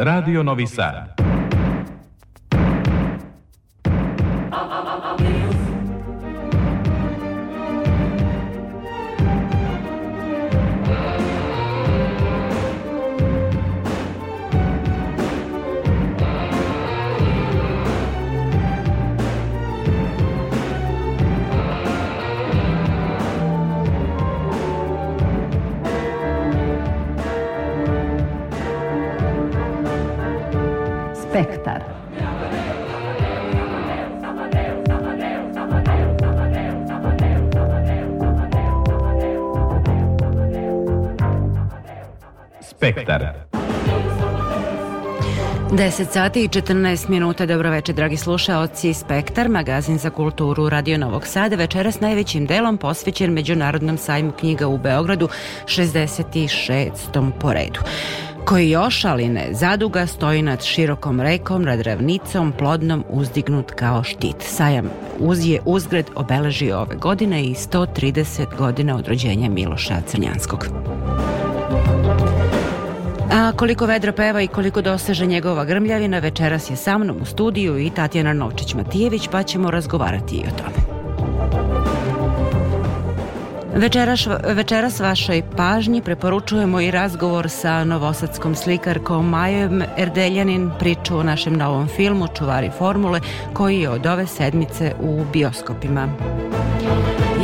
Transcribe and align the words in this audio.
Radio 0.00 0.42
Novi 0.42 0.64
Sad. 0.64 1.27
Spektar. 42.78 43.32
10 45.70 46.12
sati 46.12 46.44
i 46.44 46.48
14 46.48 47.08
minuta. 47.08 47.46
Dobro 47.46 47.70
večer, 47.70 47.94
dragi 47.94 48.16
slušaoci. 48.16 48.94
Spektar, 48.94 49.48
magazin 49.48 49.98
za 49.98 50.10
kulturu 50.10 50.68
Radio 50.68 50.98
Novog 50.98 51.26
Sada, 51.26 51.56
večeras 51.56 52.00
najvećim 52.00 52.46
delom 52.46 52.78
posvećen 52.78 53.32
Međunarodnom 53.32 53.98
sajmu 53.98 54.32
knjiga 54.32 54.66
u 54.66 54.78
Beogradu, 54.78 55.28
66. 55.64 57.30
po 57.40 57.52
redu 57.52 57.80
koji 58.44 58.70
još, 58.70 59.04
ali 59.04 59.28
ne 59.28 59.48
zaduga, 59.52 60.06
stoji 60.06 60.42
nad 60.42 60.64
širokom 60.64 61.20
rekom, 61.20 61.62
nad 61.62 61.80
ravnicom, 61.80 62.52
plodnom, 62.58 63.04
uzdignut 63.10 63.70
kao 63.70 64.02
štit. 64.02 64.36
Sajam 64.40 64.90
uz 65.18 65.46
je 65.46 65.60
uzgred 65.64 66.06
obeležio 66.14 66.78
ove 66.78 66.96
godine 66.96 67.44
i 67.44 67.54
130 67.54 68.56
godina 68.58 68.96
od 68.96 69.08
rođenja 69.08 69.48
Miloša 69.48 70.00
Crnjanskog. 70.06 70.68
A 73.38 73.52
koliko 73.52 73.86
vedra 73.86 74.12
peva 74.12 74.42
i 74.42 74.48
koliko 74.48 74.82
doseže 74.82 75.26
njegova 75.26 75.64
grmljavina, 75.64 76.18
večeras 76.18 76.70
je 76.70 76.76
sa 76.76 76.98
mnom 76.98 77.16
u 77.22 77.24
studiju 77.24 77.78
i 77.78 77.90
Tatjana 77.90 78.34
Novčić-Matijević, 78.34 79.28
pa 79.30 79.42
ćemo 79.42 79.70
razgovarati 79.70 80.36
i 80.36 80.40
o 80.40 80.50
tome. 80.58 80.98
Večeras, 83.74 84.28
večeras 84.44 85.00
vašoj 85.00 85.42
pažnji 85.56 86.02
preporučujemo 86.02 86.80
i 86.80 86.90
razgovor 86.90 87.50
sa 87.50 87.84
novosadskom 87.84 88.54
slikarkom 88.54 89.28
Majom 89.28 89.82
Erdeljanin, 89.96 90.70
priču 90.78 91.18
o 91.18 91.22
našem 91.22 91.56
novom 91.56 91.88
filmu 91.88 92.26
Čuvari 92.38 92.70
formule, 92.78 93.20
koji 93.52 93.80
je 93.80 93.90
od 93.90 94.06
ove 94.06 94.26
sedmice 94.26 94.94
u 95.00 95.24
bioskopima. 95.32 96.08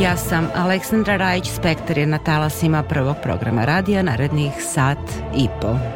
Ja 0.01 0.17
sam 0.17 0.47
Aleksandra 0.55 1.17
Rajić, 1.17 1.49
Spektar 1.49 1.97
je 1.97 2.05
na 2.05 2.17
talasima 2.17 2.83
prvog 2.83 3.15
programa 3.23 3.65
radija 3.65 4.03
narednih 4.03 4.53
sat 4.59 4.97
i 5.37 5.47
po. 5.61 5.94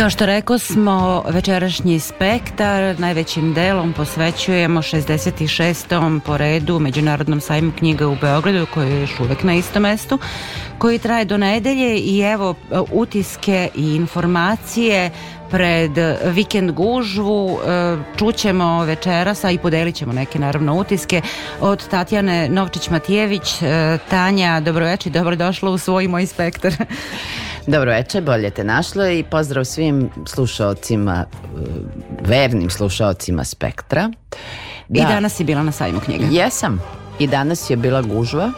Kao 0.00 0.10
što 0.10 0.26
rekao 0.26 0.58
smo, 0.58 1.24
večerašnji 1.28 2.00
spektar 2.00 3.00
najvećim 3.00 3.54
delom 3.54 3.92
posvećujemo 3.92 4.82
66. 4.82 6.20
po 6.20 6.36
redu 6.36 6.78
Međunarodnom 6.78 7.40
sajmu 7.40 7.72
knjiga 7.78 8.08
u 8.08 8.16
Beogradu 8.20 8.66
koji 8.74 8.90
je 8.90 9.00
još 9.00 9.20
uvek 9.20 9.42
na 9.42 9.54
istom 9.54 9.82
mestu 9.82 10.18
koji 10.78 10.98
traje 10.98 11.24
do 11.24 11.36
nedelje 11.36 11.98
i 11.98 12.20
evo 12.20 12.54
utiske 12.92 13.68
i 13.74 13.94
informacije 13.94 15.10
pred 15.50 15.90
vikend 16.24 16.70
gužvu 16.70 17.58
e, 17.58 17.96
čućemo 18.18 18.84
večerasa 18.84 19.50
i 19.50 19.58
podelit 19.58 19.94
ćemo 19.94 20.12
neke 20.12 20.38
naravno 20.38 20.74
utiske 20.74 21.22
od 21.60 21.88
Tatjane 21.88 22.48
Novčić-Matijević 22.48 23.62
e, 23.62 23.98
Tanja, 24.10 24.60
dobroveče, 24.60 25.10
dobrodošla 25.10 25.70
u 25.70 25.78
svoj 25.78 26.08
moj 26.08 26.26
spektar 26.26 26.72
Dobro 27.70 27.90
večer, 27.90 28.22
bolje 28.22 28.50
te 28.50 28.64
našlo 28.64 29.08
i 29.08 29.24
pozdrav 29.30 29.64
svim 29.64 30.10
slušaocima, 30.26 31.24
e, 31.24 31.26
vernim 32.20 32.70
slušaocima 32.70 33.44
Spektra. 33.44 34.10
Da. 34.88 35.00
I 35.00 35.02
danas 35.02 35.34
si 35.34 35.44
bila 35.44 35.62
na 35.62 35.72
sajmu 35.72 36.00
knjiga. 36.00 36.26
Jesam. 36.30 36.80
I 37.18 37.26
danas 37.26 37.70
je 37.70 37.76
bila 37.76 38.02
gužva. 38.02 38.52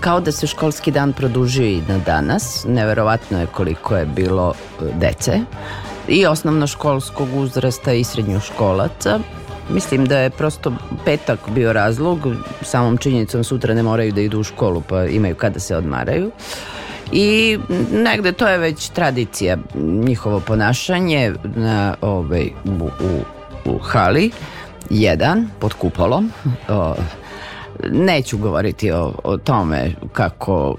Kao 0.00 0.20
da 0.20 0.32
se 0.32 0.46
školski 0.46 0.90
dan 0.90 1.12
produžio 1.12 1.66
i 1.66 1.82
na 1.88 1.98
danas. 1.98 2.64
Neverovatno 2.68 3.40
je 3.40 3.46
koliko 3.46 3.96
je 3.96 4.06
bilo 4.06 4.54
dece 4.94 5.40
i 6.08 6.26
osnovnoškolskog 6.26 7.28
uzrasta 7.36 7.92
i 7.92 8.04
srednjoškolaca. 8.04 9.18
Mislim 9.70 10.06
da 10.06 10.18
je 10.18 10.30
prosto 10.30 10.72
petak 11.04 11.38
bio 11.48 11.72
razlog, 11.72 12.18
samom 12.62 12.96
činjenicom 12.98 13.44
sutra 13.44 13.74
ne 13.74 13.82
moraju 13.82 14.12
da 14.12 14.20
idu 14.20 14.40
u 14.40 14.44
školu 14.44 14.82
pa 14.88 15.04
imaju 15.04 15.34
kada 15.34 15.60
se 15.60 15.76
odmaraju. 15.76 16.30
I 17.12 17.58
negde 17.92 18.32
to 18.32 18.48
je 18.48 18.58
već 18.58 18.88
tradicija 18.88 19.56
njihovo 19.74 20.40
ponašanje 20.40 21.32
na, 21.56 21.94
ovaj, 22.00 22.50
u, 22.64 22.84
u, 22.84 23.24
u 23.64 23.78
hali 23.78 24.30
jedan 24.90 25.48
pod 25.58 25.74
kupolom 25.74 26.32
o, 26.68 26.94
neću 27.90 28.38
govoriti 28.38 28.90
o, 28.90 29.12
o 29.24 29.36
tome 29.36 29.92
kako 30.12 30.76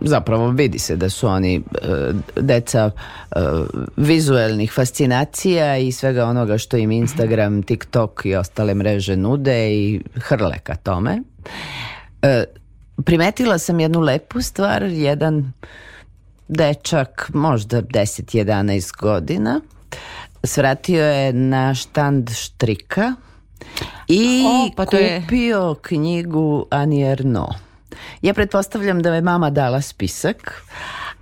zapravo 0.00 0.50
vidi 0.50 0.78
se 0.78 0.96
da 0.96 1.10
su 1.10 1.28
oni 1.28 1.56
e, 1.56 1.60
deca 2.36 2.90
e, 2.90 3.40
vizuelnih 3.96 4.72
fascinacija 4.72 5.76
i 5.76 5.92
svega 5.92 6.24
onoga 6.24 6.58
što 6.58 6.76
im 6.76 6.92
Instagram, 6.92 7.62
TikTok 7.62 8.20
i 8.24 8.34
ostale 8.34 8.74
mreže 8.74 9.16
nude 9.16 9.70
i 9.74 10.00
hrle 10.14 10.58
ka 10.58 10.74
tome. 10.74 11.22
E, 12.22 12.44
primetila 13.04 13.58
sam 13.58 13.80
jednu 13.80 14.00
lepu 14.00 14.42
stvar, 14.42 14.82
jedan 14.82 15.52
dečak, 16.48 17.30
možda 17.34 17.82
10-11 17.82 18.96
godina, 18.96 19.60
svratio 20.44 21.04
je 21.04 21.32
na 21.32 21.74
štand 21.74 22.30
štrika 22.32 23.14
i 24.08 24.44
O, 24.46 24.70
pa 24.76 24.86
to 24.86 24.96
je- 24.96 25.20
kupio 25.20 25.74
knjigu 25.74 26.66
Annie 26.70 27.12
Ernaux. 27.12 27.56
Ja 28.22 28.34
pretpostavljam 28.34 29.02
da 29.02 29.14
je 29.14 29.20
mama 29.20 29.50
dala 29.50 29.80
spisak, 29.80 30.62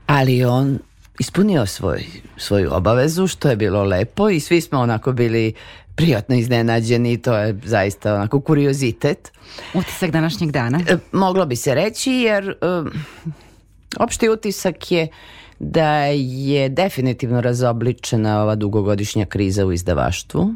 ali 0.06 0.44
on 0.44 0.78
ispunio 1.18 1.66
svoj, 1.66 2.06
svoju 2.36 2.74
obavezu, 2.74 3.26
što 3.26 3.50
je 3.50 3.56
bilo 3.56 3.84
lepo 3.84 4.30
i 4.30 4.40
svi 4.40 4.60
smo 4.60 4.80
onako 4.80 5.12
bili 5.12 5.54
prijatno 5.94 6.34
iznenađeni 6.34 7.12
i 7.12 7.22
to 7.22 7.36
je 7.36 7.58
zaista 7.64 8.14
onako 8.14 8.40
kuriozitet. 8.40 9.32
Utisak 9.74 10.10
današnjeg 10.10 10.50
dana. 10.50 10.80
E, 10.88 10.96
Moglo 11.12 11.46
bi 11.46 11.56
se 11.56 11.74
reći 11.74 12.12
jer 12.12 12.48
e, 12.48 12.54
opšti 14.00 14.28
utisak 14.28 14.92
je 14.92 15.08
da 15.58 16.04
je 16.06 16.68
definitivno 16.68 17.40
razobličena 17.40 18.42
ova 18.42 18.54
dugogodišnja 18.54 19.26
kriza 19.26 19.66
u 19.66 19.72
izdavaštvu. 19.72 20.54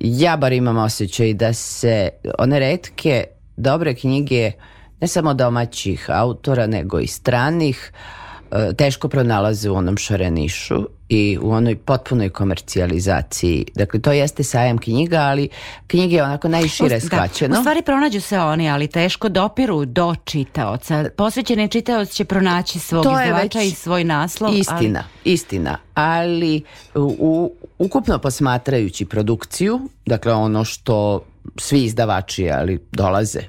Ja 0.00 0.36
bar 0.36 0.52
imam 0.52 0.76
osjećaj 0.76 1.34
da 1.34 1.52
se 1.52 2.08
one 2.38 2.58
retke 2.58 3.24
dobre 3.56 3.94
knjige 3.94 4.52
ne 5.00 5.08
samo 5.08 5.34
domaćih 5.34 6.06
autora 6.08 6.66
nego 6.66 7.00
i 7.00 7.06
stranih 7.06 7.92
e, 7.92 8.25
teško 8.72 9.08
pronalaze 9.08 9.70
u 9.70 9.74
onom 9.74 9.96
šarenišu 9.96 10.74
i 11.08 11.38
u 11.42 11.50
onoj 11.50 11.76
potpunoj 11.76 12.30
komercijalizaciji. 12.30 13.66
Dakle, 13.74 14.00
to 14.00 14.12
jeste 14.12 14.42
sajam 14.42 14.78
knjiga, 14.78 15.16
ali 15.18 15.48
knjige 15.86 16.16
je 16.16 16.22
onako 16.22 16.48
najšire 16.48 16.88
Da, 16.90 17.00
shvaćeno. 17.00 17.56
u 17.56 17.60
stvari 17.60 17.82
pronađu 17.82 18.20
se 18.20 18.38
oni, 18.38 18.70
ali 18.70 18.86
teško 18.88 19.28
dopiru 19.28 19.84
do 19.84 20.14
čitaoca. 20.24 21.04
Posvećeni 21.16 21.68
čitaoc 21.68 22.10
će 22.10 22.24
pronaći 22.24 22.78
svog 22.78 23.04
To 23.04 23.10
izdavača 23.22 23.62
i 23.62 23.70
svoj 23.70 24.04
naslov. 24.04 24.54
Istina, 24.54 25.04
istina. 25.24 25.78
Ali 25.94 26.62
u, 26.94 27.16
u- 27.18 27.52
ukupno 27.78 28.18
posmatrajući 28.18 29.04
produkciju, 29.04 29.80
dakle 30.06 30.32
ono 30.32 30.64
što 30.64 31.24
svi 31.56 31.84
izdavači, 31.84 32.50
ali 32.50 32.80
dolaze, 32.92 33.40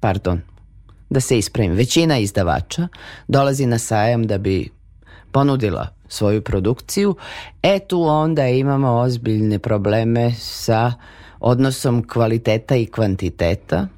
pardon, 0.00 0.40
da 1.10 1.20
se 1.20 1.38
ispravim, 1.38 1.72
većina 1.72 2.18
izdavača 2.18 2.88
dolazi 3.28 3.66
na 3.66 3.78
sajam 3.78 4.26
da 4.26 4.38
bi 4.38 4.68
ponudila 5.32 5.88
svoju 6.08 6.42
produkciju, 6.42 7.16
e 7.62 7.78
tu 7.78 8.02
onda 8.02 8.48
imamo 8.48 8.92
ozbiljne 8.92 9.58
probleme 9.58 10.32
sa 10.38 10.92
odnosom 11.40 12.08
kvaliteta 12.08 12.76
i 12.76 12.86
kvantiteta. 12.86 13.88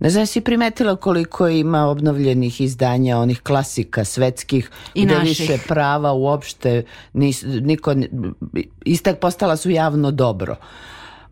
Ne 0.00 0.10
znam, 0.10 0.26
si 0.26 0.40
primetila 0.40 0.96
koliko 0.96 1.48
ima 1.48 1.86
obnovljenih 1.86 2.60
izdanja 2.60 3.18
onih 3.18 3.40
klasika 3.40 4.04
svetskih 4.04 4.70
I 4.94 5.04
gde 5.04 5.14
naših. 5.14 5.28
više 5.28 5.58
prava 5.68 6.12
uopšte 6.12 6.84
nis, 7.12 7.44
niko, 7.46 7.94
istak 8.84 9.18
postala 9.18 9.56
su 9.56 9.70
javno 9.70 10.10
dobro. 10.10 10.56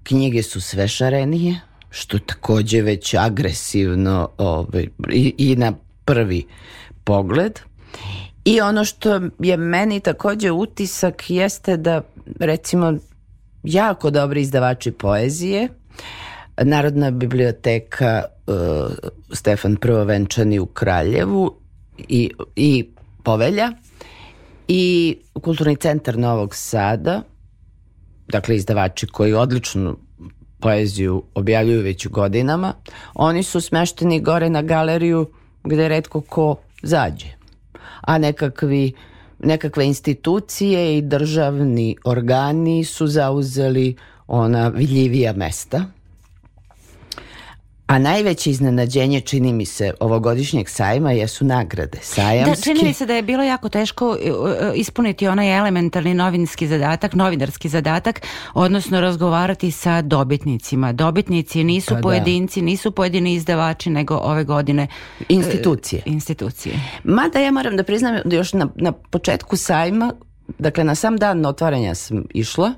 Knjige 0.02 0.42
su 0.42 0.60
sve 0.60 0.88
šarenije, 0.88 1.60
što 1.90 2.18
takođe 2.18 2.82
već 2.82 3.14
agresivno 3.14 4.28
ovaj, 4.38 4.86
i, 5.12 5.34
i 5.38 5.56
na 5.56 5.72
prvi 6.04 6.46
pogled. 7.04 7.60
I 8.44 8.60
ono 8.60 8.84
što 8.84 9.20
je 9.38 9.56
meni 9.56 10.00
takođe 10.00 10.50
utisak 10.50 11.30
jeste 11.30 11.76
da 11.76 12.02
recimo 12.38 12.94
jako 13.62 14.10
dobri 14.10 14.40
izdavači 14.40 14.90
poezije 14.90 15.68
Narodna 16.62 17.10
biblioteka 17.10 18.24
uh, 18.46 18.54
Stefan 19.32 19.76
Prvovenčani 19.76 20.58
u 20.58 20.66
Kraljevu 20.66 21.54
i, 21.98 22.30
i 22.56 22.88
Povelja 23.22 23.72
i 24.68 25.16
Kulturni 25.42 25.76
centar 25.76 26.18
Novog 26.18 26.54
Sada 26.54 27.22
dakle 28.28 28.56
izdavači 28.56 29.06
koji 29.06 29.32
odličnu 29.32 29.96
poeziju 30.60 31.22
objavljuju 31.34 31.82
već 31.82 32.08
godinama, 32.08 32.74
oni 33.14 33.42
su 33.42 33.60
smešteni 33.60 34.20
gore 34.20 34.50
na 34.50 34.62
galeriju 34.62 35.26
gde 35.64 35.88
redko 35.88 36.20
ko 36.20 36.56
zađe. 36.82 37.26
A 38.00 38.18
nekakvi, 38.18 38.92
nekakve 39.38 39.86
institucije 39.86 40.98
i 40.98 41.02
državni 41.02 41.96
organi 42.04 42.84
su 42.84 43.06
zauzeli 43.06 43.96
ona 44.26 44.68
vidljivija 44.68 45.32
mesta. 45.32 45.84
A 47.90 47.98
najveće 47.98 48.50
iznenađenje, 48.50 49.20
čini 49.20 49.52
mi 49.52 49.66
se, 49.66 49.92
ovogodišnjeg 50.00 50.68
sajma 50.68 51.12
jesu 51.12 51.44
nagrade. 51.44 51.98
Da, 51.98 52.04
Sajamske. 52.04 52.62
čini 52.62 52.82
mi 52.82 52.92
se 52.92 53.06
da 53.06 53.14
je 53.14 53.22
bilo 53.22 53.42
jako 53.42 53.68
teško 53.68 54.16
e, 54.20 54.28
e, 54.28 54.72
ispuniti 54.74 55.28
onaj 55.28 55.58
elementarni 55.58 56.14
novinski 56.14 56.66
zadatak, 56.66 57.14
novinarski 57.14 57.68
zadatak, 57.68 58.20
odnosno 58.54 59.00
razgovarati 59.00 59.70
sa 59.70 60.02
dobitnicima. 60.02 60.92
Dobitnici 60.92 61.64
nisu 61.64 61.88
Pa 61.88 61.94
da. 61.94 62.00
pojedinci, 62.00 62.62
nisu 62.62 62.90
pojedini 62.90 63.34
izdavači, 63.34 63.90
nego 63.90 64.14
ove 64.14 64.44
godine 64.44 64.86
Institucije. 65.28 66.02
institucije. 66.06 66.74
Mada 67.04 67.38
ja 67.38 67.50
moram 67.50 67.76
da 67.76 67.82
priznam 67.82 68.20
da 68.24 68.36
još 68.36 68.52
na, 68.52 68.68
na 68.76 68.92
početku 68.92 69.56
sajma 69.56 70.12
Dakle, 70.58 70.84
na 70.84 70.94
sam 70.94 71.16
dan 71.16 71.46
otvaranja 71.46 71.94
sam 71.94 72.24
išla 72.34 72.72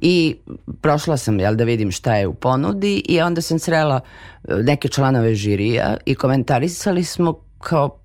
i 0.00 0.36
prošla 0.80 1.16
sam 1.16 1.40
jel, 1.40 1.54
da 1.54 1.64
vidim 1.64 1.92
šta 1.92 2.16
je 2.16 2.26
u 2.26 2.34
ponudi 2.34 3.02
i 3.08 3.20
onda 3.20 3.40
sam 3.40 3.58
srela 3.58 4.00
e, 4.48 4.54
neke 4.54 4.88
članove 4.88 5.34
žirija 5.34 5.96
i 6.06 6.14
komentarisali 6.14 7.04
smo 7.04 7.40
kao 7.58 7.98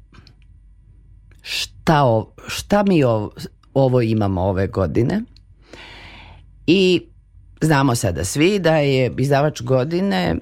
šta, 1.42 2.04
o, 2.04 2.34
šta 2.48 2.84
mi 2.84 3.04
ovo, 3.04 3.32
ovo 3.74 4.02
imamo 4.02 4.42
ove 4.42 4.68
godine 4.68 5.22
i 6.68 7.02
Znamo 7.64 7.96
sada 7.96 8.24
svi 8.26 8.60
da 8.60 8.76
je 8.78 9.14
izdavač 9.18 9.62
godine 9.62 10.18
e, 10.18 10.38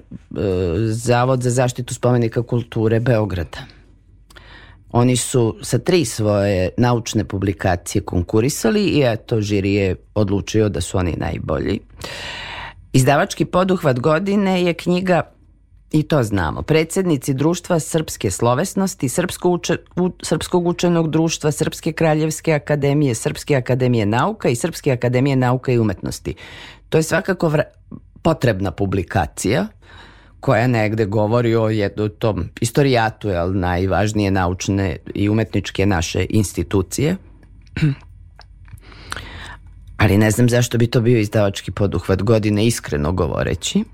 Zavod 0.88 1.42
za 1.42 1.50
zaštitu 1.50 1.94
spomenika 1.94 2.42
kulture 2.42 3.00
Beograda. 3.00 3.58
Oni 4.92 5.16
su 5.16 5.56
sa 5.62 5.78
tri 5.78 6.04
svoje 6.04 6.70
naučne 6.76 7.24
publikacije 7.24 8.02
konkurisali 8.02 8.84
i 8.84 9.02
eto, 9.06 9.40
žiri 9.40 9.74
je 9.74 9.96
odlučio 10.14 10.68
da 10.68 10.80
su 10.80 10.98
oni 10.98 11.14
najbolji. 11.16 11.80
Izdavački 12.92 13.44
poduhvat 13.44 14.00
godine 14.00 14.62
je 14.62 14.74
knjiga 14.74 15.22
I 15.92 16.02
to 16.02 16.22
znamo. 16.22 16.62
Predsednici 16.62 17.34
društva 17.34 17.80
Srpske 17.80 18.30
slovesnosti, 18.30 19.08
Srpsko 19.08 19.50
uče, 19.50 19.76
u, 19.96 20.10
Srpskog 20.22 20.66
učenog 20.66 21.10
društva, 21.10 21.50
Srpske 21.52 21.92
kraljevske 21.92 22.52
akademije, 22.52 23.14
Srpske 23.14 23.56
akademije 23.56 24.06
nauka 24.06 24.48
i 24.48 24.56
Srpske 24.56 24.92
akademije 24.92 25.36
nauka 25.36 25.72
i 25.72 25.78
umetnosti. 25.78 26.34
To 26.88 26.98
je 26.98 27.02
svakako 27.02 27.48
vra, 27.48 27.62
potrebna 28.22 28.70
publikacija 28.70 29.66
koja 30.40 30.66
negde 30.66 31.04
govori 31.04 31.56
o 31.56 31.68
jednom 31.68 32.10
tom 32.18 32.48
istorijatu, 32.60 33.28
jel, 33.28 33.58
najvažnije 33.58 34.30
naučne 34.30 34.96
i 35.14 35.28
umetničke 35.28 35.86
naše 35.86 36.26
institucije. 36.30 37.16
Ali 39.96 40.18
ne 40.18 40.30
znam 40.30 40.48
zašto 40.48 40.78
bi 40.78 40.86
to 40.86 41.00
bio 41.00 41.18
izdavački 41.18 41.70
poduhvat 41.70 42.22
godine, 42.22 42.66
iskreno 42.66 43.12
govoreći. 43.12 43.84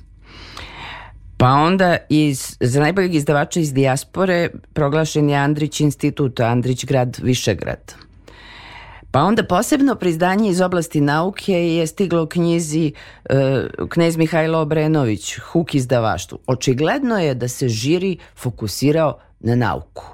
Pa 1.36 1.46
onda 1.52 1.96
iz, 2.08 2.56
za 2.60 2.80
najboljeg 2.80 3.14
izdavača 3.14 3.60
iz 3.60 3.72
dijaspore 3.72 4.48
proglašen 4.72 5.30
je 5.30 5.36
Andrić 5.36 5.80
institut, 5.80 6.40
Andrić 6.40 6.84
grad 6.84 7.18
Višegrad. 7.22 8.05
Pa 9.16 9.23
onda 9.23 9.42
posebno 9.42 9.94
priznanje 9.94 10.50
iz 10.50 10.61
oblasti 10.61 11.00
nauke 11.00 11.52
je 11.52 11.87
stiglo 11.87 12.23
u 12.23 12.26
knjizi 12.26 12.92
e, 13.25 13.66
knez 13.88 14.16
Mihajlo 14.16 14.61
Obrenović, 14.61 15.38
Huk 15.38 15.75
izdavaštvu. 15.75 16.38
Očigledno 16.46 17.18
je 17.18 17.35
da 17.35 17.49
se 17.49 17.68
žiri 17.68 18.18
fokusirao 18.37 19.18
na 19.40 19.54
nauku 19.54 20.04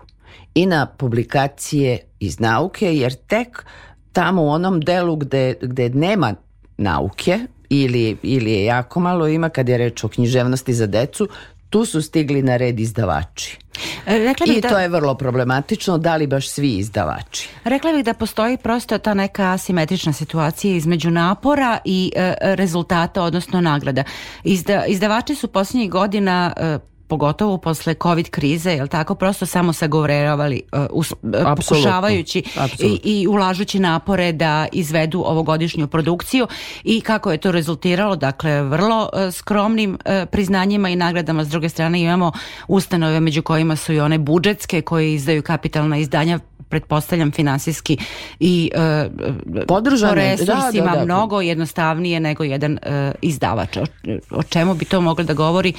i 0.54 0.66
na 0.66 0.86
publikacije 0.86 1.98
iz 2.20 2.40
nauke, 2.40 2.96
jer 2.96 3.14
tek 3.14 3.64
tamo 4.12 4.42
u 4.42 4.48
onom 4.48 4.80
delu 4.80 5.16
gde, 5.16 5.54
gde 5.60 5.88
nema 5.88 6.34
nauke 6.78 7.38
ili, 7.68 8.16
ili 8.22 8.52
je 8.52 8.64
jako 8.64 9.00
malo 9.00 9.28
ima 9.28 9.48
kad 9.48 9.68
je 9.68 9.78
reč 9.78 10.04
o 10.04 10.08
književnosti 10.08 10.74
za 10.74 10.86
decu, 10.86 11.28
tu 11.72 11.84
su 11.84 12.02
stigli 12.02 12.42
na 12.42 12.56
red 12.56 12.80
izdavači. 12.80 13.58
E, 14.06 14.18
Rekla 14.18 14.46
bih 14.46 14.56
I 14.56 14.60
da, 14.60 14.68
to 14.68 14.78
je 14.78 14.88
vrlo 14.88 15.14
problematično, 15.14 15.98
da 15.98 16.16
li 16.16 16.26
baš 16.26 16.48
svi 16.48 16.76
izdavači. 16.76 17.48
rekla 17.64 17.92
bih 17.92 18.04
da 18.04 18.14
postoji 18.14 18.56
prosto 18.56 18.98
ta 18.98 19.14
neka 19.14 19.52
asimetrična 19.52 20.12
situacija 20.12 20.76
između 20.76 21.10
napora 21.10 21.78
i 21.84 22.12
e, 22.16 22.34
rezultata, 22.40 23.22
odnosno 23.22 23.60
nagrada. 23.60 24.04
Izda, 24.44 24.84
izdavači 24.86 25.34
su 25.34 25.48
posljednjih 25.48 25.90
godina 25.90 26.52
e, 26.56 26.78
pogotovo 27.12 27.58
posle 27.58 27.94
covid 27.94 28.30
krize, 28.30 28.70
jel 28.72 28.88
tako, 28.88 29.14
prosto 29.14 29.46
samo 29.46 29.72
sagovoravali, 29.72 30.62
uh, 30.72 30.86
us, 30.90 31.12
uh, 31.12 31.18
pokušavajući 31.56 32.42
Apsolutno. 32.56 32.98
i, 33.04 33.20
i 33.20 33.26
ulažući 33.26 33.78
napore 33.78 34.32
da 34.32 34.66
izvedu 34.72 35.22
ovogodišnju 35.26 35.88
produkciju 35.88 36.46
i 36.84 37.00
kako 37.00 37.32
je 37.32 37.38
to 37.38 37.52
rezultiralo, 37.52 38.16
dakle, 38.16 38.62
vrlo 38.62 39.10
uh, 39.12 39.34
skromnim 39.34 39.92
uh, 39.92 40.28
priznanjima 40.30 40.88
i 40.88 40.96
nagradama, 40.96 41.44
s 41.44 41.48
druge 41.48 41.68
strane 41.68 42.00
imamo 42.00 42.32
ustanove 42.68 43.20
među 43.20 43.42
kojima 43.42 43.76
su 43.76 43.92
i 43.92 44.00
one 44.00 44.18
budžetske 44.18 44.82
koje 44.82 45.14
izdaju 45.14 45.42
kapitalna 45.42 45.98
izdanja 45.98 46.38
pretpostavljam 46.72 47.32
finansijski 47.32 47.96
i 48.40 48.70
uh, 48.74 49.66
Podržane, 49.66 50.36
po 50.36 50.44
da, 50.44 50.52
resursima 50.52 50.92
da, 50.92 50.98
da. 50.98 51.04
mnogo 51.04 51.40
jednostavnije 51.40 52.20
nego 52.20 52.44
jedan 52.44 52.72
uh, 52.72 53.14
izdavač. 53.22 53.76
O, 53.76 53.84
o 54.30 54.42
čemu 54.42 54.74
bi 54.74 54.84
to 54.84 55.00
moglo 55.00 55.24
da 55.24 55.34
govori? 55.34 55.72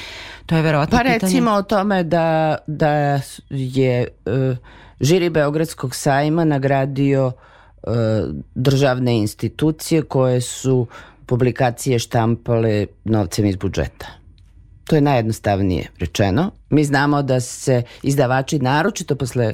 To 0.46 0.56
je 0.56 0.62
verovatno 0.62 0.98
Pa 0.98 1.04
pitanje. 1.04 1.20
recimo 1.20 1.52
o 1.52 1.64
tome 1.64 2.04
da, 2.04 2.58
da 2.68 3.20
je 3.50 4.08
uh, 4.26 4.58
žiri 5.00 5.30
Beogradskog 5.30 5.96
sajma 5.96 6.46
nagradio 6.46 7.28
uh, 7.28 7.94
državne 8.56 9.18
institucije 9.18 10.02
koje 10.02 10.42
su 10.42 10.88
publikacije 11.26 12.00
štampale 12.00 12.86
novcem 13.04 13.46
iz 13.46 13.56
budžeta. 13.56 14.23
To 14.84 14.96
je 14.96 15.02
najjednostavnije 15.02 15.90
rečeno. 16.00 16.52
Mi 16.70 16.84
znamo 16.84 17.22
da 17.22 17.40
se 17.40 17.84
izdavači, 18.04 18.60
naročito 18.60 19.16
posle 19.16 19.54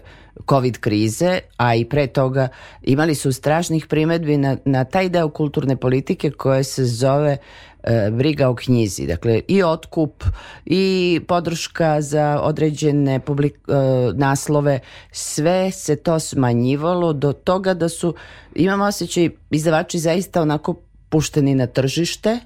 COVID 0.49 0.77
krize, 0.77 1.39
a 1.57 1.75
i 1.75 1.85
pre 1.85 2.07
toga, 2.07 2.47
imali 2.81 3.15
su 3.15 3.31
strašnih 3.31 3.87
primetbi 3.87 4.37
na, 4.37 4.57
na 4.65 4.83
taj 4.83 5.09
deo 5.09 5.29
kulturne 5.29 5.75
politike 5.75 6.31
koje 6.31 6.63
se 6.63 6.85
zove 6.85 7.37
e, 7.83 8.09
briga 8.11 8.49
o 8.49 8.55
knjizi. 8.55 9.07
Dakle, 9.07 9.41
i 9.47 9.63
otkup, 9.63 10.23
i 10.65 11.21
podrška 11.27 12.01
za 12.01 12.39
određene 12.41 13.19
publik, 13.19 13.53
e, 13.67 13.73
naslove, 14.13 14.79
sve 15.11 15.71
se 15.71 15.95
to 15.95 16.19
smanjivalo 16.19 17.13
do 17.13 17.33
toga 17.33 17.73
da 17.73 17.89
su, 17.89 18.15
imam 18.55 18.81
osjećaj, 18.81 19.29
izdavači 19.51 19.99
zaista 19.99 20.41
onako 20.41 20.75
pušteni 21.09 21.55
na 21.55 21.67
tržište, 21.67 22.39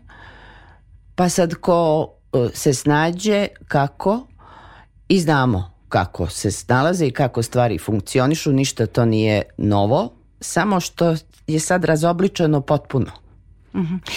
pa 1.15 1.29
sad 1.29 1.53
ko 1.53 2.09
se 2.53 2.73
snađe 2.73 3.47
kako 3.67 4.27
i 5.07 5.19
znamo 5.19 5.73
kako 5.93 6.27
se 6.27 6.51
snalaze 6.51 7.07
i 7.07 7.11
kako 7.11 7.43
stvari 7.43 7.77
funkcionišu, 7.77 8.51
ništa 8.51 8.85
to 8.85 9.05
nije 9.05 9.41
novo, 9.57 10.13
samo 10.39 10.79
što 10.79 11.15
je 11.47 11.59
sad 11.59 11.85
razobličeno 11.85 12.61
potpuno. 12.61 13.11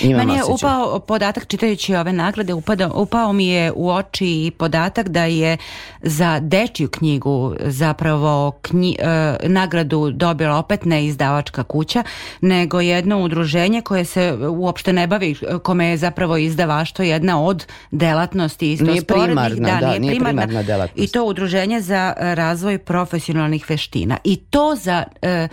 Imam 0.01 0.27
Meni 0.27 0.35
je 0.35 0.45
osjećaj. 0.45 0.55
upao 0.55 1.01
podatak 1.01 1.47
čitajući 1.47 1.95
ove 1.95 2.13
nagrade, 2.13 2.55
upada, 2.55 2.91
upao 2.95 3.33
mi 3.33 3.47
je 3.47 3.73
u 3.73 3.91
oči 3.91 4.27
i 4.27 4.51
podatak 4.51 5.09
da 5.09 5.25
je 5.25 5.57
za 6.03 6.41
dečju 6.41 6.89
knjigu 6.89 7.55
zapravo 7.61 8.53
knji, 8.63 8.97
e, 8.99 9.37
nagradu 9.49 10.11
dobila 10.11 10.57
opet 10.57 10.85
ne 10.85 11.07
izdavačka 11.07 11.63
kuća, 11.63 12.03
nego 12.41 12.81
jedno 12.81 13.23
udruženje 13.23 13.81
koje 13.81 14.05
se 14.05 14.39
uopšte 14.51 14.93
ne 14.93 15.07
bavi, 15.07 15.37
kome 15.63 15.87
je 15.87 15.97
zapravo 15.97 16.37
izdavaštvo 16.37 17.05
jedna 17.05 17.43
od 17.43 17.67
delatnosti 17.91 18.73
isto 18.73 18.85
Nije 18.85 19.05
primarna, 19.05 19.81
da, 19.81 19.99
nije 19.99 20.21
primarna 20.21 20.63
delatnost. 20.63 21.11
I 21.11 21.13
to 21.13 21.25
udruženje 21.25 21.81
za 21.81 22.15
razvoj 22.19 22.79
profesionalnih 22.79 23.71
veština. 23.71 24.17
I 24.25 24.37
to 24.37 24.75
za... 24.77 25.05
e, 25.23 25.49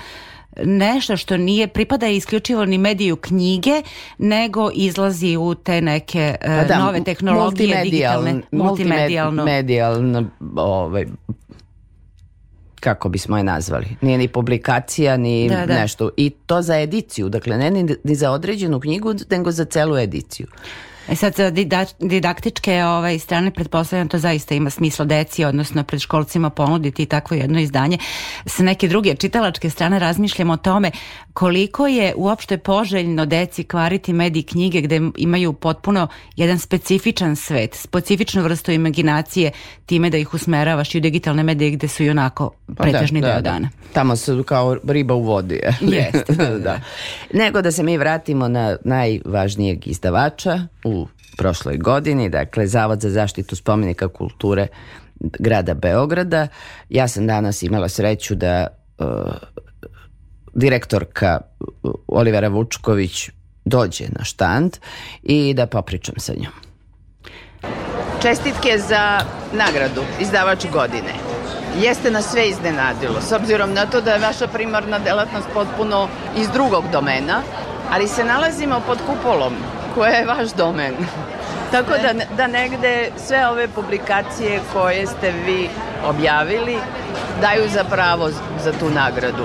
nešto 0.63 1.17
što 1.17 1.37
nije 1.37 1.67
pripada 1.67 2.07
isključivo 2.07 2.65
ni 2.65 2.77
mediju 2.77 3.15
knjige, 3.15 3.81
nego 4.17 4.69
izlazi 4.73 5.37
u 5.37 5.55
te 5.55 5.81
neke 5.81 6.35
Pa 6.41 6.63
da, 6.63 6.79
nove 6.79 7.03
tehnologije, 7.03 7.83
digitalne, 7.83 8.41
multimedijalno. 8.51 9.43
Multimedijalno, 9.43 10.25
ovaj, 10.55 11.05
kako 12.79 13.09
bismo 13.09 13.37
je 13.37 13.43
nazvali. 13.43 13.87
Nije 14.01 14.17
ni 14.17 14.27
publikacija, 14.27 15.17
ni 15.17 15.49
Da, 15.49 15.65
da. 15.65 15.81
nešto. 15.81 16.09
I 16.17 16.29
to 16.29 16.61
za 16.61 16.79
ediciju, 16.79 17.29
dakle 17.29 17.57
ne 17.57 17.71
ni, 17.71 17.95
ni 18.03 18.15
za 18.15 18.31
određenu 18.31 18.79
knjigu, 18.79 19.13
nego 19.29 19.51
za 19.51 19.65
celu 19.65 19.97
ediciju. 19.97 20.47
E 21.07 21.15
sad 21.15 21.35
sa 21.35 21.51
dida- 21.51 21.93
didaktičke 21.99 22.83
ovaj, 22.85 23.19
strane 23.19 23.51
pretpostavljam 23.51 24.07
to 24.07 24.17
zaista 24.19 24.55
ima 24.55 24.69
smisla 24.69 25.05
deci, 25.05 25.43
odnosno 25.43 25.83
predškolcima 25.83 26.49
ponuditi 26.49 27.05
takvo 27.05 27.37
jedno 27.37 27.59
izdanje. 27.59 27.97
Sa 28.45 28.63
neke 28.63 28.87
druge 28.87 29.15
čitalačke 29.15 29.69
strane 29.69 29.99
razmišljamo 29.99 30.53
o 30.53 30.57
tome 30.57 30.91
koliko 31.33 31.87
je 31.87 32.13
uopšte 32.17 32.57
poželjno 32.57 33.25
deci 33.25 33.63
kvariti 33.63 34.13
medij 34.13 34.43
knjige 34.43 34.81
gde 34.81 35.01
imaju 35.17 35.53
potpuno 35.53 36.07
jedan 36.35 36.59
specifičan 36.59 37.35
svet, 37.35 37.75
specifičnu 37.75 38.43
vrstu 38.43 38.71
imaginacije 38.71 39.51
time 39.85 40.09
da 40.09 40.17
ih 40.17 40.33
usmeravaš 40.33 40.95
i 40.95 40.97
u 40.97 41.01
digitalne 41.01 41.43
medije 41.43 41.71
gde 41.71 41.87
su 41.87 42.03
i 42.03 42.09
onako 42.09 42.51
Pa 42.77 42.83
pretežni 42.83 43.21
deo 43.21 43.41
dana. 43.41 43.69
Tamo 43.93 44.15
su 44.15 44.43
kao 44.43 44.77
riba 44.87 45.13
u 45.13 45.21
vodi. 45.21 45.55
je. 45.55 45.75
Jeste, 45.81 46.33
da, 46.33 46.59
da. 46.59 46.79
Nego 47.43 47.61
da 47.61 47.71
se 47.71 47.83
mi 47.83 47.97
vratimo 47.97 48.47
na 48.47 48.77
najvažnijeg 48.83 49.87
izdavača 49.87 50.67
u 50.83 51.07
prošloj 51.37 51.77
godini, 51.77 52.29
dakle 52.29 52.67
Zavod 52.67 53.01
za 53.01 53.09
zaštitu 53.09 53.55
spomenika 53.55 54.07
kulture 54.07 54.67
grada 55.19 55.73
Beograda. 55.73 56.47
Ja 56.89 57.07
sam 57.07 57.27
danas 57.27 57.63
imala 57.63 57.89
sreću 57.89 58.35
da 58.35 58.67
uh, 58.99 59.07
direktorka 60.53 61.41
uh, 61.59 61.91
Olivera 62.07 62.47
Vučković 62.47 63.29
dođe 63.65 64.05
na 64.09 64.23
štand 64.23 64.77
i 65.23 65.53
da 65.53 65.67
popričam 65.67 66.15
sa 66.17 66.33
njom. 66.33 66.53
Čestitke 68.21 68.77
za 68.77 69.19
nagradu 69.53 70.01
izdavač 70.19 70.65
godine. 70.73 71.13
Jeste 71.81 72.11
nas 72.11 72.31
sve 72.31 72.49
iznenadilo, 72.49 73.21
s 73.21 73.31
obzirom 73.31 73.73
na 73.73 73.85
to 73.85 74.01
da 74.01 74.11
je 74.11 74.19
vaša 74.19 74.47
primarna 74.47 74.99
delatnost 74.99 75.47
potpuno 75.53 76.07
iz 76.37 76.47
drugog 76.53 76.83
domena, 76.91 77.41
ali 77.91 78.07
se 78.07 78.23
nalazimo 78.23 78.81
pod 78.87 78.97
kupolom 79.07 79.53
koja 79.95 80.11
je 80.11 80.25
vaš 80.25 80.51
domen. 80.51 80.93
Tako 81.73 81.91
da, 82.01 82.13
da 82.37 82.47
negde 82.47 83.11
sve 83.17 83.47
ove 83.47 83.67
publikacije 83.67 84.59
koje 84.73 85.07
ste 85.07 85.31
vi 85.45 85.69
objavili 86.05 86.77
daju 87.41 87.69
za 87.69 87.83
pravo 87.83 88.29
za 88.63 88.71
tu 88.79 88.89
nagradu. 88.89 89.43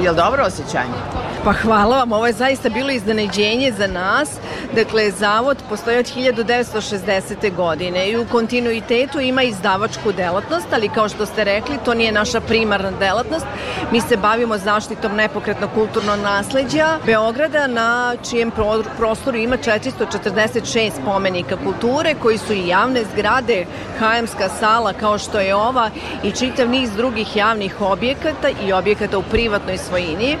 Je 0.00 0.10
li 0.10 0.16
dobro 0.16 0.44
osjećanje? 0.44 1.22
Pa 1.44 1.52
hvala 1.52 1.96
vam, 1.96 2.12
ovo 2.12 2.26
je 2.26 2.32
zaista 2.32 2.68
bilo 2.68 2.90
iznenađenje 2.90 3.72
za 3.78 3.86
nas. 3.86 4.30
Dakle, 4.74 5.10
zavod 5.10 5.58
postoji 5.68 5.98
od 5.98 6.06
1960. 6.16 7.54
godine 7.56 8.10
i 8.10 8.16
u 8.16 8.24
kontinuitetu 8.24 9.20
ima 9.20 9.42
izdavačku 9.42 10.12
delatnost, 10.12 10.66
ali 10.72 10.88
kao 10.88 11.08
što 11.08 11.26
ste 11.26 11.44
rekli, 11.44 11.78
to 11.84 11.94
nije 11.94 12.12
naša 12.12 12.40
primarna 12.40 12.90
delatnost. 12.90 13.46
Mi 13.92 14.00
se 14.00 14.16
bavimo 14.16 14.58
zaštitom 14.58 15.16
nepokretnog 15.16 15.70
kulturnog 15.74 16.20
nasleđa 16.20 16.98
Beograda, 17.06 17.66
na 17.66 18.14
čijem 18.30 18.50
pro- 18.50 18.84
prostoru 18.98 19.36
ima 19.36 19.56
446 19.56 20.90
spomenika 21.02 21.56
kulture, 21.64 22.14
koji 22.14 22.38
su 22.38 22.52
i 22.52 22.68
javne 22.68 23.04
zgrade, 23.12 23.66
HM-ska 23.98 24.48
sala 24.48 24.92
kao 24.92 25.18
što 25.18 25.40
je 25.40 25.54
ova 25.54 25.90
i 26.24 26.30
čitav 26.30 26.68
niz 26.68 26.90
drugih 26.96 27.36
javnih 27.36 27.80
objekata 27.80 28.48
i 28.66 28.72
objekata 28.72 29.18
u 29.18 29.22
privatnoj 29.22 29.78
svojini 29.78 30.36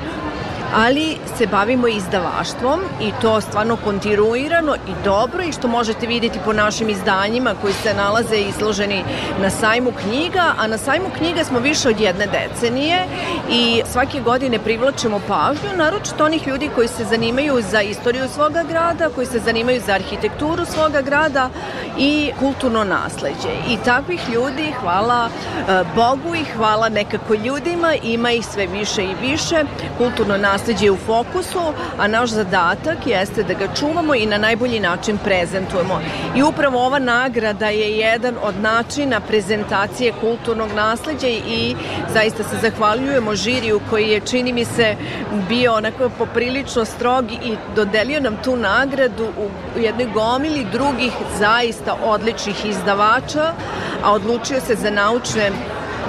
ali 0.74 1.16
se 1.38 1.46
bavimo 1.46 1.88
izdavaštvom 1.88 2.80
i 3.00 3.12
to 3.20 3.40
stvarno 3.40 3.76
kontinuirano 3.76 4.74
i 4.74 5.04
dobro 5.04 5.42
i 5.42 5.52
što 5.52 5.68
možete 5.68 6.06
vidjeti 6.06 6.38
po 6.44 6.52
našim 6.52 6.88
izdanjima 6.88 7.54
koji 7.60 7.72
se 7.72 7.94
nalaze 7.94 8.36
izloženi 8.36 9.04
na 9.40 9.50
sajmu 9.50 9.92
knjiga, 10.02 10.54
a 10.58 10.66
na 10.66 10.78
sajmu 10.78 11.06
knjiga 11.18 11.44
smo 11.44 11.58
više 11.58 11.88
od 11.88 12.00
jedne 12.00 12.26
decenije 12.26 13.06
i 13.50 13.82
svake 13.92 14.20
godine 14.20 14.58
privlačimo 14.58 15.20
pažnju, 15.28 15.76
naročito 15.76 16.24
onih 16.24 16.46
ljudi 16.46 16.70
koji 16.74 16.88
se 16.88 17.04
zanimaju 17.04 17.62
za 17.70 17.80
istoriju 17.80 18.28
svoga 18.28 18.62
grada, 18.62 19.08
koji 19.14 19.26
se 19.26 19.38
zanimaju 19.38 19.80
za 19.86 19.92
arhitekturu 19.92 20.64
svoga 20.64 21.00
grada 21.00 21.50
i 21.98 22.32
kulturno 22.38 22.84
nasleđe. 22.84 23.52
I 23.68 23.76
takvih 23.84 24.20
ljudi, 24.34 24.72
hvala 24.80 25.28
e, 25.28 25.84
Bogu 25.94 26.34
i 26.34 26.44
hvala 26.56 26.88
nekako 26.88 27.34
ljudima, 27.34 27.94
ima 28.02 28.30
ih 28.30 28.46
sve 28.46 28.66
više 28.66 29.04
i 29.04 29.14
više. 29.20 29.64
Kulturno 29.98 30.36
nasleđe 30.36 30.61
je 30.68 30.90
u 30.90 30.96
fokusu, 30.96 31.72
a 31.98 32.06
naš 32.08 32.30
zadatak 32.30 33.06
jeste 33.06 33.42
da 33.42 33.54
ga 33.54 33.74
čuvamo 33.74 34.14
i 34.14 34.26
na 34.26 34.38
najbolji 34.38 34.80
način 34.80 35.18
prezentujemo. 35.24 36.00
I 36.36 36.42
upravo 36.42 36.86
ova 36.86 36.98
nagrada 36.98 37.66
je 37.68 37.98
jedan 37.98 38.34
od 38.42 38.54
načina 38.60 39.20
prezentacije 39.20 40.12
kulturnog 40.20 40.72
nasleđa 40.74 41.28
i 41.28 41.76
zaista 42.12 42.42
se 42.42 42.56
zahvaljujemo 42.62 43.34
žiriju 43.34 43.80
koji 43.90 44.08
je, 44.08 44.20
čini 44.20 44.52
mi 44.52 44.64
se, 44.64 44.96
bio 45.48 45.74
onako 45.74 46.10
poprilično 46.18 46.84
strog 46.84 47.32
i 47.32 47.56
dodelio 47.76 48.20
nam 48.20 48.36
tu 48.44 48.56
nagradu 48.56 49.28
u 49.76 49.78
jednoj 49.78 50.06
gomili 50.06 50.66
drugih 50.72 51.12
zaista 51.38 51.96
odličnih 52.04 52.64
izdavača, 52.64 53.52
a 54.04 54.12
odlučio 54.12 54.60
se 54.60 54.74
za 54.74 54.90
naučne 54.90 55.50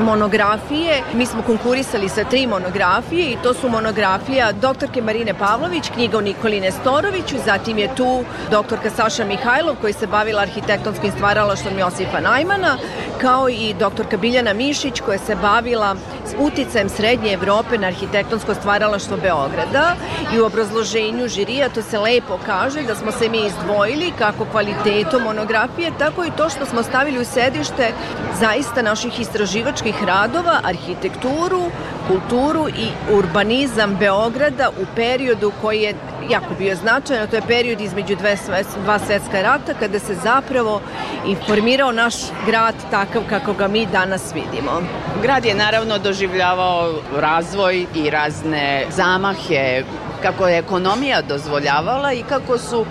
monografije. 0.01 1.01
Mi 1.13 1.25
smo 1.25 1.41
konkurisali 1.41 2.09
sa 2.09 2.23
tri 2.23 2.47
monografije 2.47 3.31
i 3.31 3.37
to 3.43 3.53
su 3.53 3.69
monografija 3.69 4.51
doktorke 4.51 5.01
Marine 5.01 5.33
Pavlović, 5.33 5.89
knjiga 5.89 6.17
o 6.17 6.21
Nikoli 6.21 6.61
Nestoroviću, 6.61 7.35
zatim 7.45 7.77
je 7.77 7.95
tu 7.95 8.23
doktorka 8.51 8.89
Saša 8.89 9.25
Mihajlov 9.25 9.75
koji 9.81 9.93
se 9.93 10.07
bavila 10.07 10.41
arhitektonskim 10.41 11.11
stvaralaštvom 11.11 11.79
Josipa 11.79 12.19
Najmana, 12.19 12.77
kao 13.21 13.49
i 13.49 13.75
doktorka 13.79 14.17
Biljana 14.17 14.53
Mišić 14.53 14.99
koja 14.99 15.17
se 15.17 15.35
bavila 15.35 15.95
s 16.25 16.35
uticajem 16.39 16.89
Srednje 16.89 17.33
Evrope 17.33 17.77
na 17.77 17.87
arhitektonsko 17.87 18.53
stvaralaštvo 18.53 19.17
Beograda 19.17 19.95
i 20.35 20.39
u 20.39 20.45
obrazloženju 20.45 21.27
žirija 21.27 21.69
to 21.69 21.81
se 21.81 21.99
lepo 21.99 22.39
kaže 22.45 22.83
da 22.83 22.95
smo 22.95 23.11
se 23.11 23.29
mi 23.29 23.45
izdvojili 23.45 24.11
kako 24.17 24.45
kvalitetom 24.51 25.23
monografije, 25.23 25.91
tako 25.99 26.25
i 26.25 26.31
to 26.37 26.49
što 26.49 26.65
smo 26.65 26.83
stavili 26.83 27.19
u 27.19 27.25
sedište 27.25 27.91
zaista 28.39 28.81
naših 28.81 29.19
istraživačkih 29.19 30.03
radova, 30.03 30.59
arhitekturu, 30.63 31.71
kulturu 32.07 32.67
i 32.69 32.87
urbanizam 33.11 33.95
Beograda 33.99 34.69
u 34.69 34.85
periodu 34.95 35.51
koji 35.61 35.81
je 35.81 35.95
jako 36.29 36.53
bio 36.59 36.75
značajan, 36.75 37.27
to 37.27 37.35
je 37.35 37.41
period 37.47 37.81
između 37.81 38.15
dve, 38.15 38.37
dva 38.83 38.99
svetska 38.99 39.41
rata 39.41 39.73
kada 39.79 39.99
se 39.99 40.15
zapravo 40.15 40.81
informirao 41.25 41.91
naš 41.91 42.15
grad 42.45 42.75
takav 42.91 43.21
kako 43.29 43.53
ga 43.53 43.67
mi 43.67 43.85
danas 43.85 44.33
vidimo. 44.33 44.81
Grad 45.21 45.45
je 45.45 45.55
naravno 45.55 45.97
doživljavao 45.97 46.93
razvoj 47.17 47.85
i 47.95 48.09
razne 48.09 48.85
zamahe 48.91 49.83
kako 50.21 50.47
je 50.47 50.57
ekonomija 50.57 51.21
dozvoljavala 51.21 52.13
i 52.13 52.23
kako 52.23 52.57
su, 52.57 52.85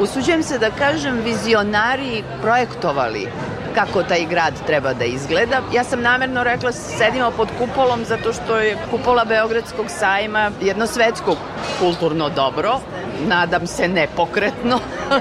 usuđujem 0.00 0.42
se 0.42 0.58
da 0.58 0.70
kažem, 0.70 1.20
vizionari 1.24 2.22
projektovali 2.42 3.28
kako 3.74 4.02
taj 4.02 4.26
grad 4.26 4.54
treba 4.66 4.92
da 4.94 5.04
izgleda. 5.04 5.60
Ja 5.74 5.84
sam 5.84 6.02
namerno 6.02 6.44
rekla 6.44 6.72
sedimo 6.72 7.30
pod 7.30 7.48
kupolom 7.58 8.04
zato 8.04 8.32
što 8.32 8.56
je 8.56 8.76
kupola 8.90 9.24
Beogradskog 9.24 9.86
sajma 9.88 10.50
jedno 10.60 10.86
svetsko 10.86 11.36
kulturno 11.78 12.28
dobro, 12.28 12.80
nadam 13.26 13.66
se 13.66 13.88
nepokretno, 13.88 14.80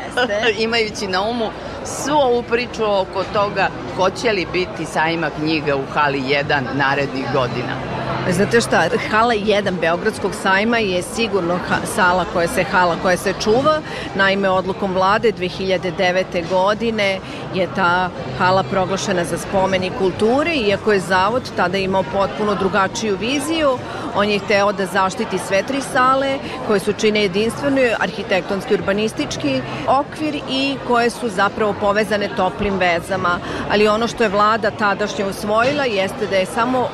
imajući 0.66 1.08
na 1.08 1.22
umu 1.22 1.50
svu 1.86 2.18
ovu 2.18 2.44
priču 2.44 2.84
oko 2.84 3.24
toga 3.34 3.70
hoće 3.96 4.32
li 4.32 4.48
biti 4.54 4.86
sajma 4.86 5.30
knjiga 5.40 5.76
u 5.76 5.84
hali 5.94 6.22
1 6.22 6.62
narednih 6.74 7.26
godina. 7.34 7.99
Znate 8.32 8.62
šta, 8.62 8.90
hala 9.12 9.34
1 9.34 9.80
Beogradskog 9.82 10.32
sajma 10.36 10.78
je 10.78 11.02
sigurno 11.02 11.60
sala 11.96 12.26
koja 12.34 12.48
se 12.48 12.64
hala 12.64 12.96
koja 13.02 13.18
se 13.18 13.34
čuva. 13.44 13.82
Naime, 14.16 14.50
odlukom 14.50 14.94
vlade 14.94 15.32
2009. 15.32 16.50
godine 16.50 17.20
je 17.54 17.68
ta 17.76 18.10
hala 18.38 18.64
proglašena 18.64 19.24
za 19.24 19.38
spomeni 19.38 19.92
kulture, 19.98 20.56
iako 20.56 20.92
je 20.92 21.00
zavod 21.00 21.52
tada 21.56 21.78
imao 21.78 22.04
potpuno 22.04 22.56
drugačiju 22.56 23.18
viziju. 23.18 23.78
On 24.16 24.30
je 24.30 24.40
hteo 24.40 24.72
da 24.72 24.86
zaštiti 24.86 25.38
sve 25.38 25.64
tri 25.64 25.82
sale 25.82 26.38
koje 26.68 26.80
su 26.80 26.94
čine 26.94 27.22
jedinstveno 27.22 27.82
arhitektonski 28.00 28.74
urbanistički 28.74 29.62
okvir 29.88 30.36
i 30.50 30.76
koje 30.88 31.10
su 31.10 31.30
zapravo 31.30 31.74
povezane 31.82 32.30
toplim 32.38 32.78
vezama. 32.78 33.40
Ali 33.72 33.88
ono 33.88 34.08
što 34.08 34.24
je 34.24 34.30
vlada 34.30 34.72
tadašnje 34.72 35.26
usvojila 35.26 35.86
jeste 35.86 36.28
da 36.28 36.36
je 36.36 36.46
samo 36.46 36.90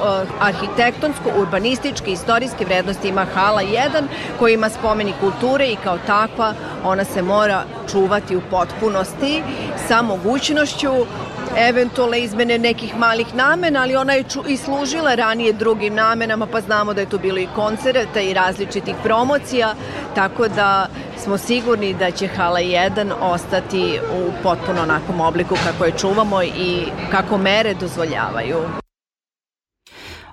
uh, 1.26 1.36
arhitektonsko-urbanističke 1.36 2.12
istorijske 2.12 2.66
vrednosti 2.66 3.08
ima 3.08 3.26
hala 3.34 3.62
1 3.62 4.04
koja 4.40 4.54
ima 4.54 4.70
spomeni 4.70 5.14
kulture 5.20 5.68
i 5.68 5.78
kao 5.84 5.98
takva 6.08 6.54
ona 6.84 7.04
se 7.04 7.22
mora 7.22 7.64
čuvati 7.92 8.36
u 8.36 8.42
potpunosti 8.52 9.44
sa 9.88 10.02
mogućnošću 10.02 10.90
eventualne 11.58 12.20
izmene 12.20 12.58
nekih 12.58 12.98
malih 12.98 13.36
namena, 13.36 13.82
ali 13.82 13.96
ona 13.96 14.14
je 14.14 14.24
i 14.48 14.58
služila 14.58 15.16
ranije 15.16 15.54
drugim 15.54 15.96
namenama, 15.96 16.48
pa 16.48 16.62
znamo 16.62 16.94
da 16.94 17.02
je 17.02 17.10
tu 17.10 17.20
bilo 17.20 17.40
i 17.40 17.48
koncerta 17.56 18.22
i 18.22 18.34
različitih 18.34 18.96
promocija, 19.04 19.76
tako 20.16 20.48
da 20.48 20.88
smo 21.18 21.38
sigurni 21.38 21.94
da 21.94 22.12
će 22.12 22.28
Hala 22.28 22.60
1 22.60 23.14
ostati 23.22 24.00
u 24.14 24.32
potpuno 24.44 24.82
onakvom 24.82 25.22
obliku 25.22 25.56
kako 25.64 25.86
je 25.86 25.98
čuvamo 25.98 26.44
i 26.44 26.86
kako 27.12 27.38
mere 27.38 27.74
dozvoljavaju. 27.74 28.85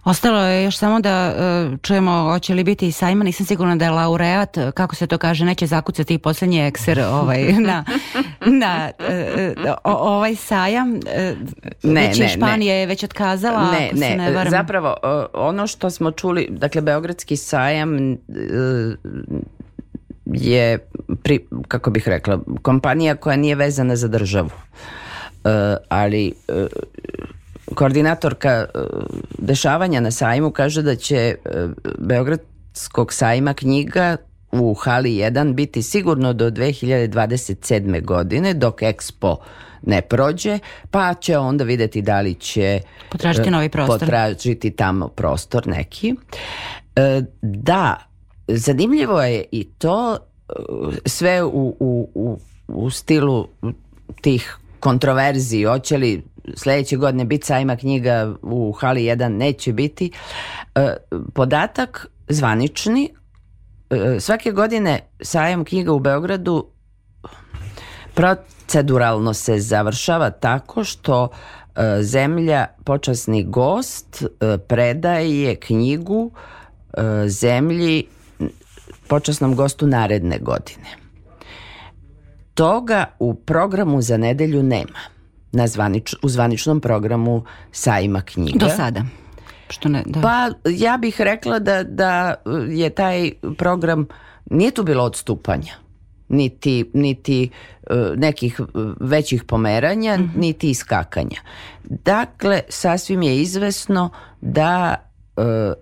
Ostalo 0.05 0.39
je 0.39 0.65
još 0.65 0.77
samo 0.79 1.01
da 1.01 1.35
uh, 1.35 1.79
čujemo 1.83 2.23
hoće 2.23 2.55
li 2.55 2.65
biti 2.65 2.89
i 2.89 2.93
sajma, 2.93 3.25
nisam 3.25 3.47
sigurna 3.47 3.77
da 3.77 3.85
je 3.85 3.91
laureat, 3.91 4.57
kako 4.75 4.95
se 4.95 5.07
to 5.07 5.19
kaže, 5.19 5.45
neće 5.45 5.67
zakucati 5.67 6.19
poslednji 6.19 6.67
ekser 6.67 7.01
ovaj, 7.21 7.53
na, 7.53 7.85
na 8.47 8.91
uh, 9.65 9.77
ovaj 9.85 10.37
sajam. 10.37 10.91
Uh, 10.95 11.01
ne, 11.83 12.07
već 12.07 12.19
ne, 12.19 12.29
Španija 12.29 12.75
ne. 12.75 12.81
je 12.81 12.87
već 12.87 13.05
otkazala, 13.05 13.71
ne, 13.73 13.87
ako 13.87 13.97
ne, 13.97 14.09
se 14.09 14.17
ne 14.17 14.33
varam. 14.33 14.51
Zapravo, 14.51 14.97
ono 15.33 15.67
što 15.67 15.91
smo 15.91 16.11
čuli, 16.11 16.49
dakle, 16.51 16.81
Beogradski 16.81 17.37
sajam 17.37 18.17
je, 20.27 20.79
pri, 21.23 21.47
kako 21.69 21.91
bih 21.91 22.09
rekla, 22.09 22.41
kompanija 22.63 23.17
koja 23.17 23.37
nije 23.37 23.55
vezana 23.55 23.97
za 23.97 24.09
državu. 24.09 24.51
ali 25.89 26.33
koordinatorka 27.75 28.51
e, 28.51 28.67
dešavanja 29.39 30.01
na 30.01 30.11
sajmu 30.11 30.51
kaže 30.51 30.83
da 30.83 30.97
će 30.97 31.17
e, 31.17 31.37
Beogradskog 31.99 33.13
sajma 33.13 33.55
knjiga 33.55 34.17
u 34.53 34.75
hali 34.75 35.11
1 35.11 35.55
biti 35.55 35.83
sigurno 35.83 36.33
do 36.33 36.51
2027. 36.51 38.05
godine 38.05 38.55
dok 38.55 38.83
Expo 38.83 39.37
ne 39.83 40.03
prođe, 40.03 40.59
pa 40.91 41.15
će 41.15 41.39
onda 41.39 41.65
videti 41.65 42.03
da 42.03 42.21
li 42.21 42.35
će 42.35 42.81
potražiti 43.11 43.51
novi 43.51 43.69
prostor. 43.69 43.99
Potražiti 43.99 44.71
tamo 44.71 45.09
prostor 45.09 45.67
neki. 45.67 46.15
Da, 47.43 47.97
zanimljivo 48.49 49.23
je 49.23 49.45
i 49.53 49.65
to 49.65 50.19
sve 51.07 51.43
u, 51.43 51.77
u, 51.81 52.09
u, 52.15 52.39
u 52.69 52.91
stilu 52.91 53.49
tih 54.21 54.57
kontroverziji, 54.81 55.65
hoće 55.65 55.99
li 55.99 56.25
sledeće 56.55 56.97
godine 56.97 57.25
biti 57.25 57.47
sajma 57.47 57.77
knjiga 57.77 58.35
u 58.43 58.73
hali 58.73 59.03
1 59.03 59.29
neće 59.29 59.73
biti. 59.73 60.11
E, 60.75 60.97
podatak 61.35 62.07
zvanični, 62.29 63.15
e, 63.91 64.21
svake 64.21 64.51
godine 64.51 65.01
sajam 65.21 65.65
knjiga 65.65 65.93
u 65.93 65.99
Beogradu 65.99 66.67
proceduralno 68.15 69.35
se 69.35 69.59
završava 69.59 70.31
tako 70.31 70.85
što 70.85 71.29
e, 71.29 72.03
zemlja 72.03 72.67
počasni 72.85 73.45
gost 73.45 74.25
predaje 74.69 75.57
knjigu 75.57 76.31
zemlji 77.27 78.05
počasnom 79.09 79.55
gostu 79.55 79.87
naredne 79.87 80.39
godine. 80.39 80.89
Toga 82.55 83.05
u 83.19 83.35
programu 83.35 84.03
za 84.03 84.17
nedelju 84.17 84.63
nema. 84.63 84.99
Na 85.53 85.67
zvanič, 85.67 86.15
u 86.23 86.29
zvaničnom 86.29 86.81
programu 86.81 87.45
sajma 87.73 88.21
knjiga. 88.21 88.59
Do 88.59 88.69
sada. 88.69 89.05
Što 89.69 89.89
ne, 89.89 90.03
da. 90.07 90.21
Pa 90.21 90.71
ja 90.71 90.97
bih 90.97 91.21
rekla 91.21 91.59
da, 91.59 91.83
da 91.83 92.35
je 92.71 92.91
taj 92.91 93.33
program, 93.59 94.07
nije 94.51 94.71
tu 94.71 94.83
bilo 94.83 95.05
odstupanja, 95.05 95.73
niti, 96.29 96.91
niti 96.95 97.51
e, 97.91 97.95
nekih 98.17 98.61
većih 99.01 99.45
pomeranja, 99.45 100.19
niti 100.37 100.71
iskakanja. 100.71 101.41
Dakle, 101.85 102.61
sasvim 102.69 103.23
je 103.23 103.41
izvesno 103.41 104.11
da 104.41 104.95
e, 105.37 105.73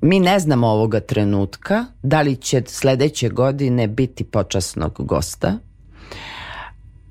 mi 0.00 0.20
ne 0.20 0.38
znamo 0.38 0.66
ovoga 0.66 1.00
trenutka 1.00 1.84
da 2.02 2.22
li 2.22 2.36
će 2.36 2.62
sledeće 2.66 3.28
godine 3.28 3.88
biti 3.88 4.24
počasnog 4.24 4.94
gosta. 4.98 5.58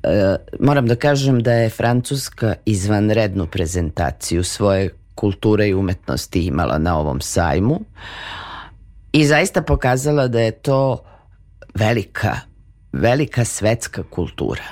E, 0.03 0.35
moram 0.59 0.87
da 0.87 0.95
kažem 0.95 1.39
da 1.43 1.53
je 1.53 1.69
Francuska 1.69 2.55
izvanrednu 2.65 3.47
prezentaciju 3.47 4.43
svoje 4.43 4.89
kulture 5.15 5.67
i 5.67 5.73
umetnosti 5.73 6.45
imala 6.45 6.77
na 6.77 6.99
ovom 6.99 7.21
sajmu 7.21 7.79
i 9.11 9.25
zaista 9.25 9.61
pokazala 9.61 10.27
da 10.27 10.41
je 10.41 10.51
to 10.51 11.03
velika, 11.75 12.39
velika 12.93 13.45
svetska 13.45 14.03
kultura. 14.03 14.63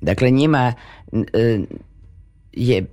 Dakle, 0.00 0.30
njima 0.30 0.74
e, 1.32 1.58
je 2.52 2.86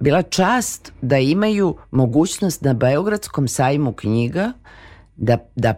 bila 0.00 0.22
čast 0.22 0.92
da 1.02 1.18
imaju 1.18 1.76
mogućnost 1.90 2.62
na 2.62 2.74
Beogradskom 2.74 3.48
sajmu 3.48 3.92
knjiga 3.92 4.52
da, 5.16 5.38
da 5.56 5.74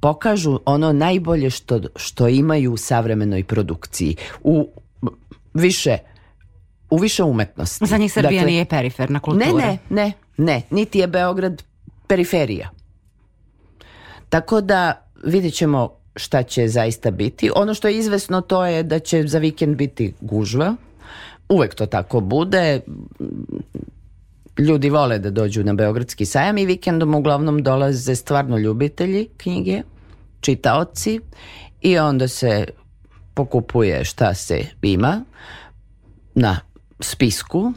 pokažu 0.00 0.60
ono 0.64 0.92
najbolje 0.92 1.50
što, 1.50 1.80
što 1.96 2.28
imaju 2.28 2.72
u 2.72 2.76
savremenoj 2.76 3.44
produkciji. 3.44 4.16
U 4.42 4.68
više 5.54 5.98
u 6.90 6.96
više 6.96 7.22
umetnosti. 7.22 7.86
Za 7.86 7.96
njih 7.96 8.12
Srbija 8.12 8.44
nije 8.44 8.64
periferna 8.64 9.20
kultura. 9.20 9.46
Ne, 9.46 9.54
ne, 9.62 9.78
ne, 9.90 10.12
ne, 10.36 10.62
niti 10.70 10.98
je 10.98 11.06
Beograd 11.06 11.62
periferija. 12.06 12.70
Tako 14.28 14.60
da 14.60 15.06
vidjet 15.24 15.54
ćemo 15.54 15.90
šta 16.16 16.42
će 16.42 16.68
zaista 16.68 17.10
biti. 17.10 17.50
Ono 17.54 17.74
što 17.74 17.88
je 17.88 17.98
izvesno 17.98 18.40
to 18.40 18.66
je 18.66 18.82
da 18.82 18.98
će 18.98 19.26
za 19.26 19.38
vikend 19.38 19.76
biti 19.76 20.14
gužva. 20.20 20.76
Uvek 21.48 21.74
to 21.74 21.86
tako 21.86 22.20
bude. 22.20 22.80
Ljudi 24.60 24.90
vole 24.90 25.18
da 25.18 25.30
dođu 25.30 25.64
na 25.64 25.74
Beogradski 25.74 26.26
sajam 26.26 26.58
i 26.58 26.66
vikendom 26.66 27.14
uglavnom 27.14 27.62
dolaze 27.62 28.14
stvarno 28.14 28.58
ljubitelji 28.58 29.28
knjige, 29.36 29.82
čitaoci 30.40 31.20
i 31.80 31.98
onda 31.98 32.28
se 32.28 32.66
pokupuje 33.34 34.04
šta 34.04 34.34
se 34.34 34.64
ima 34.82 35.24
na 36.34 36.60
spisku. 37.00 37.72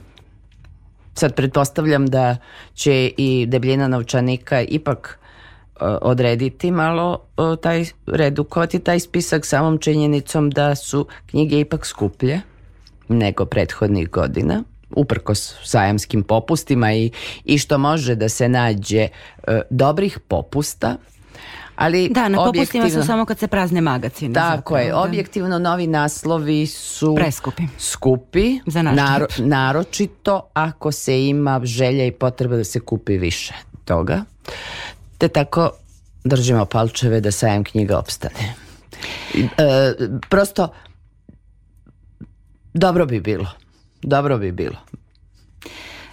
Sad 1.13 1.35
pretpostavljam 1.35 2.07
da 2.07 2.37
će 2.73 3.11
i 3.17 3.45
debljina 3.49 3.87
novčanika 3.87 4.61
ipak 4.61 5.19
uh, 5.19 5.87
odrediti 6.01 6.71
malo 6.71 7.19
uh, 7.37 7.59
taj, 7.59 7.85
redukovati 8.07 8.79
taj 8.79 8.99
spisak 8.99 9.45
samom 9.45 9.77
činjenicom 9.77 10.49
da 10.49 10.75
su 10.75 11.07
knjige 11.25 11.59
ipak 11.59 11.85
skuplje 11.85 12.41
nego 13.07 13.45
prethodnih 13.45 14.09
godina 14.09 14.63
uprkos 14.93 15.55
sajamskim 15.63 16.23
popustima 16.23 16.93
i, 16.93 17.11
i 17.45 17.57
što 17.57 17.77
može 17.77 18.15
da 18.15 18.29
se 18.29 18.49
nađe 18.49 19.07
uh, 19.37 19.53
dobrih 19.69 20.19
popusta 20.19 20.95
ali 21.75 22.09
Da, 22.09 22.27
na 22.27 22.37
popustima 22.37 22.89
su 22.89 23.03
samo 23.03 23.25
kad 23.25 23.39
se 23.39 23.47
prazne 23.47 23.81
magacine. 23.81 24.33
tako 24.33 24.55
zapravo, 24.57 24.77
je, 24.79 24.89
da. 24.89 24.99
objektivno 24.99 25.59
novi 25.59 25.87
naslovi 25.87 26.67
su 26.67 27.15
Preskupi. 27.15 27.63
skupi, 27.79 28.59
Za 28.65 28.81
naš 28.81 28.95
naro- 28.97 29.27
naročito 29.39 30.49
ako 30.53 30.91
se 30.91 31.21
ima 31.21 31.61
želja 31.63 32.05
i 32.05 32.11
potreba 32.11 32.55
da 32.55 32.63
se 32.63 32.79
kupi 32.79 33.17
više 33.17 33.53
toga. 33.85 34.23
Te 35.17 35.27
tako 35.27 35.71
držimo 36.23 36.65
palčeve 36.65 37.21
da 37.21 37.31
sajam 37.31 37.63
knjiga 37.63 37.97
opstane. 37.97 38.53
E, 39.33 39.93
prosto 40.29 40.67
dobro 42.73 43.05
bi 43.05 43.19
bilo. 43.21 43.47
Dobro 44.03 44.37
bi 44.37 44.51
bilo. 44.51 44.75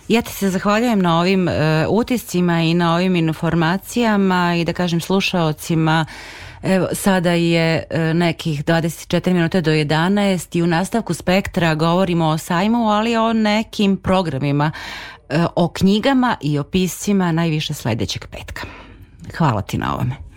Ja 0.08 0.22
ti 0.22 0.32
se 0.32 0.50
zahvaljujem 0.50 0.98
na 0.98 1.20
ovim 1.20 1.48
e, 1.48 1.86
utiscima 1.88 2.60
i 2.60 2.74
na 2.74 2.94
ovim 2.94 3.16
informacijama 3.16 4.54
i 4.56 4.64
da 4.64 4.72
kažem 4.72 5.00
slušaocima 5.00 6.06
Evo, 6.62 6.88
sada 6.92 7.32
je 7.32 7.84
e, 7.90 8.14
nekih 8.14 8.64
24 8.64 9.32
minuta 9.32 9.60
do 9.60 9.70
11 9.70 10.58
i 10.58 10.62
u 10.62 10.66
nastavku 10.66 11.14
spektra 11.14 11.74
govorimo 11.74 12.26
o 12.26 12.38
sajmu, 12.38 12.88
ali 12.88 13.16
o 13.16 13.32
nekim 13.32 13.96
programima, 13.96 14.72
e, 15.28 15.44
o 15.56 15.68
knjigama 15.68 16.36
i 16.40 16.58
o 16.58 16.64
piscima 16.64 17.32
najviše 17.32 17.74
sledećeg 17.74 18.26
petka. 18.26 18.62
Hvala 19.36 19.62
ti 19.62 19.78
na 19.78 19.94
ovome. 19.94 20.29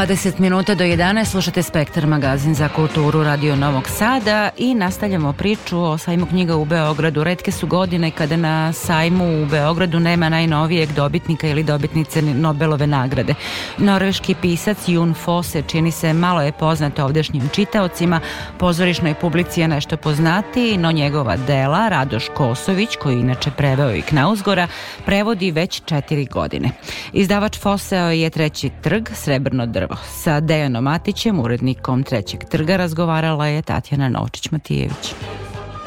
20 0.00 0.40
minuta 0.40 0.74
do 0.74 0.84
11 0.84 1.24
slušate 1.24 1.62
Spektar 1.62 2.06
magazin 2.06 2.54
za 2.54 2.68
kulturu 2.68 3.22
Radio 3.22 3.56
Novog 3.56 3.88
Sada 3.88 4.50
i 4.56 4.74
nastavljamo 4.74 5.32
priču 5.32 5.82
o 5.82 5.98
sajmu 5.98 6.26
knjiga 6.26 6.56
u 6.56 6.64
Beogradu. 6.64 7.24
Redke 7.24 7.52
su 7.52 7.66
godine 7.66 8.10
kada 8.10 8.36
na 8.36 8.72
sajmu 8.72 9.42
u 9.42 9.46
Beogradu 9.46 10.00
nema 10.00 10.28
najnovijeg 10.28 10.92
dobitnika 10.92 11.48
ili 11.48 11.62
dobitnice 11.62 12.22
Nobelove 12.22 12.86
nagrade. 12.86 13.34
Norveški 13.78 14.34
pisac 14.34 14.78
Jun 14.88 15.14
Fosse 15.14 15.62
čini 15.62 15.90
se 15.90 16.12
malo 16.12 16.42
je 16.42 16.52
poznat 16.52 16.98
ovdešnjim 16.98 17.48
čitaocima, 17.52 18.20
pozorišnoj 18.58 19.14
publici 19.14 19.60
je 19.60 19.68
nešto 19.68 19.96
poznati, 19.96 20.78
no 20.78 20.92
njegova 20.92 21.36
dela 21.36 21.88
Radoš 21.88 22.24
Kosović, 22.34 22.96
koji 23.02 23.20
inače 23.20 23.50
preveo 23.50 23.94
i 23.94 24.02
Knausgora, 24.02 24.68
prevodi 25.06 25.50
već 25.50 25.82
četiri 25.84 26.24
godine. 26.24 26.70
Izdavač 27.12 27.58
Fosseo 27.58 28.10
je 28.10 28.30
treći 28.30 28.70
trg, 28.82 29.08
srebrno 29.14 29.66
drvo. 29.66 29.89
Sa 30.04 30.40
Dejanom 30.40 30.84
Matićem, 30.84 31.40
urednikom 31.40 32.02
trećeg 32.02 32.44
trga, 32.44 32.76
razgovarala 32.76 33.46
je 33.46 33.62
Tatjana 33.62 34.08
Novčić-Matijević. 34.08 35.14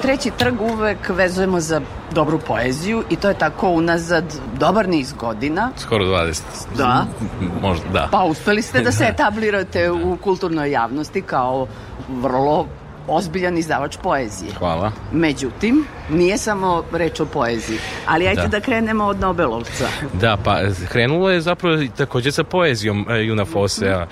Treći 0.02 0.32
trg 0.38 0.62
uvek 0.62 1.10
vezujemo 1.10 1.60
za 1.60 1.82
dobru 2.12 2.40
poeziju 2.40 3.04
i 3.10 3.16
to 3.16 3.28
je 3.28 3.38
tako 3.38 3.70
unazad 3.70 4.24
dobar 4.60 4.90
niz 4.90 5.14
godina. 5.14 5.72
Skoro 5.78 6.06
20. 6.06 6.42
Da. 6.78 7.06
Možda, 7.62 7.90
da. 7.90 8.08
Pa 8.12 8.24
uspeli 8.24 8.62
ste 8.62 8.82
da 8.82 8.92
se 8.92 9.04
etablirate 9.14 9.92
u 9.92 10.18
kulturnoj 10.18 10.72
javnosti 10.72 11.22
kao 11.22 11.68
vrlo 12.10 12.68
ozbiljan 13.08 13.58
izdavač 13.58 13.98
poezije. 14.04 14.52
Hvala. 14.58 14.92
Međutim, 15.12 15.86
nije 16.10 16.38
samo 16.38 16.84
reč 16.92 17.20
o 17.20 17.26
poeziji. 17.26 17.78
Ali 18.06 18.28
ajde 18.28 18.42
da, 18.42 18.48
Da. 18.48 18.60
krenemo 18.60 19.06
od 19.06 19.20
Nobelovca. 19.20 19.88
Da, 20.14 20.38
pa 20.44 20.60
krenulo 20.90 21.30
je 21.30 21.42
zapravo 21.42 21.78
takođe 21.98 22.32
sa 22.32 22.44
poezijom 22.44 23.06
e, 23.10 23.24
Juna 23.26 23.46
Fosea. 23.46 24.08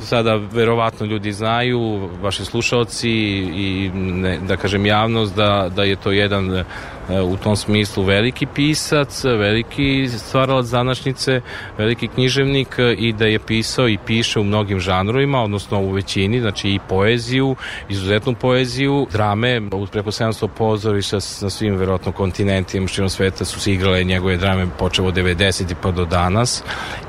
Sada 0.00 0.34
verovatno 0.34 1.06
ljudi 1.06 1.32
znaju, 1.32 2.08
vaši 2.22 2.44
slušalci 2.44 3.10
i 3.10 3.90
ne, 3.94 4.38
da 4.38 4.56
kažem 4.56 4.86
javnost 4.86 5.36
da, 5.36 5.70
da 5.76 5.84
je 5.84 5.96
to 5.96 6.10
jedan 6.10 6.64
u 7.08 7.36
tom 7.36 7.56
smislu 7.56 8.04
veliki 8.04 8.46
pisac, 8.46 9.24
veliki 9.24 10.08
stvaralac 10.08 10.66
današnjice, 10.66 11.40
veliki 11.78 12.08
književnik 12.08 12.78
e, 12.78 12.92
i 12.92 13.12
da 13.12 13.26
je 13.26 13.38
pisao 13.38 13.88
i 13.88 13.98
piše 14.06 14.40
u 14.40 14.44
mnogim 14.44 14.80
žanrovima, 14.80 15.42
odnosno 15.42 15.80
u 15.80 15.90
većini, 15.90 16.40
znači 16.40 16.68
i 16.68 16.80
poeziju, 16.88 17.56
izuzetnu 17.88 18.34
poeziju, 18.34 19.06
drame, 19.12 19.60
uz 19.72 19.90
preko 19.90 20.10
700 20.10 20.48
pozorišta 20.48 21.16
na 21.16 21.50
svim 21.50 21.76
verovatno 21.76 22.12
kontinentima 22.12 22.88
širom 22.88 23.08
sveta 23.08 23.44
su 23.44 23.60
se 23.60 23.72
igrale 23.72 24.04
njegove 24.04 24.36
drame 24.36 24.66
počevo 24.78 25.08
od 25.08 25.14
90 25.14 25.74
pa 25.82 25.90
do 25.90 26.04
danas. 26.04 26.62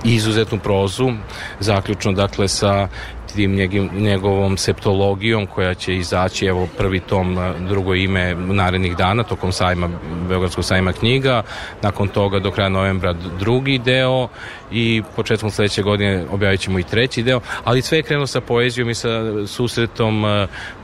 I 0.03 0.15
izuzetnu 0.15 0.59
prozu, 0.59 1.11
zaključno 1.59 2.11
dakle 2.11 2.47
sa 2.47 2.87
tim 3.35 3.55
njegim, 3.55 3.89
njegovom 3.93 4.57
septologijom 4.57 5.47
koja 5.47 5.73
će 5.73 5.95
izaći, 5.95 6.45
evo 6.45 6.67
prvi 6.77 6.99
tom, 6.99 7.37
drugo 7.67 7.95
ime 7.95 8.35
narednih 8.35 8.97
dana 8.97 9.23
tokom 9.23 9.51
sajma, 9.51 9.89
Beogradskog 10.29 10.65
sajma 10.65 10.93
knjiga, 10.93 11.43
nakon 11.81 12.07
toga 12.07 12.39
do 12.39 12.51
kraja 12.51 12.69
novembra 12.69 13.13
drugi 13.39 13.77
deo 13.77 14.27
i 14.71 15.03
početkom 15.15 15.51
sledeće 15.51 15.81
godine 15.81 16.25
objavit 16.31 16.59
ćemo 16.59 16.79
i 16.79 16.83
treći 16.83 17.23
deo, 17.23 17.41
ali 17.63 17.81
sve 17.81 17.97
je 17.97 18.03
krenulo 18.03 18.27
sa 18.27 18.41
poezijom 18.41 18.89
i 18.89 18.95
sa 18.95 19.47
susretom 19.47 20.23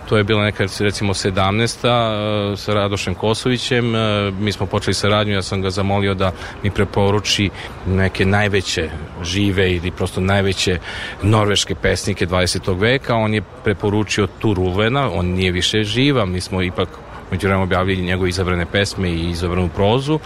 to 0.10 0.18
je 0.18 0.24
bila 0.24 0.44
neka 0.44 0.66
recimo 0.80 1.14
17. 1.14 2.56
sa 2.58 2.74
Radošem 2.74 3.16
Kosovićem. 3.16 3.96
E, 3.96 4.32
Mi 4.40 4.52
smo 4.52 4.66
počeli 4.66 4.94
saradnju, 4.94 5.34
ja 5.34 5.42
sam 5.42 5.62
ga 5.62 5.70
zamolio 5.70 6.14
da 6.14 6.32
mi 6.64 6.72
preporuči 6.72 7.50
neke 7.88 8.26
najveće 8.26 8.90
žive 9.24 9.72
ili 9.72 9.92
prosto 9.92 10.22
najveće 10.22 10.80
norveške 11.24 11.76
pesnike 11.76 12.28
20. 12.28 12.80
veka. 12.80 13.16
On 13.16 13.34
je 13.34 13.42
preporučio 13.64 14.28
Tur 14.40 14.60
Ulvena, 14.60 15.10
on 15.14 15.26
nije 15.26 15.52
više 15.52 15.84
živa, 15.84 16.26
mi 16.26 16.42
smo 16.42 16.62
ipak 16.62 16.90
među 17.32 17.48
vremena 17.48 17.64
objavili 17.64 18.02
njegove 18.02 18.30
izabrane 18.30 18.66
pesme 18.66 19.10
i 19.10 19.30
izabranu 19.30 19.70
prozu 19.76 20.20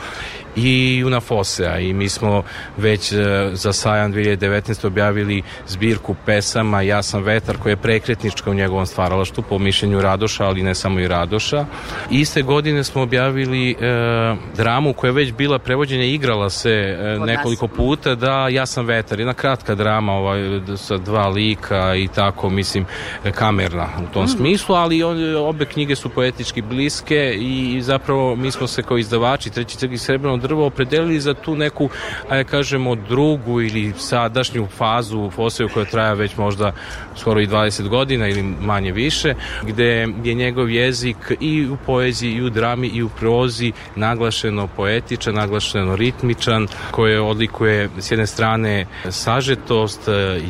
i 0.55 0.97
Juna 0.97 1.19
Fosea 1.19 1.79
i 1.79 1.93
mi 1.93 2.09
smo 2.09 2.43
već 2.77 3.11
e, 3.11 3.15
za 3.53 3.73
sajam 3.73 4.13
2019. 4.13 4.87
objavili 4.87 5.41
zbirku 5.67 6.15
pesama 6.25 6.81
Ja 6.81 7.03
sam 7.03 7.23
vetar 7.23 7.57
koja 7.57 7.71
je 7.71 7.77
prekretnička 7.77 8.51
u 8.51 8.53
njegovom 8.53 8.85
stvaralaštu 8.85 9.41
po 9.41 9.59
mišljenju 9.59 10.01
Radoša, 10.01 10.45
ali 10.45 10.63
ne 10.63 10.75
samo 10.75 10.99
i 10.99 11.07
Radoša. 11.07 11.65
Iste 12.11 12.41
godine 12.41 12.83
smo 12.83 13.01
objavili 13.01 13.71
e, 13.71 13.75
dramu 14.55 14.93
koja 14.93 15.09
je 15.09 15.13
već 15.13 15.33
bila 15.33 15.59
prevođenja 15.59 16.03
i 16.03 16.13
igrala 16.13 16.49
se 16.49 16.69
e, 16.71 17.19
nekoliko 17.19 17.67
puta 17.67 18.15
da 18.15 18.47
Ja 18.47 18.65
sam 18.65 18.85
vetar, 18.85 19.19
jedna 19.19 19.33
kratka 19.33 19.75
drama 19.75 20.13
ovaj, 20.13 20.41
sa 20.77 20.97
dva 20.97 21.27
lika 21.27 21.95
i 21.95 22.07
tako 22.07 22.49
mislim 22.49 22.85
e, 23.25 23.31
kamerna 23.31 23.87
u 24.09 24.13
tom 24.13 24.27
smislu, 24.27 24.75
ali 24.75 25.03
obe 25.37 25.65
knjige 25.65 25.95
su 25.95 26.09
poetički 26.09 26.61
bliske 26.93 27.34
i 27.34 27.82
zapravo 27.82 28.36
mi 28.36 28.51
smo 28.51 28.67
se 28.67 28.84
kao 28.84 28.97
izdavači 28.97 29.49
Treći 29.49 29.79
trg 29.79 29.93
i 29.93 29.97
Srebrno 29.97 30.38
drvo 30.38 30.65
opredelili 30.65 31.19
za 31.19 31.34
tu 31.34 31.56
neku, 31.56 31.89
ajde 32.29 32.43
kažemo, 32.43 32.95
drugu 32.95 33.62
ili 33.62 33.93
sadašnju 33.97 34.67
fazu 34.77 35.29
Foseju 35.29 35.69
koja 35.73 35.86
traja 35.86 36.13
već 36.13 36.38
možda 36.38 36.73
skoro 37.15 37.41
i 37.41 37.47
20 37.47 37.88
godina 37.88 38.27
ili 38.27 38.43
manje 38.43 38.91
više, 38.91 39.34
gde 39.63 40.08
je 40.23 40.34
njegov 40.34 40.69
jezik 40.69 41.17
i 41.39 41.67
u 41.67 41.77
poeziji 41.86 42.32
i 42.34 42.41
u 42.41 42.49
drami 42.49 42.88
i 42.88 43.03
u 43.03 43.10
prozi 43.10 43.71
naglašeno 43.95 44.67
poetičan, 44.67 45.36
naglašeno 45.36 45.95
ritmičan, 45.95 46.67
koje 46.91 47.21
odlikuje 47.21 47.89
s 47.99 48.12
jedne 48.12 48.27
strane 48.27 48.86
sažetost, 49.10 50.01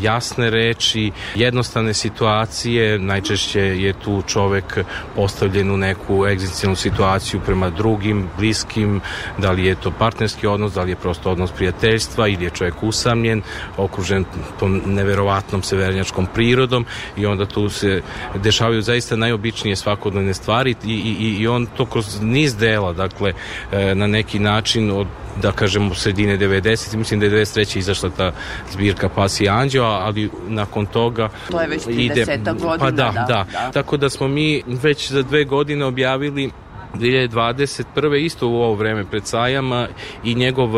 jasne 0.02 0.50
reči, 0.50 1.12
jednostavne 1.36 1.94
situacije, 1.94 3.00
najčešće 3.00 3.60
je 3.60 3.94
tu 3.94 4.24
čovek 4.28 4.80
postavljen 5.16 5.72
u 5.72 5.78
neku 5.78 6.26
egzistencijalnu 6.34 6.76
situaciju 6.76 7.40
prema 7.46 7.70
drugim, 7.70 8.28
bliskim, 8.38 9.02
da 9.38 9.52
li 9.52 9.66
je 9.66 9.76
to 9.76 9.92
partnerski 9.92 10.48
odnos, 10.48 10.74
da 10.74 10.84
li 10.84 10.92
je 10.92 10.96
prosto 10.96 11.32
odnos 11.32 11.52
prijateljstva 11.52 12.28
ili 12.28 12.44
je 12.44 12.50
čovjek 12.50 12.84
usamljen, 12.84 13.42
okružen 13.78 14.26
tom 14.60 14.82
neverovatnom 14.86 15.64
severnjačkom 15.64 16.28
prirodom 16.34 16.86
i 17.18 17.26
onda 17.26 17.46
tu 17.46 17.70
se 17.70 18.02
dešavaju 18.36 18.82
zaista 18.82 19.16
najobičnije 19.16 19.76
svakodnevne 19.76 20.34
stvari 20.34 20.76
i, 20.86 20.94
i, 20.94 21.42
i 21.42 21.48
on 21.48 21.66
to 21.78 21.86
kroz 21.86 22.22
niz 22.22 22.56
dela, 22.56 22.94
dakle, 22.94 23.34
e, 23.72 23.96
na 23.96 24.08
neki 24.08 24.40
način 24.40 24.92
od 24.92 25.08
da 25.42 25.52
kažemo 25.52 25.96
sredine 25.96 26.38
90. 26.38 26.96
Mislim 26.96 27.20
da 27.20 27.26
je 27.26 27.32
93. 27.32 27.78
izašla 27.78 28.10
ta 28.10 28.32
zbirka 28.72 29.10
Pasi 29.10 29.50
Anđeo, 29.50 29.84
ali 29.84 30.30
nakon 30.48 30.86
toga 30.86 31.30
To 31.52 31.62
je 31.62 31.68
već 31.68 31.82
ide 31.88 32.26
30 32.26 32.44
godina, 32.44 32.78
Pa 32.80 32.92
da, 32.92 33.12
da, 33.12 33.26
da, 33.28 33.46
da. 33.52 33.72
Tako 33.72 33.98
da 33.98 34.10
smo 34.10 34.28
mi 34.28 34.64
već 34.68 35.12
za 35.12 35.22
dve 35.22 35.44
godine 35.44 35.86
objavili 35.86 36.23
probably 36.32 36.63
2021. 36.94 38.16
isto 38.16 38.48
u 38.48 38.56
ovo 38.56 38.74
vreme 38.74 39.06
pred 39.06 39.26
sajama 39.26 39.88
i 40.24 40.36
njegov 40.36 40.70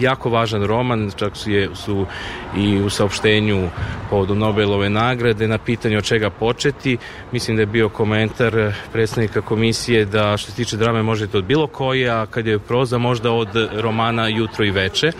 jako 0.00 0.30
važan 0.30 0.64
roman, 0.64 1.10
čak 1.16 1.36
su, 1.36 1.50
je, 1.50 1.68
su 1.74 2.06
i 2.56 2.78
u 2.78 2.90
saopštenju 2.90 3.68
povodom 4.10 4.38
Nobelove 4.38 4.90
nagrade 4.90 5.48
na 5.48 5.58
pitanje 5.58 5.98
od 5.98 6.04
čega 6.04 6.30
početi. 6.30 6.96
Mislim 7.32 7.56
da 7.56 7.62
je 7.62 7.66
bio 7.66 7.88
komentar 7.88 8.72
predstavnika 8.92 9.40
komisije 9.40 10.04
da 10.04 10.36
što 10.36 10.50
se 10.50 10.56
tiče 10.56 10.76
drame 10.76 11.02
možete 11.02 11.38
od 11.38 11.44
bilo 11.44 11.66
koje, 11.66 12.10
a 12.10 12.26
kad 12.26 12.46
je 12.46 12.58
proza 12.58 12.98
možda 12.98 13.32
od 13.32 13.48
romana 13.72 14.28
Jutro 14.28 14.64
i 14.64 14.70
veče. 14.70 15.12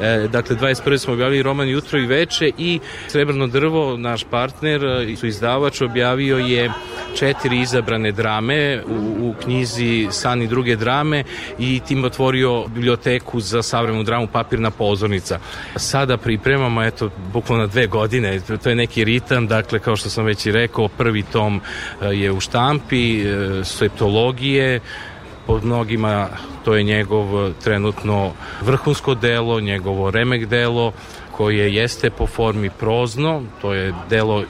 E, 0.00 0.28
dakle, 0.32 0.56
21. 0.56 0.98
smo 0.98 1.12
objavili 1.12 1.42
roman 1.42 1.68
Jutro 1.68 1.98
i 1.98 2.06
veče 2.06 2.50
i 2.58 2.80
Srebrno 3.08 3.46
drvo, 3.46 3.96
naš 3.96 4.24
partner 4.24 4.84
e, 4.84 5.16
su 5.16 5.26
izdavač, 5.26 5.80
objavio 5.80 6.38
je 6.38 6.70
četiri 7.14 7.60
izabrane 7.60 8.12
drame 8.12 8.82
u, 8.86 9.28
u 9.28 9.34
knjizi 9.42 9.63
San 10.10 10.42
i 10.42 10.46
druge 10.46 10.76
drame 10.76 11.24
i 11.58 11.80
tim 11.86 12.04
otvorio 12.04 12.66
biblioteku 12.66 13.40
za 13.40 13.62
savremenu 13.62 14.02
dramu 14.04 14.26
Papirna 14.26 14.70
pozornica. 14.70 15.38
Sada 15.76 16.16
pripremamo, 16.16 16.82
eto, 16.82 17.10
bukvalno 17.32 17.66
dve 17.66 17.86
godine, 17.86 18.40
to 18.62 18.68
je 18.68 18.74
neki 18.74 19.04
ritam, 19.04 19.46
dakle, 19.46 19.78
kao 19.78 19.96
što 19.96 20.08
sam 20.08 20.24
već 20.24 20.46
i 20.46 20.52
rekao, 20.52 20.88
prvi 20.88 21.22
tom 21.22 21.60
e, 22.02 22.06
je 22.06 22.32
u 22.32 22.40
štampi, 22.40 23.20
e, 23.20 23.64
septologije, 23.64 24.80
po 25.46 25.60
mnogima 25.62 26.28
to 26.64 26.74
je 26.74 26.82
njegov 26.82 27.52
trenutno 27.64 28.32
vrhunsko 28.62 29.14
delo, 29.14 29.60
njegovo 29.60 30.10
remek 30.10 30.46
delo 30.46 30.92
koje 31.32 31.74
jeste 31.74 32.10
po 32.10 32.26
formi 32.26 32.70
prozno, 32.70 33.42
to 33.62 33.74
je 33.74 33.94
delo 34.10 34.44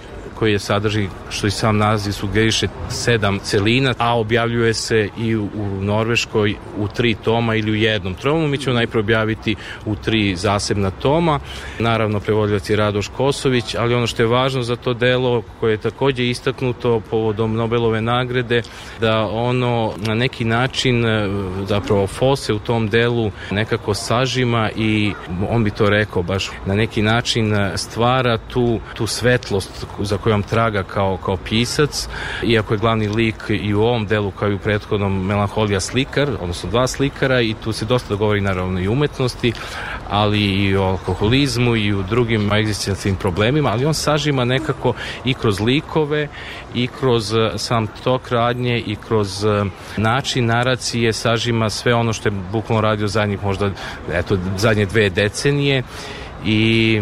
koje 0.45 0.59
sadrži, 0.59 1.09
što 1.31 1.47
i 1.47 1.51
sam 1.51 1.77
naziv 1.77 2.13
sugeriše, 2.13 2.69
sedam 2.89 3.39
celina, 3.39 3.95
a 3.99 4.19
objavljuje 4.19 4.75
se 4.75 5.09
i 5.19 5.37
u, 5.37 5.49
Norveškoj 5.81 6.55
u 6.79 6.89
tri 6.89 7.15
toma 7.15 7.55
ili 7.55 7.71
u 7.71 7.75
jednom 7.75 8.15
tomu. 8.15 8.49
Mi 8.49 8.59
ćemo 8.59 8.75
najprije 8.75 9.01
objaviti 9.01 9.55
u 9.87 9.97
tri 9.97 10.37
zasebna 10.37 10.91
toma. 10.91 11.41
Naravno, 11.79 12.21
prevodljac 12.21 12.71
je 12.71 12.77
Radoš 12.77 13.09
Kosović, 13.09 13.75
ali 13.75 13.95
ono 13.95 14.07
što 14.07 14.23
je 14.23 14.27
važno 14.27 14.63
za 14.63 14.77
to 14.77 14.95
delo, 14.95 15.43
koje 15.61 15.73
je 15.73 15.77
takođe 15.77 16.29
istaknuto 16.29 17.01
povodom 17.11 17.55
Nobelove 17.57 18.01
nagrade, 18.01 18.63
da 19.01 19.27
ono 19.27 19.93
na 19.97 20.15
neki 20.15 20.45
način, 20.45 21.05
e, 21.05 21.29
zapravo 21.69 22.07
Fose 22.07 22.53
u 22.53 22.59
tom 22.59 22.89
delu 22.89 23.31
nekako 23.51 23.95
sažima 23.95 24.71
i 24.77 25.13
on 25.49 25.65
bi 25.65 25.71
to 25.71 25.89
rekao 25.91 26.23
baš 26.23 26.51
na 26.67 26.75
neki 26.75 27.03
način 27.03 27.55
stvara 27.77 28.39
tu, 28.39 28.81
tu 28.95 29.07
svetlost 29.07 29.87
za 30.01 30.19
kojom 30.35 30.43
traga 30.43 30.83
kao, 30.83 31.17
kao 31.17 31.37
pisac, 31.37 32.09
iako 32.43 32.75
je 32.75 32.79
glavni 32.79 33.09
lik 33.09 33.37
i 33.49 33.75
u 33.75 33.83
ovom 33.83 34.07
delu 34.07 34.31
kao 34.31 34.51
i 34.51 34.55
u 34.55 34.59
prethodnom 34.59 35.27
Melanholija 35.27 35.81
slikar, 35.81 36.31
odnosno 36.41 36.71
dva 36.71 36.87
slikara 36.87 37.41
i 37.41 37.55
tu 37.65 37.73
se 37.73 37.85
dosta 37.85 38.15
govori 38.15 38.41
naravno 38.41 38.81
i 38.81 38.89
umetnosti, 38.89 39.53
ali 40.11 40.41
i 40.41 40.77
o 40.77 40.83
alkoholizmu 40.83 41.77
i 41.77 41.95
u 41.95 42.03
drugim 42.03 42.53
egzistencijalnim 42.53 43.21
problemima, 43.21 43.71
ali 43.71 43.85
on 43.85 43.95
sažima 43.95 44.45
nekako 44.45 44.95
i 45.25 45.35
kroz 45.35 45.61
likove 45.61 46.29
i 46.75 46.89
kroz 46.99 47.35
e, 47.35 47.51
sam 47.57 47.87
tok 47.87 48.31
radnje 48.31 48.79
i 48.79 48.97
kroz 48.97 49.45
e, 49.45 49.65
način 49.97 50.47
naracije 50.47 51.13
sažima 51.13 51.71
sve 51.71 51.95
ono 51.95 52.13
što 52.13 52.29
je 52.29 52.35
bukvalno 52.53 52.81
radio 52.81 53.09
zadnjih 53.09 53.43
možda 53.43 53.71
eto 54.13 54.39
zadnje 54.57 54.87
dve 54.87 55.11
decenije 55.11 55.83
i 56.45 57.01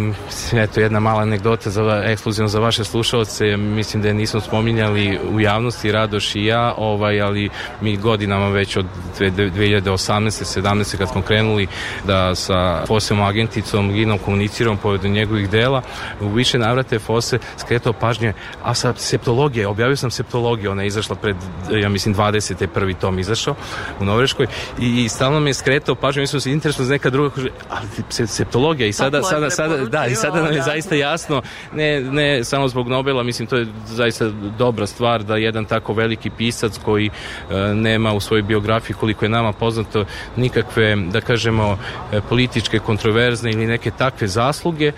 eto 0.53 0.81
jedna 0.81 1.01
mala 1.01 1.23
anegdota 1.23 1.71
za 1.71 2.03
ekskluzivno 2.07 2.49
za 2.49 2.61
vaše 2.61 2.85
slušalce 2.85 3.57
mislim 3.57 4.03
da 4.03 4.09
je 4.09 4.15
nismo 4.15 4.41
spominjali 4.41 5.19
u 5.33 5.41
javnosti 5.41 5.93
Radoš 5.93 6.35
i 6.35 6.45
ja 6.45 6.75
ovaj 6.77 7.21
ali 7.21 7.51
mi 7.81 7.97
godinama 7.97 8.49
već 8.49 8.77
od 8.77 8.87
2018. 9.19 10.61
17. 10.61 10.97
kad 10.99 11.09
smo 11.09 11.23
krenuli 11.23 11.67
da 12.05 12.35
sa 12.35 12.87
Fosem 12.87 13.23
agenticom 13.23 13.93
Ginom 13.93 14.19
komuniciramo 14.19 14.77
povodom 14.77 15.13
njegovih 15.13 15.51
dela 15.51 15.83
u 16.21 16.29
više 16.29 16.59
navrate 16.59 16.99
Fose 16.99 17.39
skretao 17.57 17.93
pažnje 17.93 18.33
a 18.63 18.75
sa 18.75 18.95
septologije 18.97 19.67
objavio 19.67 19.97
sam 19.97 20.11
septologiju 20.11 20.71
ona 20.71 20.83
je 20.83 20.87
izašla 20.87 21.17
pred 21.17 21.37
ja 21.71 21.89
mislim 21.89 22.15
20. 22.15 22.67
prvi 22.67 22.95
tom 22.95 23.19
izašao 23.19 23.55
u 24.01 24.05
Norveškoj 24.05 24.47
i, 24.79 25.05
i 25.05 25.09
stalno 25.09 25.41
mi 25.41 25.51
je 25.51 25.55
skretao 25.55 25.95
pažnju 25.95 26.21
mislim 26.21 26.41
se 26.41 26.53
interesno 26.53 26.85
za 26.85 26.93
neka 26.93 27.11
druga 27.11 27.35
ali 27.71 27.87
septologija 28.27 28.87
i 28.87 28.93
sada 28.93 29.23
sada, 29.33 29.51
sada, 29.51 29.77
da, 29.77 30.07
i 30.07 30.15
sada 30.15 30.43
nam 30.43 30.55
je 30.55 30.63
zaista 30.63 30.95
jasno, 30.95 31.43
ne, 31.75 32.01
ne 32.01 32.45
samo 32.45 32.69
zbog 32.69 32.89
Nobela, 32.89 33.23
mislim 33.23 33.49
to 33.49 33.57
je 33.57 33.67
zaista 33.87 34.31
dobra 34.59 34.87
stvar 34.87 35.25
da 35.25 35.37
jedan 35.37 35.65
tako 35.65 35.93
veliki 35.93 36.31
pisac 36.31 36.79
koji 36.85 37.07
e, 37.07 37.55
nema 37.75 38.13
u 38.13 38.21
svojoj 38.21 38.43
biografiji 38.43 38.97
koliko 38.97 39.25
je 39.25 39.29
nama 39.29 39.53
poznato 39.53 40.05
nikakve, 40.37 40.97
da 40.97 41.21
kažemo, 41.21 41.79
e, 42.13 42.21
političke, 42.29 42.79
kontroverzne 42.79 43.51
ili 43.51 43.67
neke 43.67 43.91
takve 43.91 44.29
zasluge, 44.29 44.93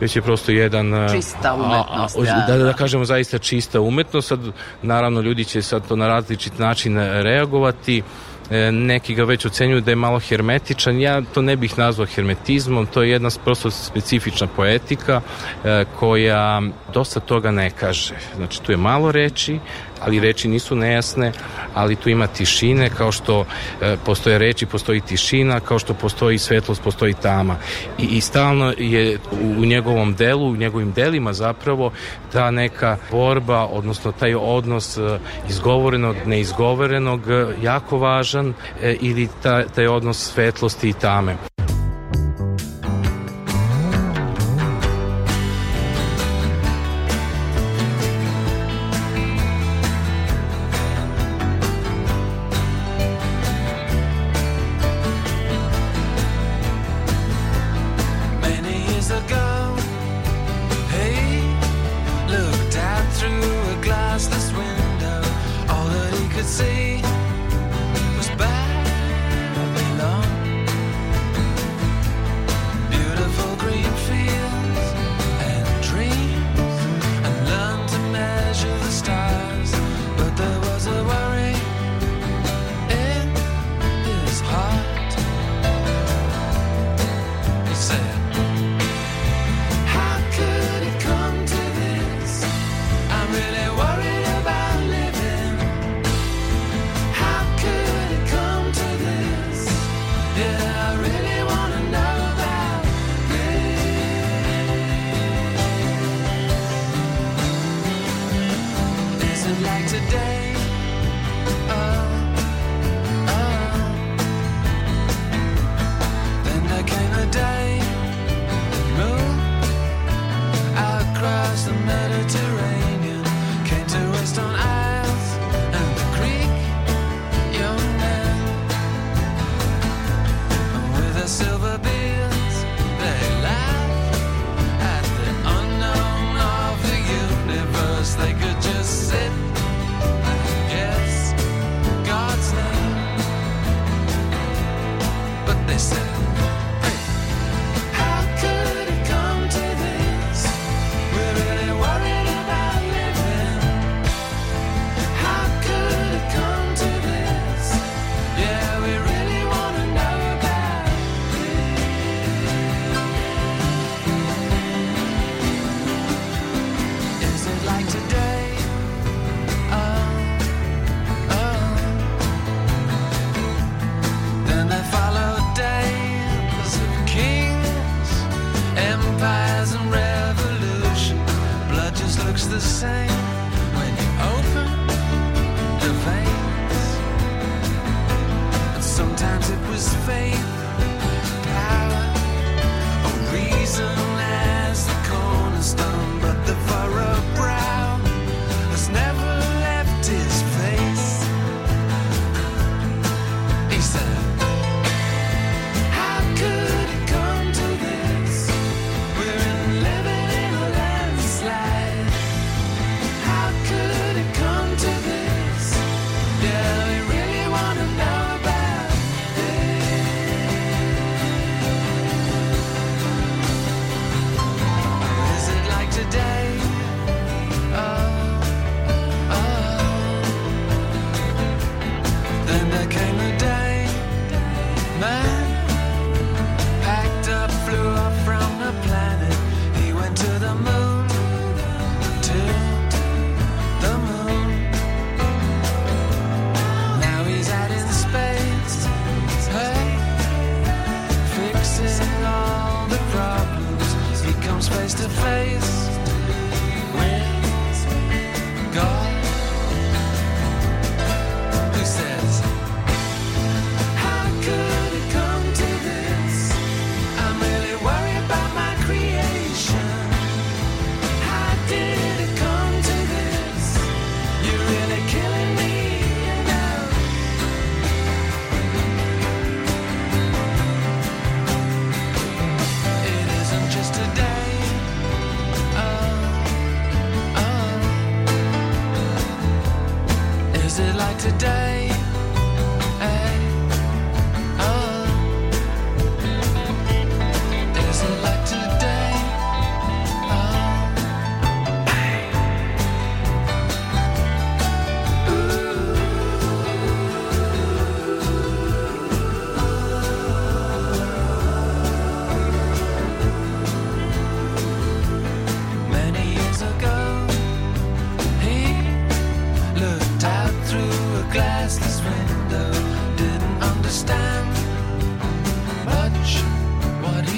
već 0.00 0.16
je 0.16 0.22
prosto 0.22 0.52
jedan 0.52 0.94
e, 0.94 1.08
čista 1.16 1.54
umetnost. 1.54 2.16
A, 2.18 2.20
a, 2.20 2.46
da, 2.46 2.56
da, 2.58 2.64
da 2.64 2.72
kažemo 2.72 3.04
zaista 3.04 3.38
čista 3.38 3.80
umetnost. 3.80 4.28
Sad, 4.28 4.40
naravno, 4.82 5.20
ljudi 5.20 5.44
će 5.44 5.62
sad 5.62 5.88
to 5.88 5.96
na 5.96 6.08
različit 6.08 6.58
način 6.58 6.98
reagovati. 6.98 8.02
E, 8.50 8.72
neki 8.72 9.14
ga 9.14 9.24
već 9.24 9.46
ocenjuju 9.46 9.80
da 9.80 9.90
je 9.90 9.96
malo 9.96 10.18
hermetičan, 10.18 11.00
ja 11.00 11.22
to 11.34 11.42
ne 11.42 11.56
bih 11.56 11.78
nazvao 11.78 12.06
hermetizmom, 12.06 12.86
to 12.86 13.02
je 13.02 13.10
jedna 13.10 13.30
prosto 13.44 13.70
specifična 13.70 14.46
poetika 14.46 15.20
e, 15.64 15.84
koja 15.98 16.62
dosta 16.92 17.20
toga 17.20 17.50
ne 17.50 17.70
kaže. 17.70 18.14
Znači 18.36 18.62
tu 18.62 18.72
je 18.72 18.76
malo 18.76 19.12
reči, 19.12 19.58
ali 20.04 20.20
reči 20.20 20.48
nisu 20.48 20.76
nejasne, 20.76 21.32
ali 21.74 21.96
tu 21.96 22.08
ima 22.08 22.26
tišine, 22.26 22.90
kao 22.90 23.12
što 23.12 23.44
e, 23.80 23.96
postoje 24.04 24.38
reči, 24.38 24.66
postoji 24.66 25.00
tišina, 25.00 25.60
kao 25.60 25.78
što 25.78 25.94
postoji 25.94 26.38
svetlost, 26.38 26.82
postoji 26.82 27.14
tama. 27.14 27.56
I, 27.98 28.02
i 28.02 28.20
stalno 28.20 28.74
je 28.78 29.18
u, 29.32 29.60
u 29.60 29.64
njegovom 29.64 30.14
delu, 30.14 30.50
u 30.50 30.56
njegovim 30.56 30.92
delima 30.92 31.32
zapravo 31.32 31.92
ta 32.32 32.50
neka 32.50 32.96
borba, 33.10 33.66
odnosno 33.66 34.12
taj 34.12 34.34
odnos 34.34 34.98
e, 34.98 35.18
izgovorenog, 35.48 36.16
neizgovorenog, 36.26 37.30
e, 37.30 37.46
jako 37.62 37.98
važan 37.98 38.54
e, 38.82 38.96
ili 39.00 39.28
ta, 39.42 39.66
taj 39.68 39.86
odnos 39.86 40.32
svetlosti 40.32 40.88
i 40.88 40.92
tame. 40.92 41.53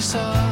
Saw. 0.07 0.45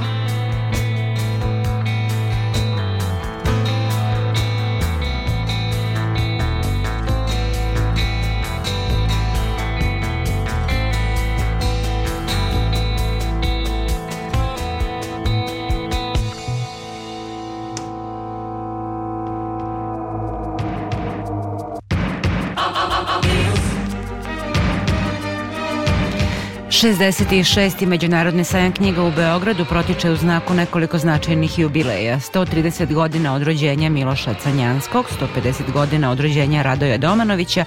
66. 26.85 27.87
Međunarodni 27.87 28.45
sajam 28.45 28.73
knjiga 28.73 29.03
u 29.03 29.11
Beogradu 29.11 29.65
protiče 29.65 30.11
u 30.11 30.17
znaku 30.17 30.55
nekoliko 30.55 30.99
značajnih 30.99 31.59
jubileja. 31.59 32.19
130 32.19 32.95
godina 32.95 33.35
od 33.35 33.43
rođenja 33.43 33.91
Miloša 33.91 34.35
Canjanskog, 34.35 35.07
150 35.37 35.73
godina 35.73 36.11
od 36.11 36.21
rođenja 36.21 36.63
Radoja 36.63 36.99
Domanovića, 36.99 37.65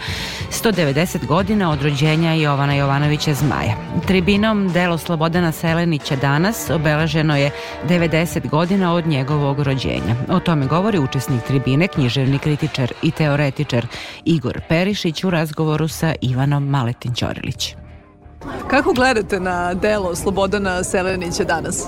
190 0.51 1.25
godina 1.25 1.71
od 1.71 1.81
rođenja 1.81 2.33
Jovana 2.33 2.73
Jovanovića 2.73 3.33
Zmaja. 3.33 3.75
Tribinom 4.07 4.69
delo 4.69 4.97
Slobodana 4.97 5.51
Selenića 5.51 6.15
danas 6.15 6.69
obeleženo 6.69 7.37
je 7.37 7.51
90 7.89 8.49
godina 8.49 8.93
od 8.93 9.07
njegovog 9.07 9.59
rođenja. 9.59 10.15
O 10.29 10.39
tome 10.39 10.65
govori 10.65 10.99
učesnik 10.99 11.43
tribine, 11.43 11.87
književni 11.87 12.39
kritičar 12.39 12.93
i 13.01 13.11
teoretičar 13.11 13.87
Igor 14.25 14.61
Perišić 14.69 15.23
u 15.23 15.29
razgovoru 15.29 15.87
sa 15.87 16.13
Ivanom 16.21 16.69
Maletin 16.69 17.13
Ćorilić. 17.13 17.86
Kako 18.67 18.93
gledate 18.93 19.39
na 19.39 19.73
delo 19.73 20.15
Slobodana 20.15 20.83
Selenića 20.83 21.43
danas? 21.43 21.87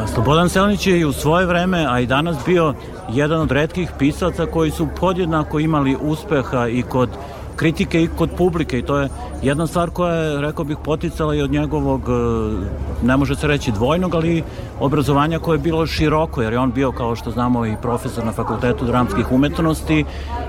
A 0.00 0.06
Slobodan 0.06 0.48
Selnić 0.48 0.86
je 0.86 1.00
i 1.00 1.04
u 1.04 1.12
svoje 1.12 1.46
vreme, 1.46 1.86
a 1.88 2.00
i 2.00 2.06
danas 2.06 2.36
bio 2.46 2.74
jedan 3.12 3.40
od 3.40 3.50
redkih 3.50 3.90
pisaca 3.98 4.46
koji 4.46 4.70
su 4.70 4.88
podjednako 5.00 5.58
imali 5.58 5.96
uspeha 6.00 6.68
i 6.68 6.82
kod 6.82 7.08
kritike 7.56 8.02
i 8.02 8.08
kod 8.18 8.30
publike 8.36 8.78
i 8.78 8.82
to 8.82 8.98
je 8.98 9.08
jedna 9.42 9.66
stvar 9.66 9.90
koja 9.90 10.14
je, 10.14 10.40
rekao 10.40 10.64
bih, 10.64 10.76
poticala 10.84 11.34
i 11.34 11.42
od 11.42 11.50
njegovog, 11.50 12.00
e, 12.08 13.06
ne 13.06 13.16
može 13.16 13.36
se 13.36 13.46
reći 13.46 13.72
dvojnog, 13.72 14.14
ali 14.14 14.42
obrazovanja 14.80 15.38
koje 15.38 15.54
je 15.54 15.62
bilo 15.62 15.86
široko, 15.86 16.42
jer 16.42 16.52
je 16.52 16.58
on 16.58 16.72
bio, 16.72 16.92
kao 16.92 17.16
što 17.16 17.30
znamo, 17.30 17.66
i 17.66 17.76
profesor 17.82 18.24
na 18.24 18.32
Fakultetu 18.32 18.84
dramskih 18.84 19.32
umetnosti 19.32 20.04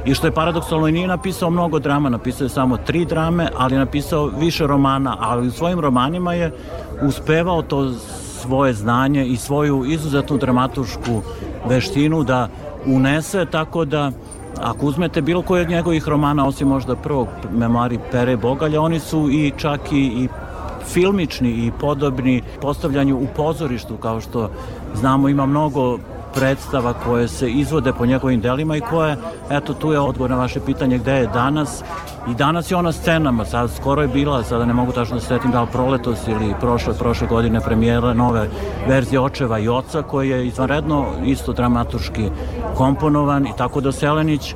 i 0.06 0.14
što 0.14 0.28
je 0.28 0.32
paradoksalno 0.32 0.88
i 0.88 0.92
nije 0.92 1.08
napisao 1.08 1.50
mnogo 1.50 1.80
drama, 1.80 2.10
napisao 2.10 2.46
je 2.46 2.50
samo 2.50 2.78
tri 2.78 3.06
drame, 3.06 3.48
ali 3.58 3.76
je 3.76 3.80
napisao 3.80 4.32
više 4.40 4.68
romana, 4.68 5.18
ali 5.20 5.48
u 5.48 5.52
svojim 5.52 5.80
romanima 5.80 6.34
je 6.34 6.52
uspevao 7.02 7.62
to 7.62 7.92
svoje 8.42 8.74
znanje 8.74 9.26
i 9.26 9.38
svoju 9.38 9.86
izuzetnu 9.86 10.38
dramatušku 10.38 11.22
veštinu 11.70 12.24
da 12.24 12.48
unese 12.86 13.46
tako 13.46 13.86
da 13.86 14.12
ako 14.62 14.86
uzmete 14.86 15.22
bilo 15.22 15.42
koji 15.42 15.62
od 15.62 15.70
njegovih 15.70 16.08
romana, 16.08 16.48
osim 16.48 16.68
možda 16.68 16.96
prvog 16.96 17.28
memari 17.52 18.00
Pere 18.12 18.38
Bogalja, 18.38 18.82
oni 18.82 19.00
su 19.00 19.30
i 19.32 19.52
čak 19.58 19.92
i, 19.92 19.98
i 19.98 20.28
filmični 20.86 21.50
i 21.50 21.72
podobni 21.80 22.42
postavljanju 22.62 23.18
u 23.18 23.28
pozorištu, 23.36 23.98
kao 23.98 24.22
što 24.22 24.50
znamo 24.96 25.30
ima 25.30 25.46
mnogo 25.46 26.00
predstava 26.36 26.94
koje 26.94 27.28
se 27.28 27.52
izvode 27.52 27.94
po 27.94 28.06
njegovim 28.06 28.42
delima 28.42 28.78
i 28.78 28.82
koje, 28.82 29.18
eto 29.50 29.74
tu 29.74 29.92
je 29.92 30.00
odgovor 30.00 30.30
na 30.30 30.38
vaše 30.38 30.60
pitanje 30.60 30.98
gde 30.98 31.12
je 31.12 31.28
danas? 31.28 31.84
I 32.32 32.34
danas 32.34 32.72
je 32.72 32.78
ona 32.78 32.92
scenama, 32.92 33.46
sad 33.46 33.72
skoro 33.72 34.02
je 34.02 34.08
bila, 34.08 34.44
sada 34.44 34.66
ne 34.66 34.74
mogu 34.74 34.92
tačno 34.92 35.16
da 35.16 35.22
se 35.22 35.28
setim 35.28 35.52
da 35.52 35.62
li 35.62 35.68
proletos 35.72 36.28
ili 36.28 36.54
prošle, 36.60 36.94
prošle 36.94 37.28
godine 37.28 37.62
premijera 37.62 38.14
nove 38.14 38.50
verzije 38.88 39.20
Očeva 39.20 39.60
i 39.60 39.70
Oca 39.70 40.02
koji 40.02 40.30
je 40.30 40.48
izvanredno 40.48 41.06
isto 41.26 41.54
dramaturški 41.54 42.30
komponovan 42.76 43.48
i 43.48 43.54
tako 43.58 43.82
da 43.82 43.92
Selenić 43.92 44.56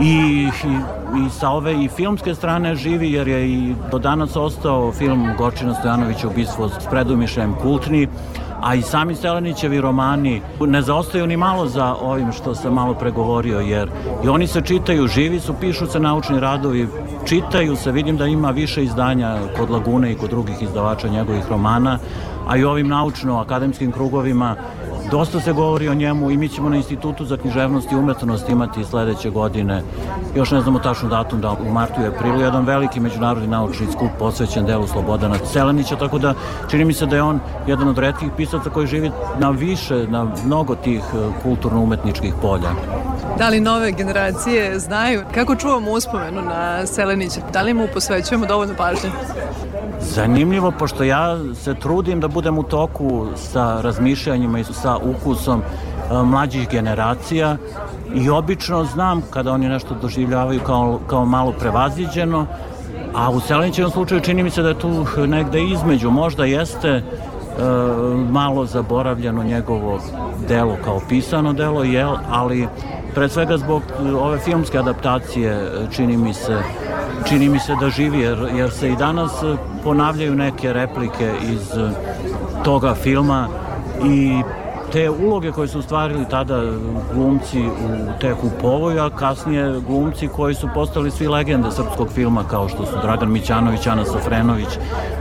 i, 0.00 0.04
i, 0.04 0.48
i 1.26 1.30
sa 1.30 1.50
ove 1.50 1.84
i 1.84 1.88
filmske 1.88 2.34
strane 2.34 2.74
živi 2.74 3.12
jer 3.12 3.28
je 3.28 3.50
i 3.50 3.74
do 3.90 3.98
danas 3.98 4.36
ostao 4.36 4.92
film 4.92 5.28
Gorčina 5.38 5.74
Stojanovića 5.74 6.28
ubistvo 6.28 6.68
s 6.68 6.86
predumišljajem 6.90 7.54
kultni 7.62 8.08
a 8.66 8.74
i 8.74 8.82
sami 8.82 9.14
Selenićevi 9.14 9.80
romani 9.80 10.42
ne 10.60 10.82
zaostaju 10.82 11.26
ni 11.26 11.36
malo 11.36 11.66
za 11.66 11.94
ovim 11.94 12.32
što 12.32 12.54
sam 12.54 12.74
malo 12.74 12.94
pregovorio, 12.94 13.60
jer 13.60 13.90
i 14.24 14.28
oni 14.28 14.46
se 14.46 14.60
čitaju, 14.60 15.06
živi 15.06 15.40
su, 15.40 15.54
pišu 15.60 15.86
se 15.86 16.00
naučni 16.00 16.40
radovi, 16.40 16.88
čitaju 17.24 17.76
se, 17.76 17.92
vidim 17.92 18.16
da 18.16 18.26
ima 18.26 18.50
više 18.50 18.84
izdanja 18.84 19.38
kod 19.58 19.70
Lagune 19.70 20.12
i 20.12 20.14
kod 20.14 20.30
drugih 20.30 20.62
izdavača 20.62 21.08
njegovih 21.08 21.44
romana, 21.50 21.98
a 22.48 22.56
i 22.56 22.64
ovim 22.64 22.88
naučno-akademskim 22.88 23.92
krugovima 23.92 24.56
Dosta 25.10 25.40
se 25.40 25.52
govori 25.52 25.88
o 25.88 25.94
njemu 25.94 26.30
i 26.30 26.36
mi 26.36 26.48
ćemo 26.48 26.68
na 26.68 26.76
Institutu 26.76 27.24
za 27.24 27.36
književnost 27.36 27.92
i 27.92 27.96
umetnost 27.96 28.48
imati 28.48 28.84
sledeće 28.84 29.30
godine, 29.30 29.82
još 30.34 30.50
ne 30.50 30.60
znamo 30.60 30.78
tačno 30.78 31.08
datum, 31.08 31.40
da 31.40 31.50
u 31.50 31.72
martu 31.72 32.02
i 32.02 32.06
aprilu, 32.06 32.40
jedan 32.40 32.64
veliki 32.64 33.00
međunarodni 33.00 33.48
naučni 33.48 33.86
skup 33.92 34.10
posvećen 34.18 34.66
delu 34.66 34.86
Slobodana 34.86 35.36
Selenića, 35.52 35.96
tako 35.96 36.18
da 36.18 36.34
čini 36.70 36.84
mi 36.84 36.92
se 36.92 37.06
da 37.06 37.16
je 37.16 37.22
on 37.22 37.40
jedan 37.66 37.88
od 37.88 37.98
redkih 37.98 38.28
pisaca 38.36 38.70
koji 38.70 38.86
živi 38.86 39.10
na 39.38 39.50
više, 39.50 40.06
na 40.08 40.26
mnogo 40.44 40.74
tih 40.74 41.02
e, 41.14 41.42
kulturno-umetničkih 41.42 42.34
polja. 42.42 42.70
Da 43.38 43.48
li 43.48 43.60
nove 43.60 43.92
generacije 43.92 44.78
znaju 44.78 45.22
kako 45.34 45.56
čuvamo 45.56 45.90
uspomenu 45.90 46.42
na 46.42 46.86
Selenića? 46.86 47.40
Da 47.52 47.62
li 47.62 47.74
mu 47.74 47.86
posvećujemo 47.94 48.46
dovoljno 48.46 48.74
pažnje? 48.78 49.10
Zanimljivo, 50.14 50.70
pošto 50.70 51.04
ja 51.04 51.54
se 51.54 51.74
trudim 51.74 52.20
da 52.20 52.28
budem 52.28 52.58
u 52.58 52.62
toku 52.62 53.26
sa 53.36 53.80
razmišljanjima 53.80 54.58
i 54.58 54.64
sa 54.64 54.96
ukusom 54.96 55.60
e, 55.60 56.22
mlađih 56.22 56.68
generacija 56.68 57.56
i 58.14 58.30
obično 58.30 58.84
znam 58.84 59.22
kada 59.30 59.52
oni 59.52 59.68
nešto 59.68 59.94
doživljavaju 60.02 60.60
kao, 60.60 61.00
kao 61.06 61.24
malo 61.24 61.52
prevaziđeno, 61.52 62.46
a 63.14 63.30
u 63.30 63.40
Selenićevom 63.40 63.90
slučaju 63.90 64.20
čini 64.20 64.42
mi 64.42 64.50
se 64.50 64.62
da 64.62 64.68
je 64.68 64.78
tu 64.78 65.06
negde 65.26 65.62
između, 65.62 66.10
možda 66.10 66.44
jeste 66.44 66.88
e, 66.88 67.02
malo 68.30 68.66
zaboravljeno 68.66 69.44
njegovo 69.44 70.00
delo 70.48 70.76
kao 70.84 71.00
pisano 71.08 71.52
delo, 71.52 71.84
jel, 71.84 72.16
ali 72.30 72.68
pre 73.14 73.28
svega 73.28 73.58
zbog 73.58 73.82
ove 74.20 74.38
filmske 74.38 74.78
adaptacije 74.78 75.52
e, 75.52 75.68
čini 75.92 76.16
mi 76.16 76.34
se 76.34 76.62
čini 77.24 77.48
mi 77.48 77.58
se 77.58 77.74
da 77.80 77.90
živi 77.90 78.18
jer, 78.18 78.38
jer 78.54 78.70
se 78.70 78.88
i 78.88 78.96
danas 78.96 79.42
e, 79.42 79.56
ponavljaju 79.84 80.34
neke 80.34 80.72
replike 80.72 81.32
iz 81.42 81.70
e, 81.72 81.90
toga 82.64 82.94
filma 82.94 83.48
i 84.04 84.42
te 84.92 85.10
uloge 85.10 85.52
koje 85.52 85.68
su 85.68 85.82
stvarili 85.82 86.24
tada 86.30 86.62
glumci 87.14 87.60
u 87.60 88.18
Teku 88.20 88.50
Povoju, 88.60 89.02
a 89.02 89.10
kasnije 89.10 89.80
glumci 89.86 90.28
koji 90.28 90.54
su 90.54 90.68
postali 90.74 91.10
svi 91.10 91.28
legende 91.28 91.70
srpskog 91.70 92.08
filma 92.14 92.44
kao 92.44 92.68
što 92.68 92.86
su 92.86 92.92
Dragan 93.02 93.32
Mićanović, 93.32 93.86
Ana 93.86 94.04
Sofrenović, 94.04 94.68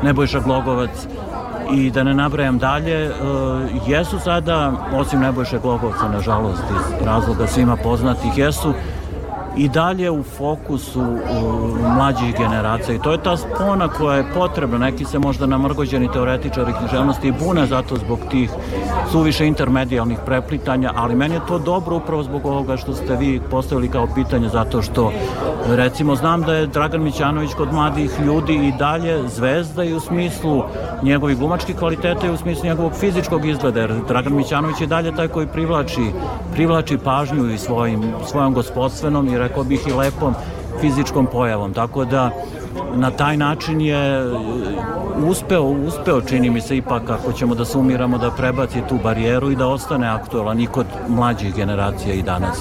Nebojša 0.04 0.40
Glogovac 0.40 1.08
i 1.74 1.92
da 1.92 2.04
ne 2.04 2.14
nabrajam 2.14 2.58
dalje, 2.58 3.06
e, 3.06 3.12
jesu 3.88 4.20
sada, 4.20 4.72
osim 4.94 5.20
Nebojše 5.20 5.60
Glogovca, 5.60 6.08
nažalost, 6.08 6.64
iz 6.70 7.06
razloga 7.06 7.48
svima 7.48 7.76
poznatih, 7.76 8.38
jesu 8.38 8.74
i 9.58 9.70
dalje 9.70 10.12
u 10.12 10.24
fokusu 10.24 11.04
mlađih 11.96 12.38
generacija 12.38 12.96
i 12.96 13.00
to 13.00 13.12
je 13.12 13.24
ta 13.24 13.38
spona 13.38 13.88
koja 13.88 14.18
je 14.18 14.26
potrebna. 14.34 14.78
Neki 14.78 15.06
se 15.06 15.20
možda 15.20 15.46
namrgođeni 15.46 16.12
teoretičari 16.12 16.74
književnosti 16.80 17.28
i 17.28 17.34
bune 17.46 17.66
zato 17.66 17.96
zbog 17.96 18.20
tih 18.32 18.50
suviše 19.12 19.48
intermedijalnih 19.48 20.18
preplitanja, 20.26 20.92
ali 20.96 21.16
meni 21.16 21.34
je 21.34 21.46
to 21.48 21.60
dobro 21.60 21.96
upravo 21.96 22.24
zbog 22.24 22.46
ovoga 22.46 22.78
što 22.78 22.94
ste 22.94 23.16
vi 23.16 23.42
postavili 23.52 23.90
kao 23.90 24.08
pitanje 24.16 24.50
zato 24.50 24.82
što 24.82 25.12
recimo 25.68 26.16
znam 26.16 26.42
da 26.42 26.54
je 26.54 26.68
Dragan 26.68 27.04
Mićanović 27.04 27.54
kod 27.54 27.74
mladih 27.74 28.12
ljudi 28.26 28.54
i 28.54 28.74
dalje 28.80 29.28
zvezda 29.28 29.84
i 29.84 29.94
u 29.94 30.00
smislu 30.00 30.64
njegovih 31.04 31.38
glumačkih 31.38 31.76
kvaliteta 31.76 32.28
i 32.28 32.30
u 32.30 32.38
smislu 32.38 32.66
njegovog 32.66 32.94
fizičkog 32.94 33.46
izgleda, 33.46 33.80
jer 33.80 33.94
Dragan 34.08 34.36
Mićanović 34.36 34.82
je 34.82 34.88
dalje 34.88 35.16
taj 35.16 35.28
koji 35.28 35.48
privlači, 35.48 36.12
privlači 36.54 36.98
pažnju 36.98 37.54
i 37.54 37.58
svojim, 37.58 38.04
svojom 38.26 38.54
gospodstvenom 38.54 39.28
i 39.28 39.38
rekao 39.48 39.64
bih 39.64 39.88
i 39.88 39.94
lepom 39.94 40.34
fizičkom 40.82 41.26
pojavom. 41.26 41.74
Tako 41.74 42.06
da 42.06 42.32
na 42.96 43.12
taj 43.12 43.38
način 43.38 43.82
je 43.82 44.20
e, 44.20 44.24
uspeo, 45.28 45.64
uspeo 45.64 46.22
čini 46.22 46.50
mi 46.50 46.62
se 46.62 46.78
ipak 46.78 47.10
ako 47.10 47.32
ćemo 47.34 47.56
da 47.56 47.66
sumiramo 47.66 48.18
da 48.18 48.32
prebaci 48.32 48.82
tu 48.90 49.00
barijeru 49.04 49.52
i 49.52 49.56
da 49.56 49.68
ostane 49.68 50.08
aktualan 50.08 50.60
i 50.60 50.68
kod 50.68 50.86
mlađih 51.08 51.56
generacija 51.56 52.14
i 52.14 52.22
danas. 52.22 52.58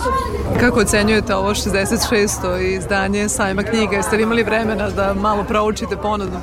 Kako 0.60 0.80
ocenjujete 0.80 1.34
ovo 1.34 1.50
66. 1.50 2.60
izdanje 2.60 3.28
sajma 3.28 3.62
knjiga? 3.62 3.96
Jeste 3.96 4.16
li 4.16 4.22
imali 4.22 4.42
vremena 4.42 4.90
da 4.90 5.14
malo 5.14 5.44
proučite 5.44 5.96
ponudu? 5.96 6.38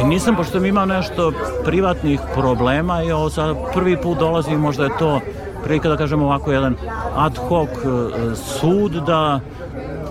E, 0.00 0.04
nisam, 0.04 0.36
pošto 0.36 0.52
sam 0.52 0.66
imao 0.66 0.86
nešto 0.86 1.32
privatnih 1.64 2.20
problema 2.34 3.02
i 3.02 3.12
ovo 3.12 3.30
sad 3.30 3.56
prvi 3.74 3.96
put 3.96 4.18
dolazim, 4.18 4.60
možda 4.60 4.84
je 4.84 4.98
to 4.98 5.20
prilika 5.66 5.88
da 5.88 5.96
kažem 5.96 6.22
ovako 6.22 6.52
jedan 6.52 6.74
ad 7.16 7.38
hoc 7.48 7.68
e, 7.68 8.36
sud 8.36 8.92
da 8.92 9.40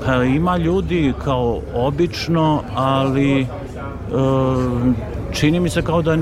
pa, 0.05 0.23
ima 0.23 0.57
ljudi 0.57 1.13
kao 1.23 1.59
obično, 1.75 2.61
ali 2.75 3.41
e, 3.41 3.45
čini 5.33 5.59
mi 5.59 5.69
se 5.69 5.81
kao 5.81 6.01
da 6.01 6.17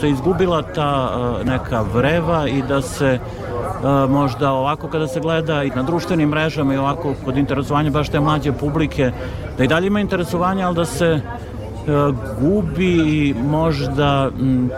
se 0.00 0.10
izgubila 0.10 0.62
ta 0.62 1.10
e, 1.40 1.44
neka 1.44 1.84
vreva 1.94 2.48
i 2.48 2.62
da 2.62 2.82
se 2.82 3.06
e, 3.08 3.18
možda 4.08 4.52
ovako 4.52 4.88
kada 4.88 5.06
se 5.06 5.20
gleda 5.20 5.64
i 5.64 5.70
na 5.70 5.82
društvenim 5.82 6.28
mrežama 6.28 6.74
i 6.74 6.78
ovako 6.78 7.14
kod 7.24 7.36
interesovanja 7.36 7.90
baš 7.90 8.08
te 8.08 8.20
mlađe 8.20 8.52
publike, 8.52 9.12
da 9.58 9.64
i 9.64 9.68
dalje 9.68 9.86
ima 9.86 10.00
interesovanja, 10.00 10.66
ali 10.66 10.76
da 10.76 10.84
se 10.84 11.20
gubi 12.40 13.34
možda 13.44 14.30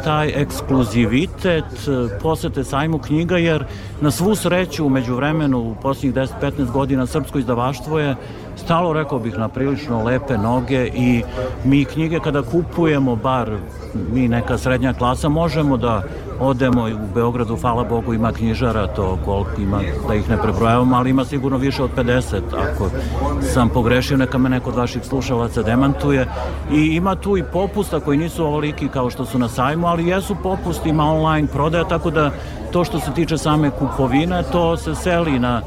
taj 0.04 0.28
ekskluzivitet 0.28 1.64
e, 1.64 2.18
posete 2.22 2.64
sajmu 2.64 2.98
knjiga 2.98 3.36
jer 3.36 3.64
na 4.00 4.10
svu 4.10 4.34
sreću 4.34 4.86
umeđu 4.86 5.14
vremenu 5.14 5.58
u 5.58 5.74
posljednjih 5.82 6.28
10-15 6.42 6.72
godina 6.72 7.06
srpsko 7.06 7.38
izdavaštvo 7.38 7.98
je 7.98 8.16
stalo 8.60 8.92
rekao 8.92 9.18
bih 9.18 9.38
na 9.38 9.48
prilično 9.48 10.04
lepe 10.04 10.38
noge 10.38 10.90
i 10.94 11.22
mi 11.64 11.84
knjige 11.84 12.20
kada 12.20 12.42
kupujemo 12.42 13.16
bar 13.16 13.50
mi 14.12 14.28
neka 14.28 14.58
srednja 14.58 14.92
klasa 14.92 15.28
možemo 15.28 15.76
da 15.76 16.02
odemo 16.40 16.84
u 16.84 17.14
Beogradu, 17.14 17.56
hvala 17.56 17.84
Bogu 17.84 18.14
ima 18.14 18.32
knjižara 18.32 18.86
to 18.86 19.18
koliko 19.24 19.60
ima 19.60 19.80
da 20.08 20.14
ih 20.14 20.30
ne 20.30 20.36
prebrojavamo, 20.42 20.96
ali 20.96 21.10
ima 21.10 21.24
sigurno 21.24 21.58
više 21.58 21.82
od 21.82 21.90
50 21.96 22.40
ako 22.52 22.90
sam 23.42 23.68
pogrešio 23.68 24.16
neka 24.16 24.38
me 24.38 24.48
neko 24.48 24.70
od 24.70 24.76
vaših 24.76 25.04
slušalaca 25.04 25.62
demantuje. 25.62 26.26
I 26.72 26.80
ima 26.80 27.14
tu 27.16 27.36
i 27.36 27.42
popusta 27.42 28.00
koji 28.00 28.18
nisu 28.18 28.44
ovoliki 28.44 28.88
kao 28.88 29.10
što 29.10 29.24
su 29.24 29.38
na 29.38 29.48
sajmu, 29.48 29.86
ali 29.86 30.08
jesu 30.08 30.36
popusti, 30.42 30.88
ima 30.88 31.04
online 31.04 31.48
prodaja, 31.48 31.84
tako 31.84 32.10
da 32.10 32.30
to 32.72 32.84
što 32.84 33.00
se 33.00 33.10
tiče 33.14 33.38
same 33.38 33.70
kupovine, 33.70 34.42
to 34.52 34.76
se 34.76 34.94
seli 34.94 35.38
na 35.38 35.62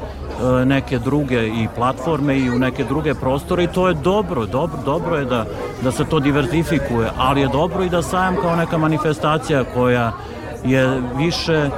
neke 0.64 0.98
druge 0.98 1.46
i 1.46 1.68
platforme 1.76 2.38
i 2.38 2.50
u 2.50 2.58
neke 2.58 2.84
druge 2.84 3.14
prostore 3.14 3.64
i 3.64 3.66
to 3.66 3.88
je 3.88 3.94
dobro, 3.94 4.46
dobro, 4.46 4.78
dobro 4.84 5.16
je 5.16 5.24
da, 5.24 5.46
da 5.82 5.92
se 5.92 6.04
to 6.04 6.20
diverzifikuje, 6.20 7.10
ali 7.16 7.40
je 7.40 7.48
dobro 7.48 7.84
i 7.84 7.88
da 7.88 8.02
sajam 8.02 8.36
kao 8.36 8.56
neka 8.56 8.78
manifestacija 8.78 9.64
koja 9.74 10.12
je 10.64 11.02
više 11.16 11.52
e, 11.52 11.70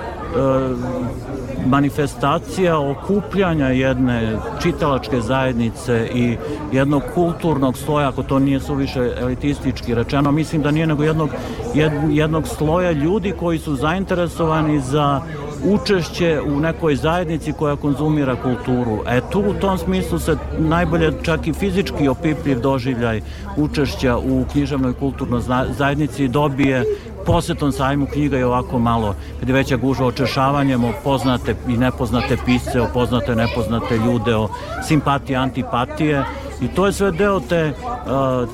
manifestacija 1.66 2.78
okupljanja 2.78 3.66
jedne 3.66 4.38
čitalačke 4.62 5.20
zajednice 5.20 6.08
i 6.14 6.36
jednog 6.72 7.02
kulturnog 7.14 7.78
sloja, 7.78 8.08
ako 8.08 8.22
to 8.22 8.38
nije 8.38 8.60
suviše 8.60 9.12
elitistički 9.20 9.94
rečeno, 9.94 10.32
mislim 10.32 10.62
da 10.62 10.70
nije 10.70 10.86
nego 10.86 11.02
jednog, 11.02 11.30
jed, 11.74 11.92
jednog 12.10 12.48
sloja 12.48 12.92
ljudi 12.92 13.32
koji 13.32 13.58
su 13.58 13.76
zainteresovani 13.76 14.80
za 14.80 15.20
učešće 15.64 16.40
u 16.46 16.60
nekoj 16.60 16.96
zajednici 16.96 17.52
koja 17.52 17.76
konzumira 17.76 18.36
kulturu. 18.42 18.98
E 19.08 19.20
tu 19.30 19.40
u 19.40 19.54
tom 19.54 19.78
smislu 19.78 20.18
se 20.18 20.36
najbolje 20.58 21.12
čak 21.22 21.46
i 21.46 21.52
fizički 21.52 22.08
opipljiv 22.08 22.60
doživljaj 22.60 23.20
učešća 23.56 24.16
u 24.16 24.44
književnoj 24.52 24.92
kulturnoj 24.92 25.42
zajednici 25.78 26.28
dobije 26.28 26.84
posetom 27.26 27.72
sajmu 27.72 28.06
knjiga 28.06 28.36
je 28.36 28.46
ovako 28.46 28.78
malo, 28.78 29.14
kad 29.40 29.48
je 29.48 29.54
veća 29.54 29.76
gužva 29.76 30.06
očešavanjem 30.06 30.84
o 30.84 30.92
poznate 31.04 31.54
i 31.68 31.76
nepoznate 31.76 32.36
pisce, 32.44 32.80
o 32.80 32.86
poznate 32.94 33.32
i 33.32 33.36
nepoznate 33.36 33.96
ljude, 33.96 34.34
o 34.34 34.48
simpatije, 34.88 35.36
antipatije 35.36 36.24
i 36.60 36.68
to 36.68 36.86
je 36.86 36.92
sve 36.92 37.10
deo 37.10 37.40
te, 37.40 37.72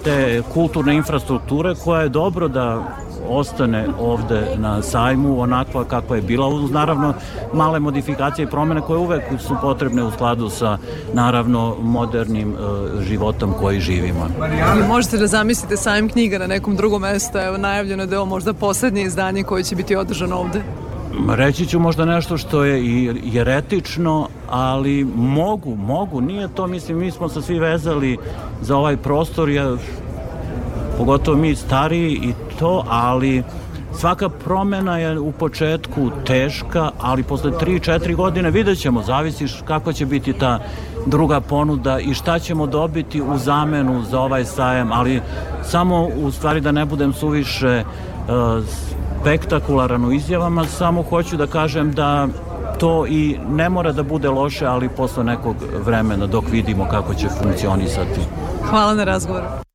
te 0.04 0.42
kulturne 0.54 0.94
infrastrukture 0.94 1.74
koja 1.84 2.02
je 2.02 2.08
dobro 2.08 2.48
da 2.48 2.82
ostane 3.32 3.88
ovde 4.00 4.46
na 4.56 4.82
sajmu 4.82 5.40
onakva 5.40 5.84
kakva 5.84 6.16
je 6.16 6.22
bila 6.22 6.48
uz 6.48 6.70
naravno 6.70 7.14
male 7.52 7.80
modifikacije 7.80 8.44
i 8.44 8.50
promene 8.50 8.80
koje 8.80 8.98
uvek 8.98 9.22
su 9.38 9.56
potrebne 9.62 10.02
u 10.02 10.10
skladu 10.10 10.48
sa 10.48 10.78
naravno 11.12 11.76
modernim 11.80 12.52
uh, 12.52 13.02
životom 13.02 13.52
koji 13.60 13.80
živimo. 13.80 14.28
I 14.78 14.88
možete 14.88 15.16
da 15.16 15.26
zamislite 15.26 15.76
sajam 15.76 16.08
knjiga 16.08 16.38
na 16.38 16.46
nekom 16.46 16.76
drugom 16.76 17.02
mestu, 17.02 17.38
evo 17.38 17.58
najavljeno 17.58 18.06
da 18.06 18.14
je 18.14 18.18
ovo 18.18 18.28
možda 18.28 18.52
poslednje 18.52 19.02
izdanje 19.02 19.42
koje 19.42 19.62
će 19.62 19.76
biti 19.76 19.96
održano 19.96 20.36
ovde. 20.36 20.62
Reći 21.28 21.66
ću 21.66 21.80
možda 21.80 22.04
nešto 22.04 22.36
što 22.38 22.64
je 22.64 22.82
i 22.82 23.10
jeretično, 23.24 24.28
ali 24.50 25.04
mogu, 25.16 25.76
mogu, 25.76 26.20
nije 26.20 26.48
to, 26.48 26.66
mislim, 26.66 26.98
mi 26.98 27.10
smo 27.10 27.28
se 27.28 27.42
svi 27.42 27.58
vezali 27.58 28.18
za 28.60 28.76
ovaj 28.76 28.96
prostor, 28.96 29.48
ja, 29.48 29.76
pogotovo 30.98 31.36
mi 31.36 31.56
stariji 31.56 32.12
i 32.12 32.34
to, 32.62 32.84
ali 32.88 33.42
svaka 33.92 34.28
promena 34.28 34.98
je 34.98 35.18
u 35.18 35.32
početku 35.32 36.10
teška, 36.26 36.90
ali 37.00 37.22
posle 37.22 37.50
3-4 37.50 38.14
godine 38.14 38.50
vidjet 38.50 38.78
ćemo, 38.78 39.02
zavisi 39.02 39.46
kako 39.64 39.92
će 39.92 40.06
biti 40.06 40.32
ta 40.32 40.58
druga 41.06 41.40
ponuda 41.40 41.98
i 41.98 42.14
šta 42.14 42.38
ćemo 42.38 42.66
dobiti 42.66 43.22
u 43.22 43.38
zamenu 43.38 44.02
za 44.02 44.20
ovaj 44.20 44.44
sajam, 44.44 44.92
ali 44.92 45.20
samo 45.62 46.06
u 46.06 46.30
stvari 46.30 46.60
da 46.60 46.72
ne 46.72 46.84
budem 46.84 47.12
suviše 47.12 47.84
uh, 47.84 48.64
spektakularan 49.20 50.04
u 50.04 50.12
izjavama, 50.12 50.64
samo 50.64 51.02
hoću 51.02 51.36
da 51.36 51.46
kažem 51.46 51.92
da 51.92 52.28
to 52.78 53.06
i 53.06 53.38
ne 53.50 53.68
mora 53.68 53.92
da 53.92 54.02
bude 54.02 54.30
loše, 54.30 54.66
ali 54.66 54.88
posle 54.88 55.24
nekog 55.24 55.56
vremena 55.84 56.26
dok 56.26 56.44
vidimo 56.50 56.88
kako 56.90 57.14
će 57.14 57.28
funkcionisati. 57.28 58.20
Hvala 58.70 58.94
na 58.94 59.04
razgovoru. 59.04 59.71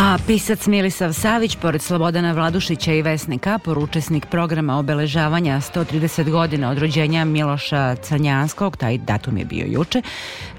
A 0.00 0.16
pisac 0.26 0.66
Milisav 0.66 1.12
Savić, 1.12 1.56
pored 1.56 1.82
Slobodana 1.82 2.32
Vladušića 2.32 2.92
i 2.92 3.02
Vesne 3.02 3.38
Kapor, 3.38 3.78
učesnik 3.78 4.26
programa 4.26 4.78
obeležavanja 4.78 5.60
130 5.60 6.30
godina 6.30 6.70
od 6.70 6.78
rođenja 6.78 7.24
Miloša 7.24 7.96
Canjanskog, 7.96 8.76
taj 8.76 8.98
datum 8.98 9.36
je 9.36 9.44
bio 9.44 9.66
juče, 9.68 10.02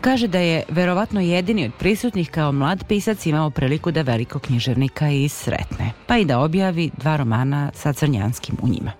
kaže 0.02 0.28
da 0.28 0.39
je 0.39 0.64
verovatno 0.70 1.22
jedini 1.22 1.66
od 1.66 1.72
prisutnih 1.80 2.30
kao 2.30 2.52
mlad 2.52 2.84
pisac 2.88 3.26
imao 3.26 3.50
priliku 3.50 3.92
da 3.92 4.02
veliko 4.02 4.39
književnika 4.39 5.10
i 5.10 5.30
sretne, 5.30 5.92
pa 6.08 6.18
i 6.18 6.26
da 6.26 6.39
objavi 6.39 6.92
dva 6.98 7.18
romana 7.18 7.72
sa 7.76 7.94
Crnjanskim 7.94 8.58
u 8.62 8.68
njima. 8.68 8.92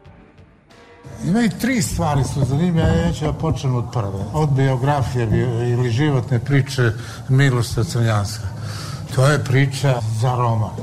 Ima 1.26 1.44
i 1.44 1.60
tri 1.62 1.82
stvari 1.82 2.24
su 2.24 2.46
zanimljive, 2.46 3.04
ja 3.06 3.14
ću 3.14 3.26
da 3.26 3.34
počnem 3.34 3.76
od 3.76 3.86
prve. 3.94 4.26
Od 4.34 4.50
biografije 4.50 5.28
bio, 5.28 5.68
ili 5.68 5.92
životne 5.92 6.40
priče 6.40 6.92
Miloša 7.30 7.84
Crnjanska. 7.84 8.48
To 9.16 9.28
je 9.28 9.44
priča 9.44 10.02
za 10.22 10.36
roman. 10.36 10.76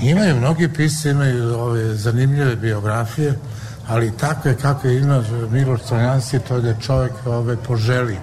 Imaju 0.00 0.36
mnogi 0.36 0.68
pisci, 0.68 1.08
imaju 1.08 1.58
ove 1.58 1.94
zanimljive 1.94 2.56
biografije, 2.56 3.38
ali 3.88 4.16
takve 4.16 4.56
kakve 4.56 4.96
ima 4.96 5.22
Miloš 5.50 5.80
Crnjanski, 5.88 6.38
to 6.38 6.56
je 6.56 6.62
da 6.62 6.80
čovjek 6.80 7.12
ove 7.26 7.56
poželi. 7.56 8.18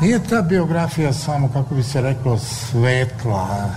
Nije 0.00 0.20
ta 0.28 0.42
biografija 0.42 1.12
samo, 1.12 1.48
kako 1.52 1.74
bi 1.74 1.82
se 1.82 2.00
reklo, 2.00 2.38
svetla, 2.38 3.70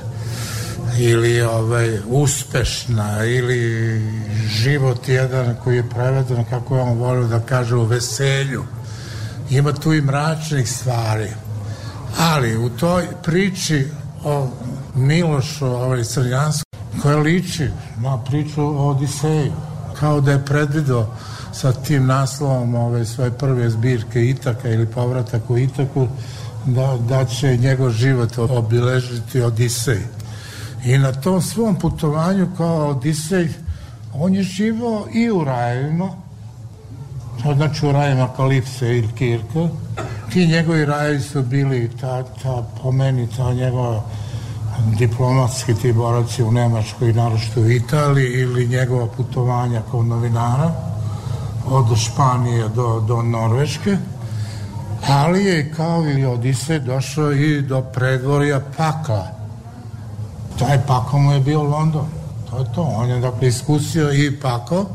ili 0.99 1.41
ovaj, 1.41 1.99
uspešna 2.07 3.25
ili 3.25 4.01
život 4.47 5.09
jedan 5.09 5.55
koji 5.63 5.75
je 5.75 5.89
preveden 5.89 6.45
kako 6.49 6.75
je 6.75 6.81
on 6.81 6.97
volio 6.97 7.27
da 7.27 7.39
kaže 7.39 7.75
u 7.75 7.83
veselju 7.83 8.63
ima 9.49 9.73
tu 9.73 9.93
i 9.93 10.01
mračnih 10.01 10.71
stvari 10.71 11.29
ali 12.17 12.57
u 12.57 12.69
toj 12.69 13.07
priči 13.23 13.87
o 14.27 14.47
Milošu 14.95 15.65
ovaj, 15.65 16.03
Crnjansku 16.03 16.65
koja 17.01 17.17
liči 17.17 17.69
na 18.01 18.23
priču 18.23 18.61
o 18.61 18.89
Odiseju 18.89 19.53
kao 19.99 20.21
da 20.21 20.31
je 20.31 20.45
predvido 20.45 21.07
sa 21.53 21.73
tim 21.73 22.05
naslovom 22.05 22.75
ove 22.75 23.05
svoje 23.05 23.31
prve 23.31 23.69
zbirke 23.69 24.29
Itaka 24.29 24.69
ili 24.69 24.85
povratak 24.85 25.49
u 25.49 25.57
Itaku 25.57 26.07
da, 26.65 26.97
da 27.09 27.25
će 27.25 27.57
njegov 27.57 27.91
život 27.91 28.37
obiležiti 28.37 29.41
Odisej. 29.41 30.01
I 30.85 30.97
na 30.97 31.11
tom 31.11 31.41
svom 31.41 31.79
putovanju 31.79 32.47
kao 32.57 32.87
Odisej 32.87 33.49
on 34.13 34.35
je 34.35 34.43
živao 34.43 35.07
i 35.13 35.31
u 35.31 35.43
rajevima 35.43 36.26
znači 37.55 37.85
u 37.85 37.91
rajevima 37.91 38.27
Kalipse 38.37 38.97
ili 38.97 39.09
Kirka 39.17 39.67
ti 40.33 40.47
njegovi 40.47 40.85
rajevi 40.85 41.21
su 41.21 41.43
bili 41.43 41.91
ta, 42.01 42.23
ta 42.23 42.63
po 42.81 42.91
meni 42.91 43.27
ta 43.37 43.53
njegova 43.53 44.01
diplomatski 44.97 45.73
ti 45.73 45.93
boraci 45.93 46.43
u 46.43 46.51
Nemačkoj 46.51 47.13
naročito 47.13 47.61
u 47.61 47.71
Italiji 47.71 48.33
ili 48.33 48.67
njegova 48.67 49.07
putovanja 49.07 49.81
kao 49.91 50.03
novinara 50.03 50.71
od 51.69 51.97
Španije 51.97 52.69
do, 52.69 53.03
do 53.07 53.21
Norveške. 53.21 53.97
Ali 55.07 55.45
je 55.45 55.73
kao 55.73 56.09
i 56.09 56.25
Odise 56.25 56.79
došao 56.79 57.31
i 57.31 57.61
do 57.61 57.81
predvorja 57.81 58.61
pakla 58.77 59.27
taj 60.59 60.79
pakao 60.87 61.19
mu 61.19 61.31
je 61.31 61.39
bio 61.39 61.63
London. 61.63 62.05
To 62.49 62.57
je 62.57 62.65
to, 62.75 62.81
on 62.81 63.09
je 63.09 63.19
dakle 63.19 63.47
iskusio 63.47 64.13
i 64.13 64.39
pakao 64.39 64.85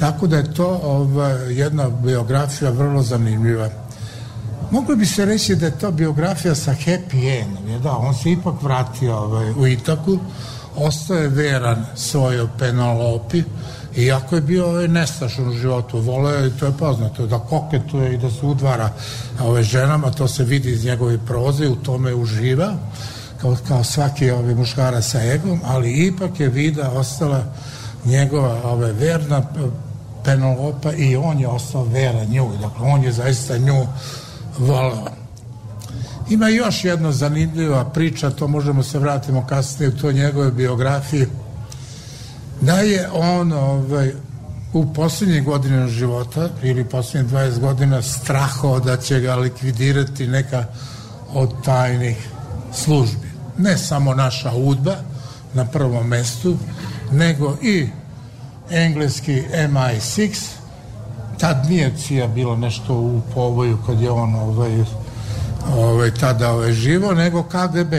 tako 0.00 0.26
da 0.26 0.36
je 0.36 0.54
to 0.54 0.80
ova, 0.82 1.28
jedna 1.28 1.88
biografija 1.88 2.70
vrlo 2.70 3.02
zanimljiva. 3.02 3.68
Moglo 4.70 4.96
bi 4.96 5.06
se 5.06 5.24
reći 5.24 5.56
da 5.56 5.66
je 5.66 5.78
to 5.78 5.90
biografija 5.90 6.54
sa 6.54 6.74
happy 6.86 7.42
endom. 7.42 7.68
Je 7.68 7.78
da, 7.78 7.92
on 7.92 8.14
se 8.14 8.30
ipak 8.30 8.62
vratio 8.62 9.16
ovaj, 9.16 9.50
u 9.50 9.66
Itaku, 9.66 10.18
ostao 10.76 11.16
je 11.16 11.28
veran 11.28 11.86
svojoj 11.94 12.48
Penelopi, 12.58 13.42
iako 13.96 14.34
je 14.34 14.40
bio 14.40 14.68
ovaj, 14.68 14.88
nestašan 14.88 15.48
u 15.48 15.52
životu, 15.52 15.98
voleo 15.98 16.44
je, 16.44 16.58
to 16.58 16.66
je 16.66 16.72
poznato, 16.78 17.26
da 17.26 17.38
koketuje 17.38 18.14
i 18.14 18.18
da 18.18 18.30
se 18.30 18.46
udvara 18.46 18.90
ove 19.42 19.62
ženama, 19.62 20.10
to 20.10 20.28
se 20.28 20.44
vidi 20.44 20.70
iz 20.70 20.84
njegove 20.84 21.18
proze, 21.26 21.68
u 21.68 21.76
tome 21.76 22.14
uživa, 22.14 22.72
kao, 23.40 23.56
kao 23.68 23.84
svaki 23.84 24.30
ovaj, 24.30 24.54
muškara 24.54 25.02
sa 25.02 25.22
egom, 25.22 25.60
ali 25.64 26.06
ipak 26.06 26.40
je 26.40 26.48
vida 26.48 26.90
ostala 26.90 27.44
njegova 28.04 28.60
ove, 28.64 28.92
verna 28.92 29.42
Penelopa 30.24 30.92
i 30.92 31.16
on 31.16 31.40
je 31.40 31.48
ostao 31.48 31.84
veran 31.84 32.26
nju, 32.28 32.48
dakle 32.60 32.86
on 32.86 33.04
je 33.04 33.12
zaista 33.12 33.58
nju 33.58 33.86
voleo. 34.58 35.20
Ima 36.30 36.48
još 36.48 36.84
jedna 36.84 37.12
zanimljiva 37.12 37.84
priča, 37.84 38.30
to 38.30 38.48
možemo 38.48 38.82
se 38.82 38.98
vratimo 38.98 39.46
kasnije 39.46 39.88
u 39.88 39.96
to 39.96 40.12
njegove 40.12 40.50
biografije, 40.50 41.28
da 42.60 42.80
je 42.80 43.08
on 43.12 43.52
ovaj, 43.52 44.12
u 44.72 44.92
posljednje 44.92 45.40
godine 45.40 45.88
života 45.88 46.48
ili 46.62 46.84
posljednje 46.84 47.30
20 47.30 47.58
godina 47.58 48.02
strahao 48.02 48.80
da 48.80 48.96
će 48.96 49.20
ga 49.20 49.34
likvidirati 49.34 50.26
neka 50.26 50.64
od 51.32 51.64
tajnih 51.64 52.28
službi. 52.72 53.30
Ne 53.58 53.78
samo 53.78 54.14
naša 54.14 54.52
udba 54.52 54.96
na 55.54 55.64
prvom 55.64 56.06
mestu, 56.06 56.56
nego 57.12 57.56
i 57.62 57.88
engleski 58.70 59.42
MI6 59.54 60.60
tad 61.40 61.66
nije 61.68 61.92
CIA 61.96 62.26
bilo 62.26 62.56
nešto 62.56 62.94
u 62.94 63.20
povoju 63.34 63.78
kad 63.86 64.00
je 64.00 64.10
on 64.10 64.34
ovaj, 64.34 64.84
ovaj, 65.76 66.14
tada 66.14 66.52
ovaj, 66.52 66.72
živo, 66.72 67.14
nego 67.14 67.42
KGB. 67.42 67.92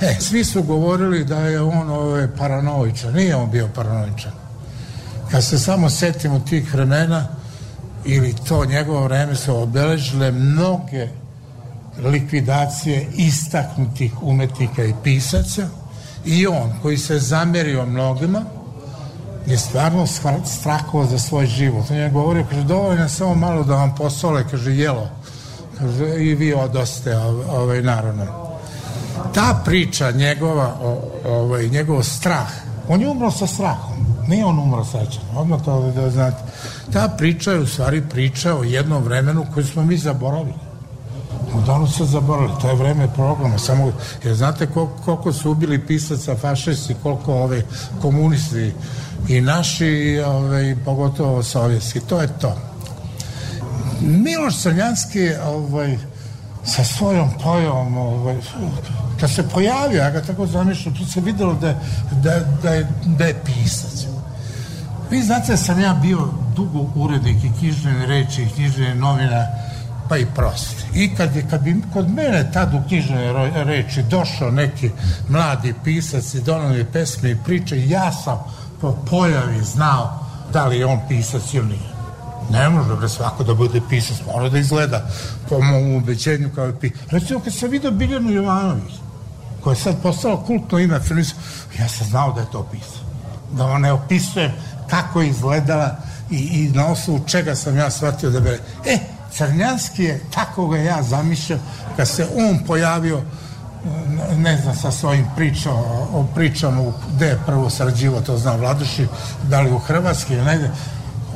E, 0.00 0.16
svi 0.20 0.44
su 0.44 0.62
govorili 0.62 1.24
da 1.24 1.38
je 1.38 1.60
on 1.60 1.90
ovaj, 1.90 2.28
paranoičan. 2.38 3.14
Nije 3.14 3.36
on 3.36 3.50
bio 3.50 3.68
paranoičan. 3.74 4.32
Kad 5.30 5.44
se 5.44 5.58
samo 5.58 5.90
setimo 5.90 6.40
tih 6.40 6.74
vremena, 6.74 7.26
ili 8.04 8.34
to 8.48 8.64
njegovo 8.64 9.04
vreme 9.04 9.36
su 9.36 9.56
obeležile 9.56 10.30
mnoge 10.30 11.08
likvidacije 11.98 13.06
istaknutih 13.14 14.22
umetnika 14.22 14.84
i 14.84 14.94
pisaca 15.04 15.68
i 16.24 16.46
on 16.46 16.72
koji 16.82 16.98
se 16.98 17.18
zamerio 17.18 17.86
mnogima 17.86 18.44
je 19.46 19.58
stvarno 19.58 20.06
strahovao 20.44 21.06
za 21.06 21.18
svoj 21.18 21.46
život. 21.46 21.90
On 21.90 21.96
je 21.96 22.10
govorio, 22.10 22.46
kaže, 22.50 22.62
dovoljno 22.62 23.08
samo 23.08 23.34
malo 23.34 23.64
da 23.64 23.74
vam 23.74 23.94
posole, 23.94 24.44
kaže, 24.50 24.70
jelo. 24.70 25.08
Kaže, 25.78 26.24
i 26.24 26.34
vi 26.34 26.54
odoste 26.54 27.16
ovaj, 27.50 27.82
naravno. 27.82 28.24
Ta 29.34 29.62
priča 29.64 30.10
njegova, 30.10 30.74
ovaj, 31.26 31.68
njegov 31.68 32.02
strah, 32.02 32.48
on 32.88 33.00
je 33.00 33.08
umro 33.08 33.30
sa 33.30 33.46
strahom. 33.46 34.06
Nije 34.28 34.44
on 34.44 34.58
umro 34.58 34.84
srećan, 34.84 35.22
odmah 35.36 35.62
to 35.64 35.92
da 35.96 36.10
znate. 36.10 36.42
Ta 36.92 37.08
priča 37.18 37.52
je 37.52 37.58
u 37.58 37.66
stvari 37.66 38.02
priča 38.10 38.54
o 38.54 38.62
jednom 38.62 39.02
vremenu 39.02 39.46
koju 39.54 39.66
smo 39.66 39.82
mi 39.82 39.96
zaboravili. 39.96 40.71
Odavno 41.54 41.86
se 41.86 42.04
zaboravili, 42.04 42.60
to 42.60 42.68
je 42.68 42.74
vreme 42.74 43.08
programa, 43.14 43.58
samo, 43.58 43.92
jer 44.24 44.34
znate 44.34 44.66
koliko, 44.66 44.96
koliko 45.04 45.32
su 45.32 45.50
ubili 45.50 45.86
pisaca 45.86 46.36
fašisti, 46.36 46.96
koliko 47.02 47.34
ove 47.34 47.62
komunisti 48.02 48.72
i 49.28 49.40
naši, 49.40 49.86
i, 49.86 50.20
ove, 50.20 50.76
pogotovo 50.84 51.42
sovjetski, 51.42 52.00
to 52.00 52.20
je 52.20 52.28
to. 52.40 52.56
Miloš 54.00 54.56
Crnjanski 54.62 55.30
ovaj, 55.46 55.98
sa 56.64 56.84
svojom 56.84 57.30
pojom 57.42 57.96
ovaj, 57.96 58.36
kad 59.20 59.30
se 59.30 59.48
pojavio, 59.48 59.98
ja 59.98 60.10
ga 60.10 60.22
tako 60.22 60.46
zamišljam, 60.46 60.94
tu 60.94 61.06
se 61.06 61.20
videlo 61.20 61.54
da, 61.54 61.74
da, 62.22 62.40
da, 62.62 62.70
je, 62.70 62.88
da 63.04 63.24
je 63.24 63.40
pisac. 63.44 64.06
Vi 65.10 65.22
znate 65.22 65.52
da 65.52 65.56
sam 65.56 65.80
ja 65.80 65.94
bio 65.94 66.28
dugo 66.56 66.86
urednik 66.94 67.44
i 67.44 67.52
knjižne 67.58 68.06
reči 68.06 68.42
i 68.42 68.48
knjižne 68.48 68.94
novina, 68.94 69.46
pa 70.12 70.18
i 70.18 70.26
prosti. 70.34 70.84
I 70.94 71.14
kad, 71.14 71.36
je, 71.36 71.46
kad 71.50 71.62
bi 71.62 71.76
kod 71.92 72.10
mene 72.10 72.50
tad 72.52 72.74
u 72.74 72.82
knjižnoj 72.88 73.50
reči 73.64 74.02
došao 74.02 74.50
neki 74.50 74.90
mladi 75.28 75.74
pisac 75.84 76.34
i 76.34 76.40
donao 76.40 76.68
mi 76.68 76.84
pesme 76.84 77.30
i 77.30 77.36
priče, 77.44 77.88
ja 77.88 78.12
sam 78.12 78.44
po 78.80 78.92
pojavi 79.10 79.64
znao 79.64 80.26
da 80.52 80.66
li 80.66 80.78
je 80.78 80.86
on 80.86 81.00
pisac 81.08 81.54
ili 81.54 81.66
nije. 81.66 81.92
Ne 82.50 82.68
može 82.68 82.96
bre 82.96 83.08
svako 83.08 83.44
da 83.44 83.54
bude 83.54 83.80
pisac, 83.88 84.16
mora 84.26 84.48
da 84.48 84.58
izgleda 84.58 85.08
po 85.48 85.60
mom 85.60 85.94
ubeđenju 85.94 86.50
kao 86.54 86.66
je 86.66 86.80
pisac. 86.80 87.00
Recimo 87.10 87.40
kad 87.40 87.54
sam 87.54 87.70
vidio 87.70 87.90
Biljanu 87.90 88.30
Jovanović, 88.30 88.92
koja 89.60 89.72
je 89.72 89.80
sad 89.80 90.02
postala 90.02 90.44
kultno 90.46 90.78
ime 90.78 91.00
ja 91.78 91.88
sam 91.88 92.06
znao 92.06 92.32
da 92.32 92.40
je 92.40 92.50
to 92.52 92.68
pisac. 92.72 93.00
Da 93.52 93.64
on 93.64 93.80
ne 93.80 93.92
opisujem 93.92 94.52
kako 94.90 95.20
je 95.20 95.28
izgledala 95.28 95.96
i, 96.30 96.36
i 96.36 96.70
na 96.74 96.86
osnovu 96.86 97.20
čega 97.26 97.54
sam 97.54 97.76
ja 97.76 97.90
shvatio 97.90 98.30
da 98.30 98.40
bi... 98.40 98.48
E, 98.86 98.98
Crnjanski 99.36 100.04
je, 100.04 100.20
tako 100.34 100.66
ga 100.68 100.78
ja 100.78 101.02
zamišljam, 101.02 101.60
kad 101.96 102.08
se 102.08 102.26
on 102.36 102.58
pojavio 102.66 103.22
ne 104.36 104.56
znam 104.56 104.76
sa 104.76 104.90
svojim 104.90 105.26
pričom 105.36 105.72
o 106.12 106.26
pričama 106.34 106.92
gde 107.14 107.26
je 107.26 107.40
prvo 107.46 107.70
sarađivo 107.70 108.20
to 108.20 108.38
zna 108.38 108.56
Vladuši 108.56 109.06
da 109.42 109.60
li 109.60 109.72
u 109.72 109.78
Hrvatskoj 109.78 110.36
ili 110.36 110.44
negde 110.44 110.70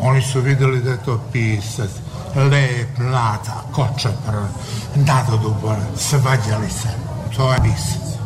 oni 0.00 0.22
su 0.22 0.40
videli 0.40 0.82
da 0.82 0.90
je 0.90 1.04
to 1.04 1.20
pisac 1.32 1.90
lep, 2.34 2.98
mlada, 2.98 3.62
kočapar 3.72 4.34
nadoduboran, 4.94 5.86
svađali 5.96 6.70
se 6.70 6.88
to 7.36 7.52
je 7.52 7.58
pisac 7.62 8.25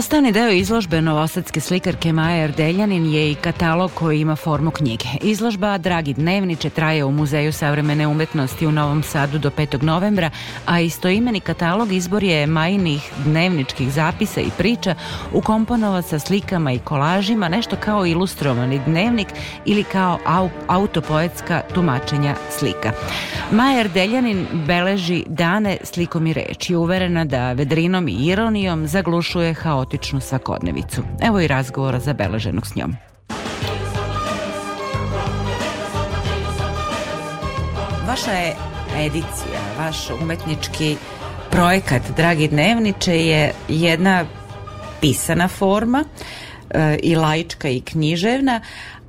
Sastavni 0.11 0.31
deo 0.31 0.49
izložbe 0.49 1.01
novosadske 1.01 1.59
slikarke 1.59 2.13
Maje 2.13 2.43
Erdeljanin 2.43 3.05
je 3.13 3.31
i 3.31 3.35
katalog 3.35 3.91
koji 3.93 4.21
ima 4.21 4.35
formu 4.35 4.71
knjige. 4.71 5.05
Izložba 5.21 5.77
Dragi 5.77 6.13
dnevniče 6.13 6.69
traje 6.69 7.05
u 7.05 7.11
Muzeju 7.11 7.53
savremene 7.53 8.07
umetnosti 8.07 8.67
u 8.67 8.71
Novom 8.71 9.03
Sadu 9.03 9.39
do 9.39 9.49
5. 9.49 9.83
novembra, 9.83 10.29
a 10.65 10.79
istoimeni 10.79 11.39
katalog 11.39 11.91
izbor 11.91 12.23
je 12.23 12.47
Majinih 12.47 13.11
dnevničkih 13.25 13.91
zapisa 13.91 14.41
i 14.41 14.49
priča 14.57 14.95
ukomponovat 15.33 16.05
sa 16.05 16.19
slikama 16.19 16.71
i 16.71 16.79
kolažima, 16.79 17.49
nešto 17.49 17.75
kao 17.75 18.05
ilustrovani 18.05 18.81
dnevnik 18.85 19.27
ili 19.65 19.83
kao 19.83 20.19
au, 20.25 20.49
autopoetska 20.67 21.61
tumačenja 21.73 22.35
slika. 22.59 22.91
Maja 23.51 23.79
Erdeljanin 23.79 24.47
beleži 24.67 25.23
dane 25.27 25.77
slikom 25.83 26.27
i 26.27 26.33
reči, 26.33 26.75
uverena 26.75 27.25
da 27.25 27.53
vedrinom 27.53 28.07
i 28.07 28.11
ironijom 28.11 28.87
zaglušuje 28.87 29.53
haotičnu 29.53 30.00
svakodnevicu. 30.21 31.01
Evo 31.21 31.39
i 31.39 31.47
razgovora 31.47 31.99
zabeleženog 31.99 32.67
s 32.67 32.75
njom. 32.75 32.95
Vaša 38.07 38.31
je 38.31 38.55
edicija, 38.97 39.61
vaš 39.77 40.09
umetnički 40.21 40.95
projekat 41.51 42.01
Dragi 42.15 42.47
dnevniče 42.47 43.17
je 43.17 43.53
jedna 43.69 44.25
pisana 45.01 45.47
forma 45.47 46.03
e, 46.69 46.97
i 47.03 47.15
laička 47.15 47.69
i 47.69 47.81
književna, 47.81 48.61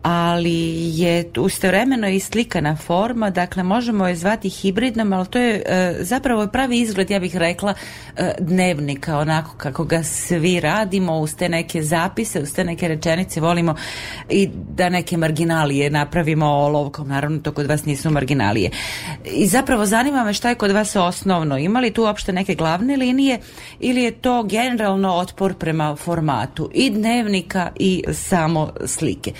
ali 0.03 0.99
je 1.01 1.31
istovremeno 1.47 2.09
i 2.09 2.21
slikana 2.21 2.77
forma, 2.77 3.31
dakle 3.31 3.63
možemo 3.63 4.07
je 4.07 4.17
zvati 4.17 4.49
hibridnom, 4.49 5.13
ali 5.13 5.27
to 5.27 5.39
je 5.39 5.63
e, 5.67 5.97
zapravo 6.01 6.47
pravi 6.47 6.81
izgled, 6.81 7.11
ja 7.11 7.21
bih 7.21 7.37
rekla, 7.37 7.75
e, 8.17 8.33
dnevnika, 8.39 9.19
onako 9.19 9.57
kako 9.57 9.85
ga 9.85 10.03
svi 10.03 10.61
radimo, 10.61 11.19
uz 11.19 11.35
te 11.35 11.49
neke 11.49 11.83
zapise, 11.83 12.41
uz 12.41 12.53
te 12.53 12.65
neke 12.65 12.89
rečenice, 12.89 13.41
volimo 13.41 13.75
i 14.29 14.49
da 14.69 14.89
neke 14.89 15.17
marginalije 15.17 15.91
napravimo 15.91 16.47
olovkom, 16.47 17.09
naravno 17.09 17.39
to 17.39 17.53
kod 17.53 17.67
vas 17.67 17.85
nisu 17.85 18.11
marginalije. 18.11 18.71
I 19.25 19.47
zapravo 19.47 19.87
zanima 19.87 20.25
me 20.25 20.33
šta 20.33 20.49
je 20.49 20.55
kod 20.55 20.71
vas 20.71 20.97
osnovno, 20.97 21.59
ima 21.59 21.81
li 21.81 21.93
tu 21.93 22.03
uopšte 22.03 22.33
neke 22.33 22.55
glavne 22.55 22.97
linije 22.97 23.39
ili 23.81 24.03
je 24.03 24.11
to 24.11 24.43
generalno 24.43 25.15
otpor 25.15 25.55
prema 25.55 25.97
formatu 25.97 26.71
i 26.75 26.91
dnevnika 26.91 27.71
i 27.77 28.05
samo 28.13 28.73
slike? 28.87 29.33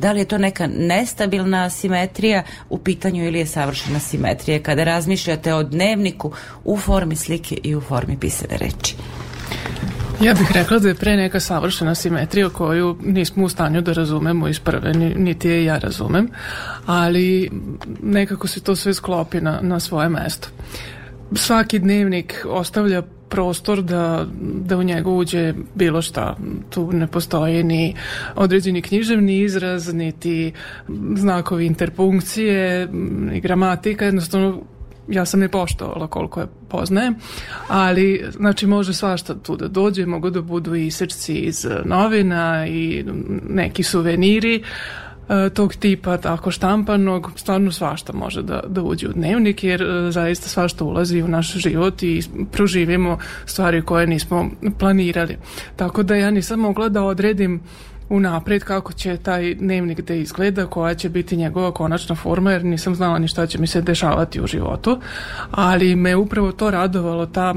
Da 0.00 0.12
li 0.12 0.20
je 0.20 0.24
to 0.24 0.38
neka 0.38 0.66
nestabilna 0.66 1.70
simetrija 1.70 2.42
u 2.68 2.78
pitanju 2.78 3.24
ili 3.24 3.38
je 3.38 3.46
savršena 3.46 3.98
simetrija 3.98 4.62
kada 4.62 4.84
razmišljate 4.84 5.54
o 5.54 5.62
dnevniku 5.62 6.32
u 6.64 6.76
formi 6.76 7.16
slike 7.16 7.58
i 7.62 7.74
u 7.74 7.80
formi 7.80 8.18
pisane 8.20 8.56
reči? 8.56 8.96
Ja 10.20 10.34
bih 10.34 10.52
rekla 10.54 10.78
da 10.78 10.88
je 10.88 10.94
pre 10.94 11.16
neka 11.16 11.40
savršena 11.40 11.94
simetrija 11.94 12.48
koju 12.48 12.96
nismo 13.04 13.44
u 13.44 13.48
stanju 13.48 13.80
da 13.80 13.92
razumemo 13.92 14.48
iz 14.48 14.58
prve, 14.60 14.92
ni- 14.92 15.14
niti 15.14 15.48
je 15.48 15.64
ja 15.64 15.78
razumem, 15.78 16.28
ali 16.86 17.50
nekako 18.02 18.48
se 18.48 18.60
to 18.60 18.76
sve 18.76 18.94
sklopi 18.94 19.40
na, 19.40 19.58
na 19.62 19.80
svoje 19.80 20.08
mesto. 20.08 20.48
Svaki 21.34 21.78
dnevnik 21.78 22.44
ostavlja 22.48 23.02
prostor 23.28 23.82
da, 23.82 24.26
da 24.40 24.76
u 24.76 24.82
njega 24.82 25.10
uđe 25.10 25.54
bilo 25.74 26.02
šta. 26.02 26.36
Tu 26.70 26.92
ne 26.92 27.06
postoji 27.06 27.62
ni 27.62 27.94
određeni 28.34 28.82
književni 28.82 29.38
izraz, 29.38 29.94
niti 29.94 30.52
znakovi 31.16 31.66
interpunkcije, 31.66 32.88
ni 33.30 33.40
gramatika, 33.40 34.04
jednostavno 34.04 34.62
ja 35.08 35.24
sam 35.24 35.40
ne 35.40 35.48
poštovala 35.48 36.06
koliko 36.06 36.40
je 36.40 36.46
poznajem, 36.68 37.14
ali 37.68 38.24
znači 38.30 38.66
može 38.66 38.94
svašta 38.94 39.34
tu 39.34 39.56
da 39.56 39.68
dođe, 39.68 40.06
mogu 40.06 40.30
da 40.30 40.42
budu 40.42 40.74
i 40.74 40.86
isečci 40.86 41.34
iz 41.34 41.66
novina 41.84 42.66
i 42.66 43.04
neki 43.48 43.82
suveniri 43.82 44.62
eh, 45.28 45.50
tog 45.54 45.74
tipa 45.74 46.16
tako 46.16 46.50
štampanog, 46.50 47.32
stvarno 47.36 47.72
svašta 47.72 48.12
može 48.12 48.42
da, 48.42 48.60
da 48.68 48.82
uđe 48.82 49.08
u 49.08 49.12
dnevnik 49.12 49.64
jer 49.64 49.82
eh, 49.82 50.10
zaista 50.10 50.48
svašta 50.48 50.84
ulazi 50.84 51.22
u 51.22 51.28
naš 51.28 51.52
život 51.52 52.02
i 52.02 52.22
proživimo 52.52 53.18
stvari 53.46 53.82
koje 53.82 54.06
nismo 54.06 54.50
planirali. 54.78 55.36
Tako 55.76 56.02
da 56.02 56.14
ja 56.14 56.30
nisam 56.30 56.60
mogla 56.60 56.88
da 56.88 57.02
odredim 57.02 57.60
unapred 58.08 58.64
kako 58.64 58.92
će 58.92 59.16
taj 59.16 59.54
dnevnik 59.54 60.00
da 60.00 60.14
izgleda, 60.14 60.66
koja 60.66 60.94
će 60.94 61.08
biti 61.08 61.36
njegova 61.36 61.72
konačna 61.72 62.14
forma, 62.14 62.52
jer 62.52 62.64
nisam 62.64 62.94
znala 62.94 63.18
ni 63.18 63.28
šta 63.28 63.46
će 63.46 63.58
mi 63.58 63.66
se 63.66 63.80
dešavati 63.80 64.40
u 64.40 64.46
životu, 64.46 64.98
ali 65.50 65.96
me 65.96 66.16
upravo 66.16 66.52
to 66.52 66.70
radovalo, 66.70 67.26
ta 67.26 67.54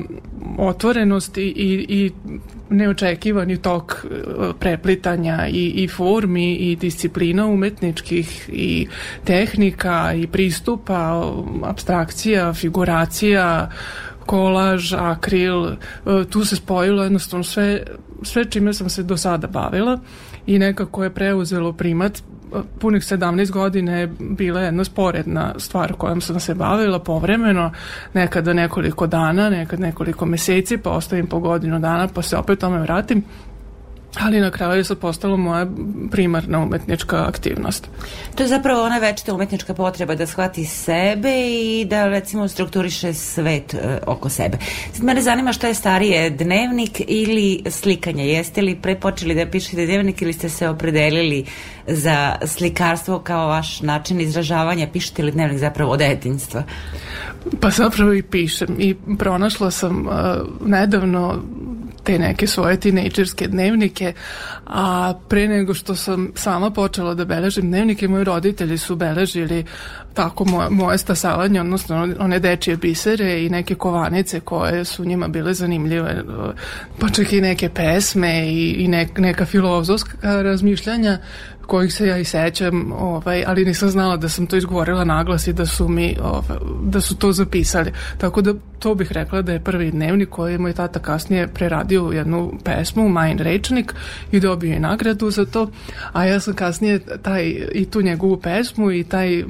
otvorenost 0.57 1.37
i, 1.37 1.41
i, 1.41 1.85
i 1.89 2.11
neočekivani 2.69 3.57
tok 3.57 4.05
e, 4.05 4.17
preplitanja 4.59 5.47
i, 5.47 5.83
i 5.83 5.87
formi 5.87 6.55
i 6.55 6.75
disciplina 6.75 7.45
umetničkih 7.45 8.49
i 8.53 8.87
tehnika 9.23 10.13
i 10.13 10.27
pristupa, 10.27 11.31
abstrakcija, 11.63 12.53
figuracija, 12.53 13.69
kolaž, 14.25 14.93
akril, 14.93 15.67
e, 15.67 15.75
tu 16.29 16.45
se 16.45 16.55
spojilo 16.55 17.03
jednostavno 17.03 17.43
sve, 17.43 17.83
sve 18.23 18.45
čime 18.45 18.73
sam 18.73 18.89
se 18.89 19.03
do 19.03 19.17
sada 19.17 19.47
bavila 19.47 19.99
i 20.45 20.59
nekako 20.59 21.03
je 21.03 21.09
preuzelo 21.09 21.73
primat. 21.73 22.23
Punih 22.79 23.01
17 23.01 23.51
godina 23.51 23.97
je 23.97 24.11
bila 24.19 24.61
jedna 24.61 24.83
sporedna 24.83 25.53
stvar 25.57 25.93
kojom 25.93 26.21
sam 26.21 26.39
se 26.39 26.55
bavila 26.55 26.99
povremeno, 26.99 27.71
nekada 28.13 28.53
nekoliko 28.53 29.07
dana, 29.07 29.49
nekad 29.49 29.79
nekoliko 29.79 30.25
meseci, 30.25 30.77
pa 30.77 30.89
ostavim 30.89 31.27
po 31.27 31.39
godinu 31.39 31.79
dana, 31.79 32.07
pa 32.07 32.21
se 32.21 32.37
opet 32.37 32.59
tome 32.59 32.79
vratim 32.79 33.23
ali 34.19 34.39
na 34.39 34.51
kraju 34.51 34.77
je 34.77 34.83
sad 34.83 34.97
postalo 34.97 35.37
moja 35.37 35.67
primarna 36.11 36.59
umetnička 36.59 37.25
aktivnost. 37.27 37.87
To 38.35 38.43
je 38.43 38.49
zapravo 38.49 38.83
ona 38.83 38.97
večita 38.97 39.33
umetnička 39.33 39.73
potreba 39.73 40.15
da 40.15 40.27
shvati 40.27 40.65
sebe 40.65 41.33
i 41.49 41.85
da 41.89 42.07
recimo 42.07 42.47
strukturiše 42.47 43.13
svet 43.13 43.73
e, 43.73 43.99
oko 44.07 44.29
sebe. 44.29 44.57
Sad 44.93 45.03
mene 45.03 45.21
zanima 45.21 45.53
šta 45.53 45.67
je 45.67 45.73
starije, 45.73 46.29
dnevnik 46.29 47.01
ili 47.07 47.63
slikanje? 47.69 48.27
Jeste 48.27 48.61
li 48.61 48.75
prepočeli 48.81 49.35
da 49.35 49.45
pišete 49.45 49.85
dnevnik 49.85 50.21
ili 50.21 50.33
ste 50.33 50.49
se 50.49 50.69
opredelili 50.69 51.45
za 51.87 52.35
slikarstvo 52.45 53.19
kao 53.19 53.47
vaš 53.47 53.81
način 53.81 54.21
izražavanja? 54.21 54.87
Pišete 54.93 55.23
li 55.23 55.31
dnevnik 55.31 55.59
zapravo 55.59 55.91
od 55.91 55.99
detinjstva? 55.99 56.63
Pa 57.59 57.69
zapravo 57.69 58.13
i 58.13 58.23
pišem 58.23 58.75
i 58.79 58.95
pronašla 59.17 59.71
sam 59.71 60.07
uh, 60.07 60.13
nedavno 60.65 61.41
te 62.03 62.17
neke 62.19 62.47
svoje 62.47 62.79
tinejdžerske 62.79 63.47
dnevnike, 63.47 64.13
a 64.71 65.13
pre 65.29 65.47
nego 65.47 65.73
što 65.73 65.95
sam 65.95 66.31
sama 66.35 66.69
počela 66.69 67.13
da 67.13 67.25
beležim 67.25 67.63
dnevnike, 67.63 68.07
moji 68.07 68.23
roditelji 68.23 68.77
su 68.77 68.95
beležili 68.95 69.65
tako 70.13 70.45
moje, 70.45 70.69
moje 70.69 70.97
stasavanje, 70.97 71.61
odnosno 71.61 72.07
one 72.19 72.39
dečije 72.39 72.77
bisere 72.77 73.43
i 73.43 73.49
neke 73.49 73.75
kovanice 73.75 74.39
koje 74.39 74.85
su 74.85 75.05
njima 75.05 75.27
bile 75.27 75.53
zanimljive, 75.53 76.23
pa 76.99 77.09
čak 77.09 77.33
i 77.33 77.41
neke 77.41 77.69
pesme 77.69 78.47
i, 78.47 78.71
i 78.71 78.87
nek, 78.87 79.17
neka 79.17 79.45
filozofska 79.45 80.41
razmišljanja 80.41 81.17
kojih 81.71 81.93
se 81.93 82.07
ja 82.07 82.17
i 82.17 82.25
sećam, 82.25 82.91
ovaj, 82.91 83.43
ali 83.47 83.65
nisam 83.65 83.89
znala 83.89 84.17
da 84.17 84.29
sam 84.29 84.47
to 84.47 84.55
izgovorila 84.55 85.03
naglas 85.03 85.47
i 85.47 85.53
da 85.53 85.65
su 85.65 85.87
mi 85.87 86.17
ovaj, 86.23 86.57
da 86.83 87.01
su 87.01 87.15
to 87.15 87.31
zapisali. 87.31 87.91
Tako 88.17 88.41
da 88.41 88.53
to 88.79 88.95
bih 88.95 89.11
rekla 89.11 89.41
da 89.41 89.51
je 89.51 89.63
prvi 89.63 89.91
dnevnik 89.91 90.29
koji 90.29 90.51
je 90.51 90.57
moj 90.57 90.73
tata 90.73 90.99
kasnije 90.99 91.47
preradio 91.47 92.07
u 92.07 92.13
jednu 92.13 92.53
pesmu, 92.63 93.09
Majin 93.09 93.37
rečnik 93.37 93.93
i 94.31 94.39
dobio 94.39 94.60
je 94.63 94.79
nagradu 94.79 95.31
za 95.31 95.45
to, 95.45 95.71
a 96.13 96.25
ja 96.25 96.39
sam 96.39 96.53
kasnije 96.53 96.99
taj, 96.99 97.43
i 97.73 97.85
tu 97.85 98.01
njegovu 98.01 98.37
pesmu 98.37 98.91
i 98.91 99.03
taj 99.03 99.43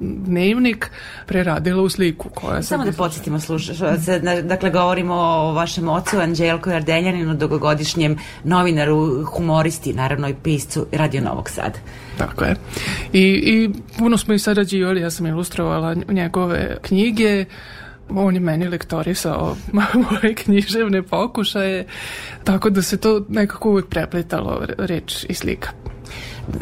dnevnik 0.00 0.90
preradila 1.26 1.82
u 1.82 1.88
sliku 1.88 2.28
koja 2.28 2.62
Samo 2.62 2.84
da 2.84 2.92
podsjetimo 2.92 3.40
slušaoce, 3.40 4.20
na- 4.22 4.42
dakle 4.42 4.70
govorimo 4.70 5.14
o 5.14 5.52
vašem 5.52 5.88
ocu 5.88 6.18
Anđelku 6.18 6.70
Jardeljaninu, 6.70 7.34
dugogodišnjem 7.34 8.16
novinaru, 8.44 9.24
humoristi, 9.24 9.92
naravno 9.92 10.28
i 10.28 10.34
piscu 10.42 10.86
Radio 10.92 11.20
Novog 11.20 11.50
Sada. 11.50 11.78
Tako 12.18 12.44
je. 12.44 12.56
I, 13.12 13.22
I 13.22 13.70
puno 13.98 14.16
smo 14.16 14.34
i 14.34 14.38
sarađivali, 14.38 15.00
ja 15.00 15.10
sam 15.10 15.26
ilustrovala 15.26 15.94
njegove 16.08 16.76
knjige, 16.82 17.44
on 18.10 18.34
je 18.34 18.40
meni 18.40 18.68
lektorisao 18.68 19.56
moje 20.10 20.34
književne 20.34 21.02
pokušaje, 21.02 21.86
tako 22.44 22.70
da 22.70 22.82
se 22.82 22.96
to 22.96 23.24
nekako 23.28 23.70
uvek 23.70 23.86
preplitalo, 23.86 24.66
reč 24.78 25.26
i 25.28 25.34
slika. 25.34 25.70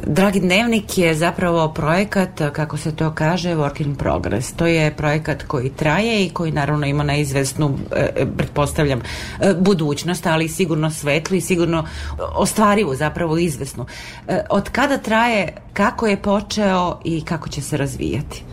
Dragi 0.06 0.40
dnevnik 0.40 0.98
je 0.98 1.14
zapravo 1.14 1.72
projekat, 1.72 2.40
kako 2.52 2.76
se 2.76 2.96
to 2.96 3.10
kaže, 3.14 3.54
work 3.54 3.80
in 3.80 3.94
progress. 3.94 4.52
To 4.52 4.66
je 4.66 4.96
projekat 4.96 5.42
koji 5.42 5.70
traje 5.70 6.24
i 6.24 6.30
koji 6.30 6.52
naravno 6.52 6.86
ima 6.86 7.02
neizvesnu, 7.02 7.78
e, 7.96 8.10
e, 8.16 8.26
pretpostavljam, 8.36 9.00
e, 9.00 9.54
budućnost, 9.58 10.26
ali 10.26 10.48
sigurno 10.48 10.90
svetlu 10.90 11.36
i 11.36 11.40
sigurno 11.40 11.86
ostvarivu, 12.18 12.94
zapravo 12.94 13.38
izvesnu. 13.38 13.86
E, 14.28 14.40
Od 14.50 14.70
kada 14.70 14.98
traje, 14.98 15.56
kako 15.72 16.06
je 16.06 16.22
počeo 16.22 17.00
i 17.04 17.24
kako 17.24 17.48
će 17.48 17.62
se 17.62 17.76
razvijati? 17.76 18.44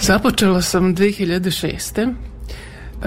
Započela 0.00 0.62
sam 0.62 0.96
2006. 0.96 2.14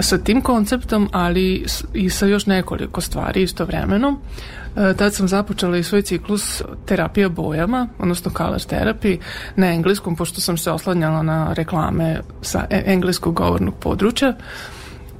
sa 0.00 0.18
tim 0.18 0.40
konceptom, 0.40 1.08
ali 1.12 1.66
i 1.94 2.10
sa 2.10 2.26
još 2.26 2.46
nekoliko 2.46 3.00
stvari 3.00 3.42
istovremeno. 3.42 4.18
E, 4.76 4.94
tad 4.96 5.14
sam 5.14 5.28
započela 5.28 5.76
i 5.76 5.82
svoj 5.82 6.02
ciklus 6.02 6.62
terapija 6.86 7.28
bojama, 7.28 7.88
odnosno 7.98 8.30
color 8.36 8.60
therapy, 8.60 9.18
na 9.56 9.66
engleskom, 9.66 10.16
pošto 10.16 10.40
sam 10.40 10.56
se 10.56 10.70
oslanjala 10.70 11.22
na 11.22 11.52
reklame 11.52 12.20
sa 12.42 12.66
e- 12.70 12.82
engleskog 12.86 13.34
govornog 13.34 13.74
područja. 13.80 14.34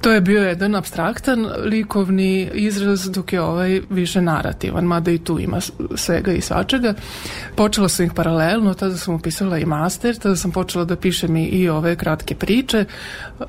To 0.03 0.11
je 0.11 0.21
bio 0.21 0.43
jedan 0.43 0.75
abstraktan 0.75 1.47
likovni 1.63 2.49
izraz, 2.53 3.09
dok 3.09 3.33
je 3.33 3.41
ovaj 3.41 3.81
više 3.89 4.21
narativan, 4.21 4.83
mada 4.85 5.11
i 5.11 5.17
tu 5.17 5.39
ima 5.39 5.57
svega 5.95 6.31
i 6.31 6.41
svačega. 6.41 6.93
Počela 7.55 7.89
sam 7.89 8.05
ih 8.05 8.11
paralelno, 8.15 8.73
tada 8.73 8.97
sam 8.97 9.15
upisala 9.15 9.57
i 9.57 9.65
master, 9.65 10.17
tada 10.17 10.35
sam 10.35 10.51
počela 10.51 10.85
da 10.85 10.95
pišem 10.95 11.35
i, 11.37 11.45
i 11.45 11.69
ove 11.69 11.95
kratke 11.95 12.35
priče, 12.35 12.85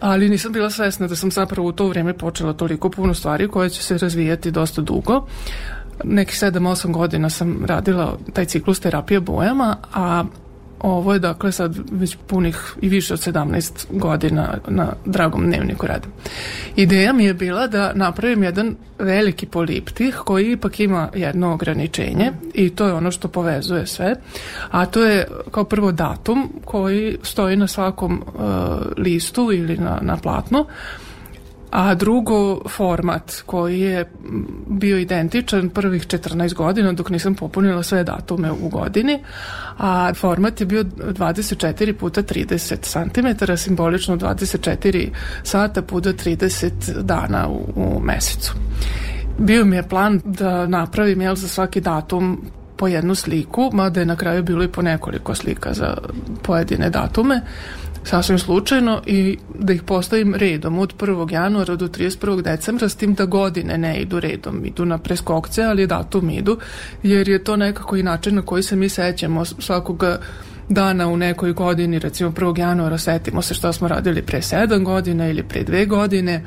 ali 0.00 0.28
nisam 0.28 0.52
bila 0.52 0.70
svesna 0.70 1.06
da 1.06 1.16
sam 1.16 1.30
zapravo 1.30 1.68
u 1.68 1.72
to 1.72 1.88
vrijeme 1.88 2.14
počela 2.18 2.52
toliko 2.52 2.90
puno 2.90 3.14
stvari 3.14 3.48
koje 3.48 3.70
će 3.70 3.82
se 3.82 3.98
razvijati 3.98 4.50
dosta 4.50 4.82
dugo. 4.82 5.26
Nekih 6.04 6.36
7-8 6.42 6.92
godina 6.92 7.30
sam 7.30 7.64
radila 7.64 8.18
taj 8.32 8.44
ciklus 8.44 8.80
terapija 8.80 9.20
bojama, 9.20 9.76
a 9.94 10.24
ovo 10.90 11.12
je 11.12 11.18
dakle 11.18 11.52
sad 11.52 11.76
već 11.92 12.16
punih 12.26 12.74
i 12.82 12.88
više 12.88 13.14
od 13.14 13.20
17 13.20 13.86
godina 13.90 14.58
na 14.68 14.92
dragom 15.04 15.46
dnevniku 15.46 15.86
radim. 15.86 16.10
Ideja 16.76 17.12
mi 17.12 17.24
je 17.24 17.34
bila 17.34 17.66
da 17.66 17.92
napravim 17.94 18.42
jedan 18.42 18.76
veliki 18.98 19.46
poliptih 19.46 20.14
koji 20.14 20.52
ipak 20.52 20.80
ima 20.80 21.08
jedno 21.14 21.52
ograničenje 21.52 22.32
i 22.54 22.70
to 22.70 22.86
je 22.86 22.92
ono 22.92 23.10
što 23.10 23.28
povezuje 23.28 23.86
sve, 23.86 24.14
a 24.70 24.86
to 24.86 25.04
je 25.04 25.26
kao 25.50 25.64
prvo 25.64 25.92
datum 25.92 26.52
koji 26.64 27.18
stoji 27.22 27.56
na 27.56 27.66
svakom 27.66 28.12
uh, 28.26 28.42
listu 28.96 29.52
ili 29.52 29.76
na, 29.76 29.98
na 30.02 30.16
platnu, 30.16 30.66
a 31.74 31.94
drugo 31.94 32.60
format 32.68 33.42
koji 33.46 33.80
je 33.80 34.10
bio 34.66 34.98
identičan 34.98 35.68
prvih 35.68 36.06
14 36.06 36.54
godina 36.54 36.92
dok 36.92 37.10
nisam 37.10 37.34
popunila 37.34 37.82
sve 37.82 38.04
datume 38.04 38.52
u 38.52 38.68
godini 38.68 39.22
a 39.78 40.14
format 40.14 40.60
je 40.60 40.66
bio 40.66 40.84
24 40.84 41.92
puta 41.92 42.22
30 42.22 42.76
cm 42.80 43.52
simbolično 43.56 44.16
24 44.16 45.08
sata 45.42 45.82
puta 45.82 46.12
30 46.12 47.02
dana 47.02 47.48
u, 47.48 47.66
u 47.76 48.00
mesecu. 48.00 48.54
Bio 49.38 49.64
mi 49.64 49.76
je 49.76 49.88
plan 49.88 50.20
da 50.24 50.66
napravim 50.66 51.20
jel, 51.20 51.34
za 51.34 51.48
svaki 51.48 51.80
datum 51.80 52.44
po 52.76 52.88
jednu 52.88 53.14
sliku, 53.14 53.70
mada 53.72 54.00
je 54.00 54.06
na 54.06 54.16
kraju 54.16 54.42
bilo 54.42 54.64
i 54.64 54.68
po 54.68 54.82
nekoliko 54.82 55.34
slika 55.34 55.72
za 55.72 55.96
pojedine 56.42 56.90
datume, 56.90 57.40
sasvim 58.04 58.38
slučajno 58.38 59.02
i 59.06 59.38
da 59.58 59.72
ih 59.72 59.82
postavim 59.82 60.34
redom 60.34 60.78
od 60.78 60.94
1. 60.98 61.32
januara 61.32 61.76
do 61.76 61.88
31. 61.88 62.42
decembra 62.42 62.88
s 62.88 62.96
tim 62.96 63.14
da 63.14 63.24
godine 63.24 63.78
ne 63.78 64.00
idu 64.00 64.20
redom, 64.20 64.64
idu 64.64 64.84
na 64.84 64.98
preskokce, 64.98 65.62
ali 65.62 65.86
datum 65.86 66.30
idu, 66.30 66.58
jer 67.02 67.28
je 67.28 67.44
to 67.44 67.56
nekako 67.56 67.96
i 67.96 68.02
način 68.02 68.34
na 68.34 68.42
koji 68.42 68.62
se 68.62 68.76
mi 68.76 68.88
sećamo 68.88 69.44
svakog 69.44 70.04
dana 70.68 71.08
u 71.08 71.16
nekoj 71.16 71.52
godini, 71.52 71.98
recimo 71.98 72.30
1. 72.30 72.58
januara 72.58 72.98
setimo 72.98 73.42
se 73.42 73.54
što 73.54 73.72
smo 73.72 73.88
radili 73.88 74.22
pre 74.22 74.40
7 74.40 74.84
godina 74.84 75.28
ili 75.28 75.42
pre 75.42 75.64
2 75.64 75.88
godine, 75.88 76.44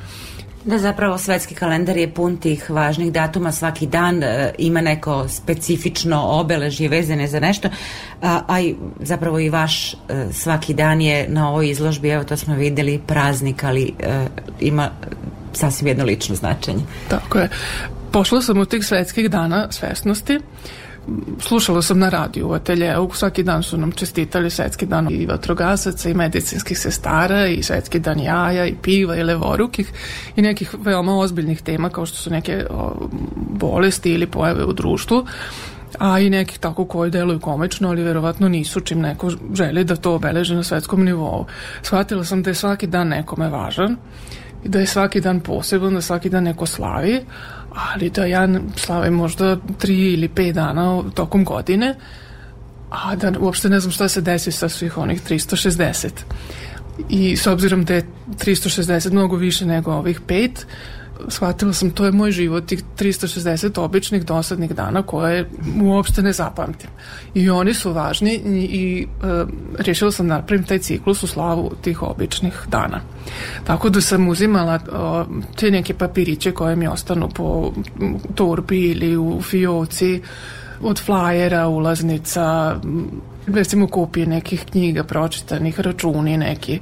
Da, 0.67 0.77
zapravo 0.77 1.17
svetski 1.17 1.55
kalendar 1.55 1.97
je 1.97 2.09
pun 2.13 2.37
tih 2.37 2.69
važnih 2.69 3.11
datuma, 3.11 3.51
svaki 3.51 3.87
dan 3.87 4.23
e, 4.23 4.53
ima 4.57 4.81
neko 4.81 5.27
specifično 5.27 6.21
obeležje 6.21 6.89
vezane 6.89 7.27
za 7.27 7.39
nešto, 7.39 7.69
a, 8.21 8.41
a 8.47 8.59
i 8.59 8.75
zapravo 8.99 9.39
i 9.39 9.49
vaš 9.49 9.93
e, 9.93 9.97
svaki 10.31 10.73
dan 10.73 11.01
je 11.01 11.25
na 11.29 11.49
ovoj 11.49 11.69
izložbi, 11.69 12.09
evo 12.09 12.23
to 12.23 12.37
smo 12.37 12.55
videli, 12.55 12.99
praznik, 13.07 13.63
ali 13.63 13.93
e, 13.99 14.25
ima 14.59 14.89
sasvim 15.53 15.87
jedno 15.87 16.05
lično 16.05 16.35
značenje. 16.35 16.83
Tako 17.09 17.39
je. 17.39 17.49
Pošla 18.11 18.41
sam 18.41 18.57
od 18.57 18.69
tih 18.69 18.85
svetskih 18.85 19.29
dana 19.29 19.67
svesnosti 19.71 20.39
slušala 21.39 21.81
sam 21.81 21.99
na 21.99 22.09
radiju 22.09 22.49
u 22.49 22.53
ateljeu, 22.53 23.09
svaki 23.13 23.43
dan 23.43 23.63
su 23.63 23.77
nam 23.77 23.91
čestitali 23.91 24.49
svetski 24.49 24.85
dan 24.85 25.07
i 25.11 25.25
vatrogasaca 25.25 26.09
i 26.09 26.13
medicinskih 26.13 26.79
sestara 26.79 27.47
i 27.47 27.63
svetski 27.63 27.99
dan 27.99 28.19
jaja 28.19 28.65
i 28.65 28.75
piva 28.81 29.15
i 29.15 29.23
levorukih 29.23 29.91
i 30.35 30.41
nekih 30.41 30.75
veoma 30.79 31.17
ozbiljnih 31.17 31.61
tema 31.61 31.89
kao 31.89 32.05
što 32.05 32.17
su 32.17 32.29
neke 32.29 32.65
o, 32.69 33.09
bolesti 33.35 34.11
ili 34.11 34.27
pojave 34.27 34.65
u 34.65 34.73
društvu 34.73 35.25
a 35.99 36.19
i 36.19 36.29
nekih 36.29 36.59
tako 36.59 36.85
koji 36.85 37.11
deluju 37.11 37.39
komično, 37.39 37.89
ali 37.89 38.03
verovatno 38.03 38.49
nisu 38.49 38.79
čim 38.79 38.99
neko 38.99 39.29
želi 39.53 39.83
da 39.83 39.95
to 39.95 40.15
obeleži 40.15 40.55
na 40.55 40.63
svetskom 40.63 41.03
nivou. 41.03 41.45
Shvatila 41.81 42.23
sam 42.23 42.43
da 42.43 42.49
je 42.49 42.55
svaki 42.55 42.87
dan 42.87 43.07
nekome 43.07 43.49
važan 43.49 43.97
da 44.67 44.79
je 44.79 44.87
svaki 44.87 45.21
dan 45.21 45.39
poseban, 45.39 45.93
da 45.93 46.01
svaki 46.01 46.29
dan 46.29 46.43
neko 46.43 46.65
slavi, 46.65 47.21
ali 47.93 48.09
da 48.09 48.25
ja 48.25 48.47
slavim 48.75 49.13
možda 49.13 49.57
tri 49.77 50.13
ili 50.13 50.29
pet 50.29 50.55
dana 50.55 51.03
tokom 51.13 51.45
godine, 51.45 51.95
a 52.89 53.15
da 53.15 53.33
uopšte 53.39 53.69
ne 53.69 53.79
znam 53.79 53.91
šta 53.91 54.07
se 54.07 54.21
desi 54.21 54.51
sa 54.51 54.69
svih 54.69 54.97
onih 54.97 55.21
360. 55.29 56.09
I 57.09 57.37
s 57.37 57.47
obzirom 57.47 57.85
da 57.85 57.93
je 57.93 58.05
360 58.27 59.11
mnogo 59.11 59.35
više 59.35 59.65
nego 59.65 59.91
ovih 59.91 60.21
pet, 60.21 60.67
shvatila 61.27 61.73
sam 61.73 61.91
to 61.91 62.05
je 62.05 62.11
moj 62.11 62.31
život, 62.31 62.65
tih 62.65 62.83
360 62.99 63.79
običnih 63.79 64.25
dosadnih 64.25 64.75
dana 64.75 65.01
koje 65.01 65.49
uopšte 65.81 66.21
ne 66.21 66.33
zapamtim. 66.33 66.89
I 67.33 67.49
oni 67.49 67.73
su 67.73 67.93
važni 67.93 68.33
i, 68.33 68.59
i 68.59 69.07
e, 69.23 69.45
rešila 69.79 70.11
sam 70.11 70.27
da 70.27 70.35
napravim 70.37 70.65
taj 70.65 70.79
ciklus 70.79 71.23
u 71.23 71.27
slavu 71.27 71.71
tih 71.81 72.03
običnih 72.03 72.65
dana. 72.67 73.01
Tako 73.63 73.89
da 73.89 74.01
sam 74.01 74.27
uzimala 74.27 74.79
o, 74.91 75.25
te 75.55 75.71
neke 75.71 75.93
papiriće 75.93 76.51
koje 76.51 76.75
mi 76.75 76.87
ostanu 76.87 77.29
po 77.29 77.73
torbi 78.35 78.91
ili 78.91 79.17
u 79.17 79.41
fioci, 79.41 80.21
od 80.81 80.99
flajera, 80.99 81.67
ulaznica, 81.67 82.75
recimo 83.47 83.87
kopije 83.87 84.27
nekih 84.27 84.65
knjiga 84.71 85.03
pročitanih, 85.03 85.79
računi 85.79 86.37
neki. 86.37 86.79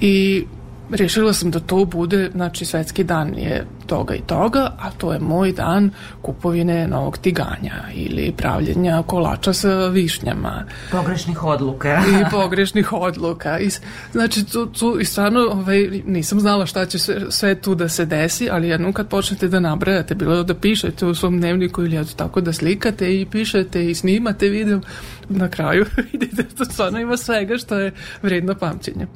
I 0.00 0.44
rešila 0.92 1.32
sam 1.32 1.50
da 1.50 1.60
to 1.60 1.84
bude, 1.84 2.30
znači 2.34 2.64
svetski 2.64 3.04
dan 3.04 3.34
je 3.34 3.66
toga 3.86 4.14
i 4.14 4.20
toga, 4.20 4.72
a 4.78 4.90
to 4.90 5.12
je 5.12 5.18
moj 5.18 5.52
dan 5.52 5.90
kupovine 6.22 6.88
novog 6.88 7.18
tiganja 7.18 7.74
ili 7.94 8.32
pravljenja 8.36 9.02
kolača 9.06 9.52
sa 9.52 9.86
višnjama. 9.86 10.64
Pogrešnih 10.90 11.44
odluka. 11.44 12.02
I 12.20 12.30
pogrešnih 12.30 12.92
odluka. 12.92 13.58
I, 13.58 13.70
znači, 14.12 14.44
tu, 14.44 14.66
tu 14.66 14.98
i 15.00 15.04
stvarno 15.04 15.40
ovaj, 15.40 16.02
nisam 16.06 16.40
znala 16.40 16.66
šta 16.66 16.86
će 16.86 16.98
sve, 16.98 17.20
sve 17.28 17.54
tu 17.54 17.74
da 17.74 17.88
se 17.88 18.06
desi, 18.06 18.48
ali 18.50 18.68
jednom 18.68 18.92
kad 18.92 19.08
počnete 19.08 19.48
da 19.48 19.60
nabrajate, 19.60 20.14
bilo 20.14 20.42
da 20.42 20.54
pišete 20.54 21.06
u 21.06 21.14
svom 21.14 21.38
dnevniku 21.38 21.82
ili 21.82 21.96
eto 21.96 22.10
tako 22.16 22.40
da 22.40 22.52
slikate 22.52 23.20
i 23.20 23.26
pišete 23.26 23.90
i 23.90 23.94
snimate 23.94 24.48
video, 24.48 24.80
na 25.28 25.48
kraju 25.48 25.86
vidite 26.12 26.44
da 26.58 26.64
stvarno 26.64 27.00
ima 27.00 27.16
svega 27.16 27.58
što 27.58 27.78
je 27.78 27.92
vredno 28.22 28.54
pamćenja. 28.54 29.06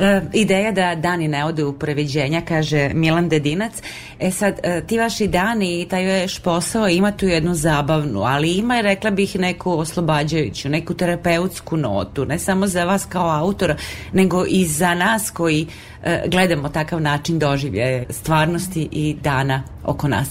E, 0.00 0.20
ideja 0.32 0.72
da 0.72 0.94
dani 0.94 1.28
ne 1.28 1.44
ode 1.44 1.64
u 1.64 1.72
previđenja, 1.72 2.42
kaže 2.48 2.90
Milan 2.94 3.28
Dedinac. 3.28 3.72
E 4.20 4.30
sad, 4.30 4.60
e, 4.62 4.82
ti 4.86 4.98
vaši 4.98 5.26
dani 5.26 5.82
i 5.82 5.86
taj 5.88 6.22
još 6.22 6.38
posao 6.38 6.88
ima 6.88 7.12
tu 7.12 7.26
jednu 7.26 7.54
zabavnu, 7.54 8.22
ali 8.22 8.52
ima, 8.52 8.80
rekla 8.80 9.10
bih, 9.10 9.36
neku 9.36 9.78
oslobađajuću, 9.78 10.68
neku 10.68 10.94
terapeutsku 10.94 11.76
notu, 11.76 12.24
ne 12.24 12.38
samo 12.38 12.66
za 12.66 12.84
vas 12.84 13.04
kao 13.04 13.30
autora, 13.30 13.76
nego 14.12 14.44
i 14.48 14.64
za 14.64 14.94
nas 14.94 15.30
koji 15.30 15.66
e, 16.02 16.22
gledamo 16.26 16.68
takav 16.68 17.00
način 17.00 17.38
doživljaja 17.38 18.04
stvarnosti 18.10 18.88
i 18.92 19.16
dana 19.22 19.62
oko 19.84 20.08
nas. 20.08 20.28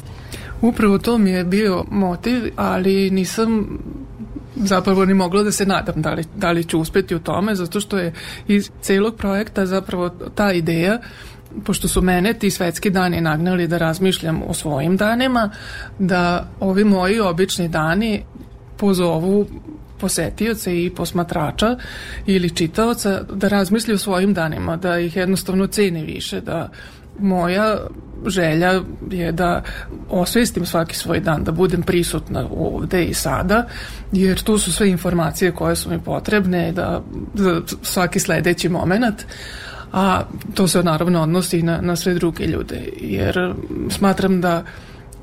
Upravo 0.61 0.97
to 0.97 1.17
mi 1.17 1.29
je 1.29 1.43
bio 1.43 1.85
motiv, 1.91 2.51
ali 2.55 3.09
nisam 3.11 3.79
zapravo 4.63 5.05
ni 5.05 5.13
mogla 5.13 5.43
da 5.43 5.51
se 5.51 5.65
nadam 5.65 6.01
da 6.01 6.13
li, 6.13 6.23
da 6.35 6.51
li 6.51 6.63
ću 6.63 6.79
uspeti 6.79 7.15
u 7.15 7.19
tome, 7.19 7.55
zato 7.55 7.79
što 7.79 7.97
je 7.97 8.13
iz 8.47 8.71
celog 8.81 9.15
projekta 9.15 9.65
zapravo 9.65 10.09
ta 10.09 10.51
ideja 10.51 10.99
pošto 11.65 11.87
su 11.87 12.01
mene 12.01 12.33
ti 12.33 12.51
svetski 12.51 12.89
dani 12.89 13.21
nagnali 13.21 13.67
da 13.67 13.77
razmišljam 13.77 14.41
o 14.47 14.53
svojim 14.53 14.97
danima, 14.97 15.49
da 15.99 16.47
ovi 16.59 16.83
moji 16.83 17.19
obični 17.19 17.67
dani 17.67 18.23
pozovu 18.77 19.47
posetioce 19.99 20.83
i 20.83 20.89
posmatrača 20.89 21.77
ili 22.25 22.55
čitaoca 22.55 23.23
da 23.33 23.47
razmisli 23.47 23.93
o 23.93 23.97
svojim 23.97 24.33
danima, 24.33 24.75
da 24.77 24.99
ih 24.99 25.15
jednostavno 25.15 25.67
ceni 25.67 26.05
više, 26.05 26.41
da 26.41 26.69
moja 27.19 27.77
želja 28.27 28.81
je 29.11 29.31
da 29.31 29.63
osvestim 30.09 30.65
svaki 30.65 30.95
svoj 30.95 31.19
dan, 31.19 31.43
da 31.43 31.51
budem 31.51 31.83
prisutna 31.83 32.47
ovde 32.51 33.05
i 33.05 33.13
sada, 33.13 33.67
jer 34.11 34.43
tu 34.43 34.57
su 34.57 34.73
sve 34.73 34.89
informacije 34.89 35.51
koje 35.51 35.75
su 35.75 35.89
mi 35.89 35.99
potrebne 35.99 36.71
da, 36.71 37.01
za 37.33 37.61
svaki 37.81 38.19
sledeći 38.19 38.69
moment 38.69 39.25
a 39.93 40.23
to 40.53 40.67
se 40.67 40.83
naravno 40.83 41.21
odnosi 41.21 41.61
na, 41.61 41.81
na 41.81 41.95
sve 41.95 42.13
druge 42.13 42.45
ljude, 42.45 42.89
jer 43.01 43.53
smatram 43.89 44.41
da 44.41 44.63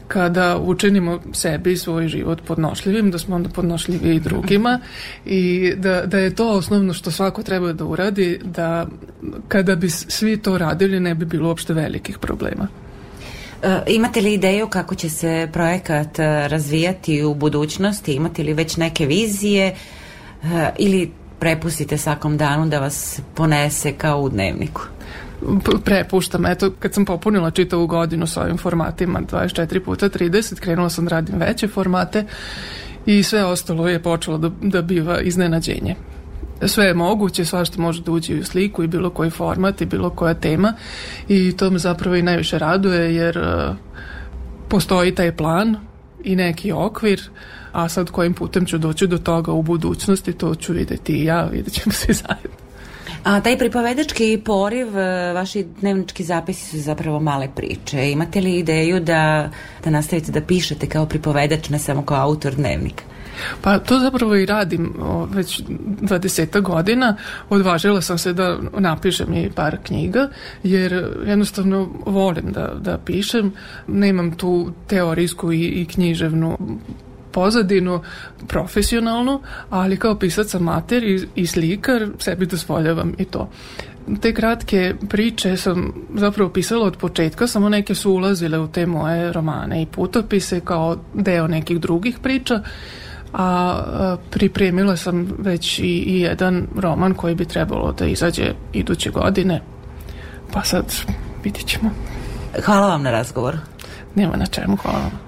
kada 0.08 0.58
učinimo 0.58 1.20
sebi 1.32 1.72
i 1.72 1.76
svoj 1.76 2.08
život 2.08 2.42
podnošljivim, 2.46 3.10
da 3.10 3.18
smo 3.18 3.36
onda 3.36 3.48
podnošljivi 3.48 4.14
i 4.14 4.20
drugima 4.20 4.80
i 5.26 5.72
da, 5.76 6.06
da 6.06 6.18
je 6.18 6.34
to 6.34 6.50
osnovno 6.50 6.92
što 6.92 7.10
svako 7.10 7.42
treba 7.42 7.72
da 7.72 7.84
uradi, 7.84 8.40
da 8.44 8.86
kada 9.48 9.76
bi 9.76 9.90
svi 9.90 10.36
to 10.36 10.58
radili 10.58 11.00
ne 11.00 11.14
bi 11.14 11.24
bilo 11.24 11.48
uopšte 11.48 11.74
velikih 11.74 12.18
problema. 12.18 12.68
E, 13.62 13.82
imate 13.86 14.20
li 14.20 14.34
ideju 14.34 14.68
kako 14.68 14.94
će 14.94 15.10
se 15.10 15.48
projekat 15.52 16.18
e, 16.18 16.48
razvijati 16.48 17.22
u 17.22 17.34
budućnosti? 17.34 18.12
Imate 18.12 18.42
li 18.42 18.54
već 18.54 18.76
neke 18.76 19.06
vizije 19.06 19.66
e, 19.66 19.74
ili 20.78 21.10
prepustite 21.38 21.98
svakom 21.98 22.36
danu 22.36 22.66
da 22.66 22.80
vas 22.80 23.20
ponese 23.34 23.92
kao 23.92 24.20
u 24.20 24.28
dnevniku? 24.28 24.82
Prepuštam. 25.84 26.46
Eto, 26.46 26.70
kad 26.78 26.94
sam 26.94 27.04
popunila 27.04 27.50
čitavu 27.50 27.86
godinu 27.86 28.26
sa 28.26 28.42
ovim 28.42 28.58
formatima 28.58 29.20
24 29.20 29.80
puta 29.80 30.08
30, 30.08 30.60
krenula 30.60 30.90
sam 30.90 31.04
da 31.04 31.10
radim 31.10 31.38
veće 31.38 31.68
formate 31.68 32.24
i 33.06 33.22
sve 33.22 33.44
ostalo 33.44 33.88
je 33.88 34.02
počelo 34.02 34.38
da, 34.38 34.50
da 34.62 34.82
biva 34.82 35.20
iznenađenje. 35.20 35.94
Sve 36.66 36.84
je 36.84 36.94
moguće, 36.94 37.44
svašta 37.44 37.82
može 37.82 38.02
da 38.02 38.12
uđe 38.12 38.40
u 38.40 38.44
sliku 38.44 38.82
i 38.82 38.86
bilo 38.86 39.10
koji 39.10 39.30
format 39.30 39.80
i 39.80 39.86
bilo 39.86 40.10
koja 40.10 40.34
tema 40.34 40.72
i 41.28 41.56
to 41.56 41.70
me 41.70 41.78
zapravo 41.78 42.16
i 42.16 42.22
najviše 42.22 42.58
raduje 42.58 43.14
jer 43.14 43.38
uh, 43.38 43.76
postoji 44.68 45.14
taj 45.14 45.36
plan 45.36 45.76
i 46.24 46.36
neki 46.36 46.72
okvir 46.72 47.22
a 47.72 47.88
sad 47.88 48.10
kojim 48.10 48.34
putem 48.34 48.66
ću 48.66 48.78
doći 48.78 49.06
do 49.06 49.18
toga 49.18 49.52
u 49.52 49.62
budućnosti 49.62 50.32
to 50.32 50.54
ću 50.54 50.72
videti 50.72 51.12
i 51.12 51.24
ja, 51.24 51.44
vidjet 51.52 51.72
ćemo 51.72 51.92
se 51.92 52.12
zajedno. 52.12 52.63
A 53.24 53.40
taj 53.40 53.58
pripovedački 53.58 54.42
poriv, 54.44 54.98
e, 54.98 55.32
vaši 55.32 55.64
dnevnički 55.80 56.24
zapisi 56.24 56.66
su 56.70 56.78
zapravo 56.78 57.20
male 57.20 57.48
priče. 57.56 58.10
Imate 58.10 58.40
li 58.40 58.58
ideju 58.58 59.00
da, 59.00 59.50
da 59.84 59.90
nastavite 59.90 60.32
da 60.32 60.40
pišete 60.40 60.88
kao 60.88 61.06
pripovedač, 61.06 61.68
ne 61.68 61.78
samo 61.78 62.02
kao 62.02 62.20
autor 62.20 62.54
dnevnika? 62.54 63.04
Pa 63.62 63.78
to 63.78 63.98
zapravo 63.98 64.36
i 64.36 64.46
radim 64.46 64.92
o, 65.00 65.26
već 65.26 65.62
20 66.00 66.60
godina. 66.60 67.16
Odvažila 67.48 68.00
sam 68.00 68.18
se 68.18 68.32
da 68.32 68.58
napišem 68.78 69.34
i 69.34 69.50
par 69.50 69.78
knjiga, 69.82 70.28
jer 70.62 70.92
jednostavno 71.26 71.88
volim 72.06 72.52
da, 72.52 72.74
da 72.80 72.98
pišem. 72.98 73.52
Nemam 73.86 74.36
tu 74.36 74.72
teorijsku 74.86 75.52
i, 75.52 75.64
i 75.64 75.86
književnu 75.86 76.58
pozadinu 77.34 78.00
profesionalnu, 78.48 79.40
ali 79.70 79.96
kao 79.96 80.18
pisac 80.18 80.54
amater 80.54 81.04
i, 81.04 81.28
i 81.34 81.46
slikar 81.46 82.06
sebi 82.18 82.46
dozvoljavam 82.46 83.12
i 83.18 83.24
to. 83.24 83.48
Te 84.20 84.34
kratke 84.34 84.94
priče 85.08 85.56
sam 85.56 85.92
zapravo 86.14 86.50
pisala 86.50 86.86
od 86.86 86.96
početka, 86.96 87.46
samo 87.46 87.68
neke 87.68 87.94
su 87.94 88.12
ulazile 88.12 88.58
u 88.58 88.68
te 88.68 88.86
moje 88.86 89.32
romane 89.32 89.82
i 89.82 89.86
putopise 89.86 90.60
kao 90.60 90.96
deo 91.14 91.48
nekih 91.48 91.80
drugih 91.80 92.18
priča, 92.22 92.54
a, 92.54 92.62
a 93.32 94.16
pripremila 94.30 94.96
sam 94.96 95.28
već 95.38 95.78
i, 95.78 95.82
i 95.82 96.20
jedan 96.20 96.66
roman 96.76 97.14
koji 97.14 97.34
bi 97.34 97.44
trebalo 97.44 97.92
da 97.92 98.06
izađe 98.06 98.52
iduće 98.72 99.10
godine. 99.10 99.60
Pa 100.52 100.62
sad 100.62 100.84
vidit 101.44 101.66
ćemo. 101.66 101.90
Hvala 102.64 102.88
vam 102.88 103.02
na 103.02 103.10
razgovor. 103.10 103.56
Nema 104.14 104.36
na 104.36 104.46
čemu, 104.46 104.76
hvala 104.76 104.98
vam. 104.98 105.23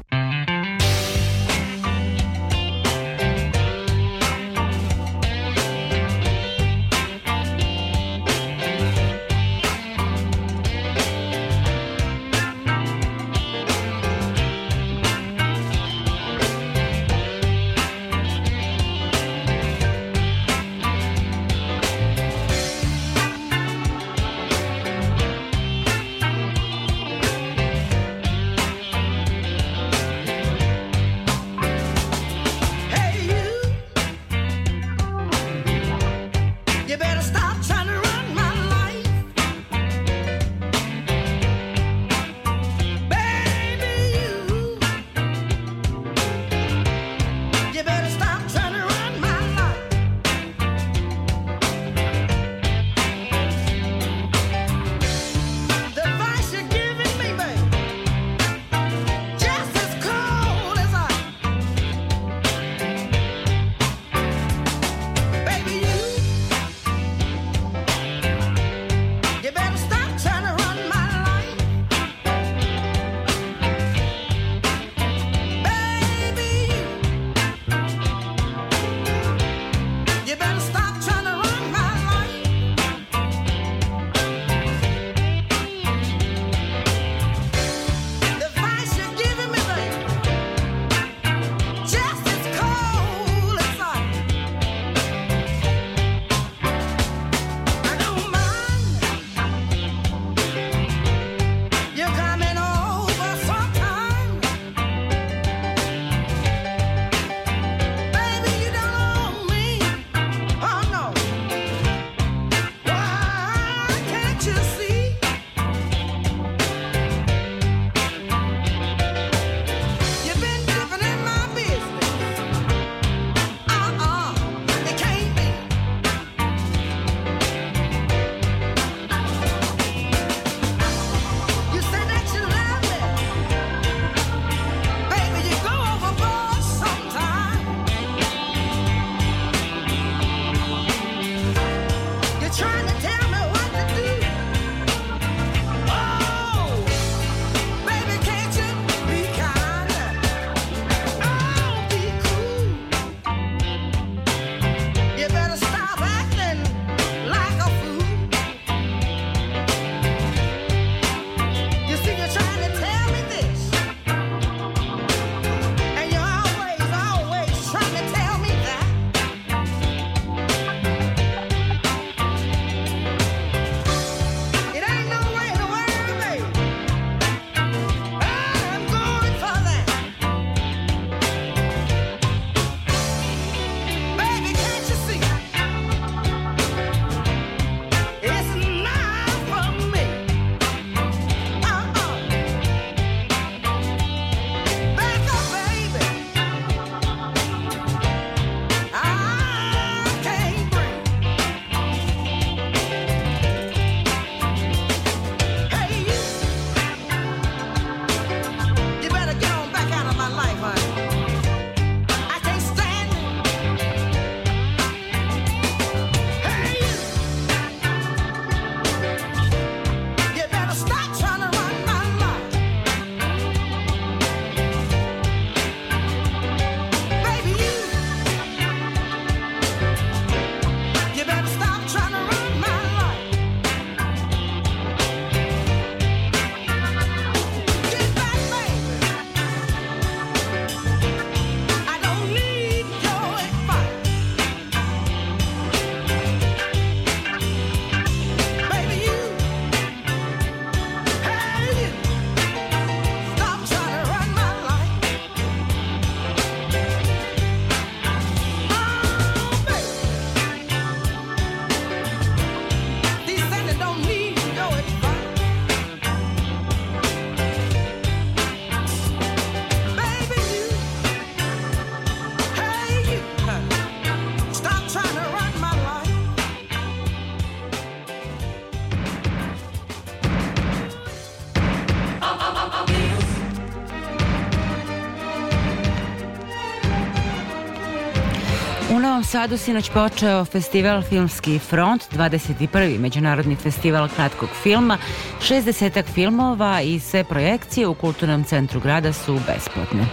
Sadu 289.37 289.57
sinoć 289.57 289.91
počeo 289.91 290.45
festival 290.45 291.03
Filmski 291.03 291.59
front, 291.59 292.03
21. 292.13 292.99
međunarodni 292.99 293.57
festival 293.57 294.09
kratkog 294.09 294.49
filma, 294.63 294.99
60 295.41 296.03
filmova 296.15 296.81
i 296.81 297.01
sve 297.01 297.25
projekcije 297.25 297.87
u 297.87 297.95
kulturnom 297.95 298.45
centru 298.45 298.81
grada 298.81 299.13
su 299.13 299.33
besplatne. 299.35 300.07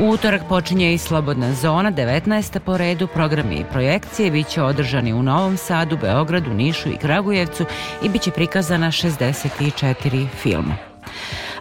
U 0.00 0.10
utorak 0.10 0.42
počinje 0.48 0.94
i 0.94 0.98
Slobodna 0.98 1.52
zona, 1.52 1.92
19. 1.92 2.58
po 2.58 2.76
redu, 2.76 3.06
programi 3.06 3.54
i 3.56 3.64
projekcije 3.72 4.30
bit 4.30 4.48
će 4.48 4.62
održani 4.62 5.12
u 5.12 5.22
Novom 5.22 5.56
Sadu, 5.56 5.96
Beogradu, 5.96 6.54
Nišu 6.54 6.88
i 6.88 6.96
Kragujevcu 6.96 7.64
i 8.02 8.08
bit 8.08 8.22
će 8.22 8.30
prikazana 8.30 8.86
64 8.86 10.26
filma. 10.42 10.97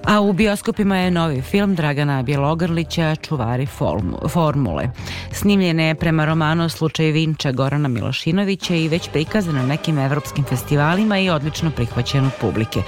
A 0.07 0.21
u 0.21 0.33
bioskopima 0.33 0.97
je 0.97 1.11
novi 1.11 1.41
film 1.41 1.75
Dragana 1.75 2.23
Bjelogrlića 2.23 3.15
Čuvari 3.15 3.67
formu- 3.79 4.29
formule. 4.29 4.89
Snimljen 5.31 5.79
je 5.79 5.95
prema 5.95 6.25
romanu 6.25 6.69
Slučaj 6.69 7.05
Vinča 7.05 7.51
Gorana 7.51 7.87
Milošinovića 7.87 8.75
i 8.75 8.87
već 8.87 9.09
prikazan 9.09 9.55
na 9.55 9.65
nekim 9.65 9.97
evropskim 9.97 10.43
festivalima 10.43 11.19
i 11.19 11.29
odlično 11.29 11.71
prihvaćen 11.71 12.25
od 12.25 12.31
publike. 12.41 12.81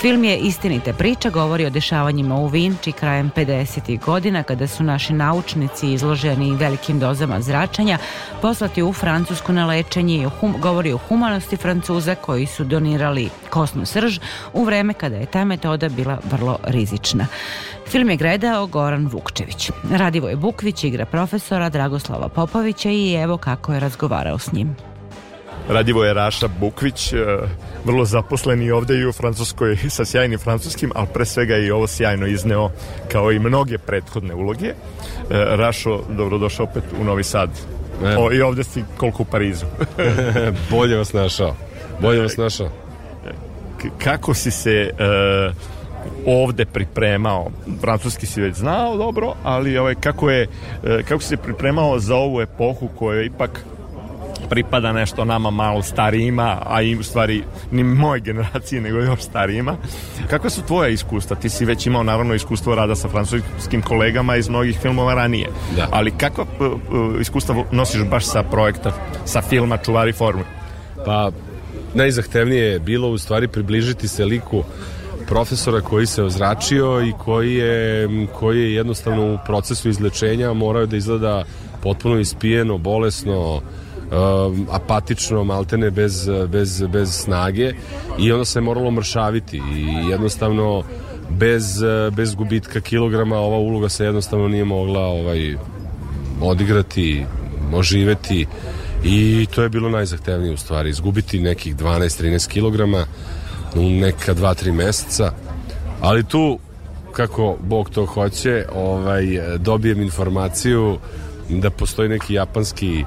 Film 0.00 0.24
je 0.24 0.38
istinite 0.38 0.92
priča, 0.92 1.30
govori 1.30 1.66
o 1.66 1.70
dešavanjima 1.70 2.36
u 2.36 2.46
Vinči 2.46 2.92
krajem 2.92 3.30
50. 3.36 4.00
godina 4.04 4.42
kada 4.42 4.66
su 4.66 4.82
naši 4.84 5.12
naučnici 5.12 5.92
izloženi 5.92 6.56
velikim 6.56 6.98
dozama 6.98 7.40
zračenja 7.40 7.98
poslati 8.42 8.82
u 8.82 8.92
Francusku 8.92 9.52
na 9.52 9.66
lečenje 9.66 10.22
i 10.22 10.26
hum- 10.40 10.60
govori 10.60 10.92
o 10.92 10.98
humanosti 10.98 11.56
Francuza 11.56 12.14
koji 12.14 12.46
su 12.46 12.64
donirali 12.64 13.28
kosnu 13.50 13.86
srž 13.86 14.18
u 14.52 14.64
vreme 14.64 14.94
kada 14.94 15.16
je 15.16 15.26
ta 15.26 15.44
metoda 15.44 15.88
bila 15.88 16.18
vrlo 16.30 16.47
rizična. 16.64 17.26
Film 17.86 18.10
je 18.10 18.16
gledao 18.16 18.66
Goran 18.66 19.06
Vukčević. 19.06 19.70
Radivoje 19.90 20.36
Bukvić 20.36 20.84
igra 20.84 21.06
profesora 21.06 21.68
Dragoslava 21.68 22.28
Popovića 22.28 22.90
i 22.90 23.14
evo 23.14 23.36
kako 23.36 23.72
je 23.74 23.80
razgovarao 23.80 24.38
s 24.38 24.52
njim. 24.52 24.76
Radivoje 25.68 26.14
Raša 26.14 26.48
Bukvić, 26.60 27.12
e, 27.12 27.16
vrlo 27.84 28.04
zaposleni 28.04 28.70
ovde 28.70 28.98
i 28.98 29.06
u 29.06 29.12
Francuskoj 29.12 29.76
sa 29.88 30.04
sjajnim 30.04 30.38
francuskim, 30.38 30.92
ali 30.94 31.06
pre 31.14 31.24
svega 31.24 31.56
i 31.56 31.70
ovo 31.70 31.86
sjajno 31.86 32.26
izneo 32.26 32.70
kao 33.12 33.32
i 33.32 33.38
mnoge 33.38 33.78
prethodne 33.78 34.34
uloge. 34.34 34.66
E, 34.66 34.74
Rašo, 35.30 36.02
dobrodošao 36.08 36.64
opet 36.64 36.84
u 37.00 37.04
Novi 37.04 37.24
Sad. 37.24 37.50
O, 38.18 38.32
I 38.32 38.40
ovde 38.40 38.64
si 38.64 38.84
koliko 38.96 39.22
u 39.22 39.26
Parizu. 39.26 39.66
Bolje 40.70 40.96
vas 40.96 41.12
našao. 41.12 41.54
Bolje 42.00 42.20
vas 42.22 42.36
našao. 42.36 42.68
K- 43.78 44.04
kako 44.04 44.34
si 44.34 44.50
se 44.50 44.70
e, 44.70 44.90
ovde 46.26 46.64
pripremao? 46.64 47.50
Francuski 47.80 48.26
si 48.26 48.40
već 48.40 48.56
znao 48.56 48.96
dobro, 48.96 49.34
ali 49.42 49.78
ovaj, 49.78 49.94
kako, 49.94 50.30
je, 50.30 50.46
e, 50.84 51.02
kako 51.08 51.22
si 51.22 51.28
se 51.28 51.36
pripremao 51.36 51.98
za 51.98 52.16
ovu 52.16 52.40
epohu 52.40 52.88
koja 52.98 53.22
ipak 53.22 53.64
pripada 54.50 54.92
nešto 54.92 55.24
nama 55.24 55.50
malo 55.50 55.82
starijima, 55.82 56.62
a 56.66 56.82
i 56.82 56.96
u 56.96 57.02
stvari 57.02 57.42
ni 57.70 57.84
moje 57.84 58.20
generacije, 58.20 58.80
nego 58.80 58.98
još 58.98 59.20
starijima. 59.20 59.76
Kakva 60.30 60.50
su 60.50 60.62
tvoja 60.62 60.88
iskustva? 60.88 61.36
Ti 61.36 61.48
si 61.48 61.64
već 61.64 61.86
imao 61.86 62.02
naravno 62.02 62.34
iskustvo 62.34 62.74
rada 62.74 62.94
sa 62.94 63.08
francuskim 63.08 63.82
kolegama 63.82 64.36
iz 64.36 64.48
mnogih 64.48 64.78
filmova 64.78 65.14
ranije. 65.14 65.48
Da. 65.76 65.88
Ali 65.90 66.10
kakva 66.10 66.44
p- 66.44 66.50
p- 66.58 67.20
iskustva 67.20 67.64
nosiš 67.72 68.04
baš 68.04 68.24
sa 68.26 68.42
projekta, 68.42 68.92
sa 69.24 69.42
filma 69.42 69.76
Čuvari 69.76 70.12
forme? 70.12 70.42
Pa 71.04 71.30
najzahtevnije 71.94 72.64
je 72.64 72.78
bilo 72.78 73.08
u 73.08 73.18
stvari 73.18 73.48
približiti 73.48 74.08
se 74.08 74.24
liku 74.24 74.64
profesora 75.28 75.80
koji 75.80 76.06
se 76.06 76.22
ozračio 76.22 77.02
i 77.02 77.12
koji 77.18 77.54
je, 77.54 78.08
koji 78.32 78.60
je 78.62 78.74
jednostavno 78.74 79.34
u 79.34 79.38
procesu 79.46 79.88
izlečenja 79.88 80.52
morao 80.52 80.86
da 80.86 80.96
izgleda 80.96 81.44
potpuno 81.82 82.18
ispijeno, 82.18 82.78
bolesno, 82.78 83.54
um, 83.54 84.66
apatično, 84.70 85.44
maltene 85.44 85.90
bez, 85.90 86.28
bez, 86.48 86.82
bez 86.92 87.12
snage. 87.12 87.72
I 88.18 88.32
onda 88.32 88.44
se 88.44 88.60
moralo 88.60 88.90
mršaviti. 88.90 89.56
I 89.56 90.10
jednostavno 90.10 90.82
bez, 91.30 91.82
bez 92.12 92.34
gubitka 92.34 92.80
kilograma 92.80 93.36
ova 93.36 93.58
uloga 93.58 93.88
se 93.88 94.04
jednostavno 94.04 94.48
nije 94.48 94.64
mogla 94.64 95.00
ovaj, 95.00 95.56
odigrati, 96.40 97.24
oživeti. 97.72 98.46
I 99.04 99.46
to 99.54 99.62
je 99.62 99.68
bilo 99.68 99.88
najzahtevnije 99.88 100.54
u 100.54 100.56
stvari, 100.56 100.90
izgubiti 100.90 101.40
nekih 101.40 101.76
12-13 101.76 102.48
kilograma 102.48 103.06
u 103.78 103.90
neka 103.90 104.34
2-3 104.34 104.72
meseca, 104.72 105.32
ali 106.00 106.24
tu 106.24 106.58
kako 107.12 107.56
Bog 107.60 107.90
to 107.90 108.06
hoće, 108.06 108.64
ovaj, 108.74 109.24
dobijem 109.58 110.02
informaciju 110.02 110.98
da 111.48 111.70
postoji 111.70 112.08
neki 112.08 112.34
japanski 112.34 113.04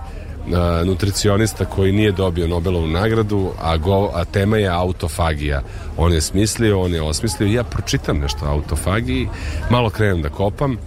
a, 0.54 0.84
nutricionista 0.86 1.66
koji 1.66 1.92
nije 1.92 2.12
dobio 2.12 2.48
Nobelovu 2.48 2.88
nagradu, 2.88 3.52
a, 3.62 3.78
go, 3.78 4.12
a 4.14 4.26
tema 4.26 4.58
je 4.58 4.68
autofagija. 4.68 5.62
On 5.98 6.14
je 6.14 6.22
smislio, 6.22 6.82
on 6.82 6.94
je 6.94 7.02
osmislio 7.02 7.48
ja 7.48 7.64
pročitam 7.64 8.18
nešto 8.18 8.46
o 8.46 8.50
autofagiji, 8.50 9.28
malo 9.70 9.90
krenem 9.90 10.22
da 10.22 10.30
kopam 10.30 10.78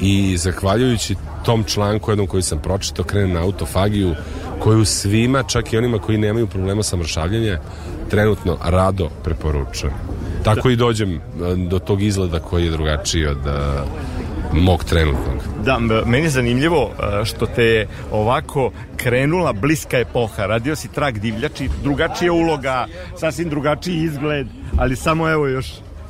i 0.00 0.36
zahvaljujući 0.36 1.16
tom 1.44 1.64
članku 1.64 2.10
jednom 2.10 2.26
koji 2.26 2.42
sam 2.42 2.58
pročitao 2.58 3.04
krenem 3.04 3.32
na 3.32 3.42
autofagiju 3.42 4.14
koju 4.60 4.84
svima, 4.84 5.42
čak 5.42 5.72
i 5.72 5.78
onima 5.78 5.98
koji 5.98 6.18
nemaju 6.18 6.46
problema 6.46 6.82
sa 6.82 6.96
mršavljenjem 6.96 7.58
trenutno 8.10 8.58
rado 8.64 9.08
preporučujem. 9.24 9.94
Tako 10.44 10.70
i 10.70 10.76
dođem 10.76 11.14
e, 11.14 11.20
do 11.56 11.78
tog 11.78 12.02
izgleda 12.02 12.40
koji 12.40 12.64
je 12.64 12.70
drugačiji 12.70 13.26
od 13.26 13.46
e, 13.46 13.50
mog 14.52 14.84
trenutnog. 14.84 15.36
Da, 15.64 15.78
meni 16.06 16.24
je 16.24 16.30
zanimljivo 16.30 16.90
e, 16.90 17.24
što 17.24 17.46
te 17.46 17.64
je 17.64 17.88
ovako 18.12 18.70
krenula 18.96 19.52
bliska 19.52 19.98
epoha. 19.98 20.46
Radio 20.46 20.76
si 20.76 20.88
trak 20.88 21.18
divljači, 21.18 21.68
drugačija 21.82 22.32
uloga, 22.32 22.86
sasvim 23.20 23.48
drugačiji 23.48 24.02
izgled, 24.02 24.46
ali 24.78 24.96
samo 24.96 25.30
evo 25.30 25.46
još 25.46 25.66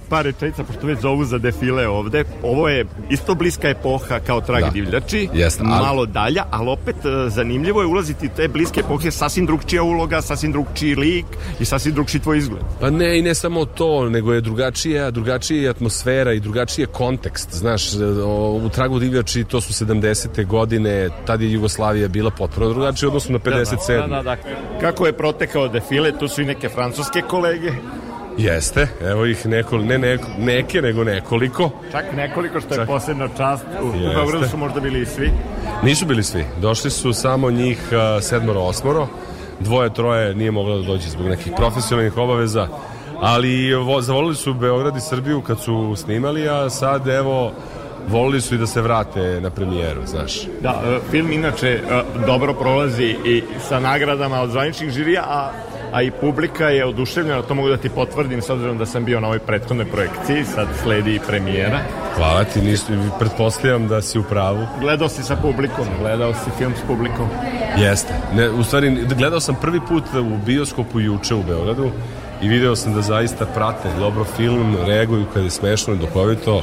par 0.09 0.24
rečenica, 0.24 0.65
pošto 0.65 0.87
već 0.87 0.99
zovu 1.01 1.24
za 1.24 1.39
defile 1.39 1.89
ovde. 1.89 2.24
Ovo 2.43 2.69
je 2.69 2.85
isto 3.11 3.35
bliska 3.35 3.69
epoha 3.69 4.19
kao 4.20 4.41
trag 4.41 4.61
Da. 4.61 4.70
divljači, 4.70 5.28
Jeste, 5.35 5.62
ali- 5.66 5.85
malo 5.85 6.07
dalja, 6.07 6.45
ali 6.51 6.69
opet 6.70 6.97
e, 6.97 7.31
zanimljivo 7.31 7.81
je 7.81 7.87
ulaziti 7.87 8.28
te 8.28 8.49
bliske 8.49 8.81
epohe, 8.81 9.11
sasvim 9.11 9.47
drugčija 9.47 9.83
uloga, 9.83 10.23
sasvim 10.23 10.53
drugčiji 10.53 10.95
lik 10.95 11.27
i 11.61 11.65
sasvim 11.65 11.95
drugčiji 11.95 12.20
tvoj 12.20 12.39
izgled. 12.39 12.62
Pa 12.81 12.91
ne, 12.91 13.19
i 13.19 13.23
ne 13.23 13.35
samo 13.35 13.65
to, 13.65 14.09
nego 14.09 14.33
je 14.33 14.41
drugačija, 14.41 15.11
drugačija 15.11 15.62
je 15.62 15.69
atmosfera 15.69 16.33
i 16.33 16.41
drugačiji 16.41 16.83
je 16.83 16.87
kontekst. 16.87 17.49
Znaš, 17.53 17.83
o, 18.24 18.61
u 18.65 18.69
Tragu 18.69 18.99
divljači 18.99 19.45
to 19.45 19.61
su 19.61 19.85
70. 19.85 20.47
godine, 20.47 21.09
tad 21.27 21.43
je 21.43 21.53
Jugoslavija 21.53 22.09
bila 22.09 22.31
potpuno 22.31 22.69
drugačija 22.69 23.07
u 23.07 23.11
odnosu 23.11 23.33
na 23.33 23.39
57. 23.39 24.01
Da, 24.01 24.07
da, 24.07 24.23
da. 24.23 24.37
Kako 24.81 25.07
je 25.07 25.12
protekao 25.12 25.69
defile, 25.69 26.19
tu 26.19 26.28
su 26.28 26.43
i 26.43 26.47
neke 26.47 26.69
francuske 26.69 27.23
kolege, 27.23 27.70
Jeste, 28.38 28.88
evo 29.02 29.26
ih 29.26 29.46
neko, 29.46 29.78
ne 29.78 29.98
neko, 29.98 30.26
neke, 30.38 30.82
nego 30.82 31.04
nekoliko. 31.04 31.70
čak 31.92 32.04
nekoliko 32.16 32.60
što 32.60 32.74
je 32.74 32.78
Čak. 32.78 32.86
posebna 32.86 33.28
čast. 33.36 33.64
U. 33.82 33.92
Beogradu 34.14 34.48
su 34.48 34.56
možda 34.56 34.80
bili 34.80 35.00
i 35.02 35.06
svi. 35.06 35.30
Nisu 35.82 36.06
bili 36.06 36.22
svi, 36.22 36.44
došli 36.60 36.90
su 36.90 37.12
samo 37.12 37.50
njih 37.50 37.78
a, 37.92 38.20
sedmoro, 38.20 38.60
osmoro. 38.60 39.06
Dvoje, 39.60 39.94
troje 39.94 40.34
nije 40.34 40.50
moglo 40.50 40.78
da 40.78 40.86
dođe 40.86 41.08
zbog 41.08 41.26
nekih 41.26 41.52
profesionalnih 41.56 42.16
obaveza, 42.16 42.68
ali 43.20 43.74
vo, 43.74 44.00
zavolili 44.00 44.34
su 44.34 44.54
Beograd 44.54 44.96
i 44.96 45.00
Srbiju 45.00 45.40
kad 45.40 45.60
su 45.60 45.94
snimali, 45.96 46.48
a 46.48 46.70
sad 46.70 47.08
evo 47.08 47.52
volili 48.08 48.40
su 48.40 48.54
i 48.54 48.58
da 48.58 48.66
se 48.66 48.80
vrate 48.80 49.40
na 49.40 49.50
premijeru, 49.50 50.00
znaš. 50.06 50.40
Da, 50.60 50.82
e, 50.86 50.98
film 51.10 51.32
inače 51.32 51.68
e, 51.68 51.80
dobro 52.26 52.54
prolazi 52.54 53.16
i 53.24 53.42
sa 53.68 53.80
nagradama 53.80 54.40
od 54.40 54.50
zvaničnih 54.50 54.90
žirija, 54.90 55.24
a, 55.28 55.50
a 55.92 56.02
i 56.02 56.10
publika 56.10 56.68
je 56.68 56.86
oduševljena, 56.86 57.42
to 57.42 57.54
mogu 57.54 57.68
da 57.68 57.76
ti 57.76 57.88
potvrdim 57.88 58.42
s 58.42 58.50
obzirom 58.50 58.78
da 58.78 58.86
sam 58.86 59.04
bio 59.04 59.20
na 59.20 59.26
ovoj 59.26 59.38
prethodnoj 59.38 59.86
projekciji, 59.86 60.44
sad 60.44 60.68
sledi 60.82 61.14
i 61.14 61.20
premijera. 61.26 61.78
Hvala 62.16 62.44
ti, 62.44 62.60
nisu, 62.60 62.92
pretpostavljam 63.18 63.88
da 63.88 64.02
si 64.02 64.18
u 64.18 64.22
pravu. 64.22 64.66
Gledao 64.80 65.08
si 65.08 65.22
sa 65.22 65.36
publikom, 65.36 65.86
gledao 66.00 66.34
si 66.34 66.50
film 66.58 66.72
s 66.76 66.86
publikom. 66.86 67.28
Jeste. 67.78 68.14
Ne, 68.34 68.50
u 68.50 68.64
stvari, 68.64 69.06
gledao 69.18 69.40
sam 69.40 69.54
prvi 69.60 69.80
put 69.88 70.04
u 70.14 70.36
bioskopu 70.46 71.00
juče 71.00 71.34
u 71.34 71.42
Beogradu 71.42 71.90
i 72.42 72.48
video 72.48 72.76
sam 72.76 72.94
da 72.94 73.02
zaista 73.02 73.46
prate 73.46 73.88
dobro 73.98 74.24
film, 74.24 74.76
reaguju 74.86 75.24
kada 75.32 75.44
je 75.44 75.50
smešno 75.50 75.94
i 75.94 75.98
duhovito 75.98 76.62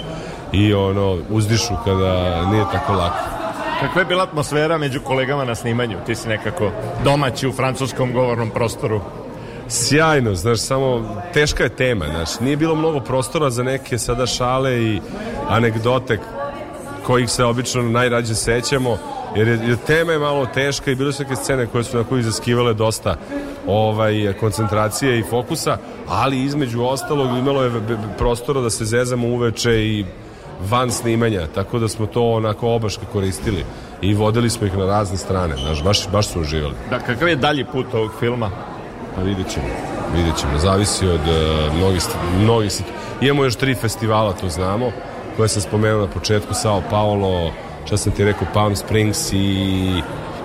i 0.51 0.73
ono, 0.73 1.17
uzdišu 1.29 1.73
kada 1.85 2.45
nije 2.45 2.63
tako 2.71 2.93
lako. 2.93 3.32
Kakva 3.83 4.01
je 4.01 4.05
bila 4.05 4.23
atmosfera 4.23 4.77
među 4.77 5.01
kolegama 5.01 5.45
na 5.45 5.55
snimanju? 5.55 5.97
Ti 6.05 6.15
si 6.15 6.27
nekako 6.27 6.71
domaći 7.03 7.47
u 7.47 7.51
francuskom 7.51 8.13
govornom 8.13 8.49
prostoru. 8.49 9.01
Sjajno, 9.67 10.35
znaš, 10.35 10.59
samo 10.59 11.15
teška 11.33 11.63
je 11.63 11.69
tema, 11.69 12.05
znaš, 12.05 12.39
nije 12.39 12.57
bilo 12.57 12.75
mnogo 12.75 12.99
prostora 12.99 13.49
za 13.49 13.63
neke 13.63 13.97
sada 13.97 14.25
šale 14.25 14.83
i 14.83 15.01
anegdote 15.49 16.19
kojih 17.05 17.29
se 17.29 17.43
obično 17.43 17.81
najrađe 17.81 18.35
sećamo, 18.35 18.97
jer, 19.35 19.47
je, 19.47 19.59
jer 19.67 19.77
tema 19.87 20.11
je 20.11 20.19
malo 20.19 20.45
teška 20.45 20.91
i 20.91 20.95
bile 20.95 21.13
su 21.13 21.23
neke 21.23 21.35
scene 21.35 21.67
koje 21.67 21.83
su 21.83 21.97
na 21.97 22.03
koji 22.03 22.19
izaskivale 22.19 22.73
dosta 22.73 23.15
ovaj, 23.67 24.33
koncentracije 24.39 25.19
i 25.19 25.23
fokusa, 25.29 25.77
ali 26.07 26.43
između 26.43 26.83
ostalog 26.83 27.37
imalo 27.37 27.63
je 27.63 27.71
prostora 28.17 28.61
da 28.61 28.69
se 28.69 28.85
zezamo 28.85 29.27
uveče 29.27 29.85
i 29.85 30.05
van 30.69 30.91
snimanja, 30.91 31.47
tako 31.55 31.79
da 31.79 31.87
smo 31.87 32.05
to 32.05 32.31
onako 32.31 32.69
obaške 32.69 33.05
koristili. 33.11 33.65
i 34.03 34.13
vodili 34.13 34.49
smo 34.49 34.67
ih 34.67 34.77
na 34.77 34.85
razne 34.85 35.17
strane, 35.17 35.55
znaš, 35.57 35.83
baš, 35.83 36.09
baš 36.11 36.27
su 36.27 36.41
uživali. 36.41 36.73
Da, 36.89 36.99
kakav 36.99 37.27
je 37.27 37.35
dalji 37.35 37.65
put 37.65 37.93
ovog 37.93 38.11
filma? 38.19 38.49
Pa 39.15 39.21
vidjet 39.21 39.47
ćemo, 39.53 39.65
vidjet 40.15 40.37
ćemo, 40.37 40.59
zavisi 40.59 41.07
od 41.07 41.21
uh, 41.21 41.75
mnogih, 41.77 42.01
mnogih 42.39 42.71
Imamo 43.21 43.43
još 43.43 43.55
tri 43.55 43.75
festivala, 43.75 44.33
to 44.33 44.49
znamo, 44.49 44.91
koje 45.37 45.49
sam 45.49 45.61
spomenuo 45.61 46.01
na 46.01 46.07
početku, 46.07 46.53
Sao 46.53 46.81
Paulo, 46.89 47.51
šta 47.85 47.97
sam 47.97 48.11
ti 48.11 48.25
rekao, 48.25 48.47
Palm 48.53 48.75
Springs 48.75 49.33
i, 49.33 49.37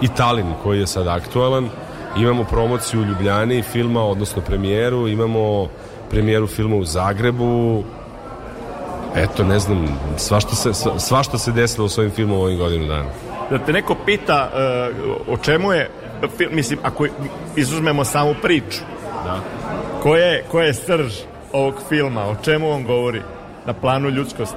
i 0.03 0.09
Tallinn, 0.17 0.53
koji 0.63 0.81
je 0.81 0.87
sad 0.87 1.07
aktualan. 1.07 1.69
Imamo 2.17 2.45
promociju 2.45 3.01
u 3.01 3.05
Ljubljani 3.05 3.63
filma, 3.63 4.05
odnosno 4.05 4.43
premijeru, 4.43 5.09
imamo 5.09 5.69
premijeru 6.11 6.47
filma 6.47 6.77
u 6.77 6.85
Zagrebu, 6.85 7.85
Eto, 9.23 9.45
ne 9.45 9.59
znam, 9.59 9.89
svašta 10.17 10.57
se, 10.57 10.69
sva- 10.69 10.99
svašta 10.99 11.39
se 11.39 11.53
desilo 11.53 11.87
u 11.87 11.89
svojim 11.89 12.11
filmom 12.11 12.41
ovih 12.41 12.59
godinu 12.59 12.87
dana. 12.87 13.09
Da 13.51 13.59
te 13.59 13.73
neko 13.73 13.97
pita 14.07 14.51
uh, 15.29 15.35
o 15.35 15.37
čemu 15.37 15.73
je 15.73 15.91
film, 16.37 16.51
mislim, 16.55 16.79
ako 16.83 17.07
izuzmemo 17.57 18.05
samu 18.05 18.35
priču, 18.43 18.81
da. 19.25 19.41
koja 20.03 20.25
je, 20.25 20.45
koja 20.51 20.67
je 20.67 20.75
srž 20.75 21.13
ovog 21.53 21.75
filma, 21.89 22.25
o 22.25 22.37
čemu 22.45 22.71
on 22.71 22.85
govori 22.85 23.23
na 23.67 23.73
planu 23.73 24.09
ljudskosti? 24.09 24.57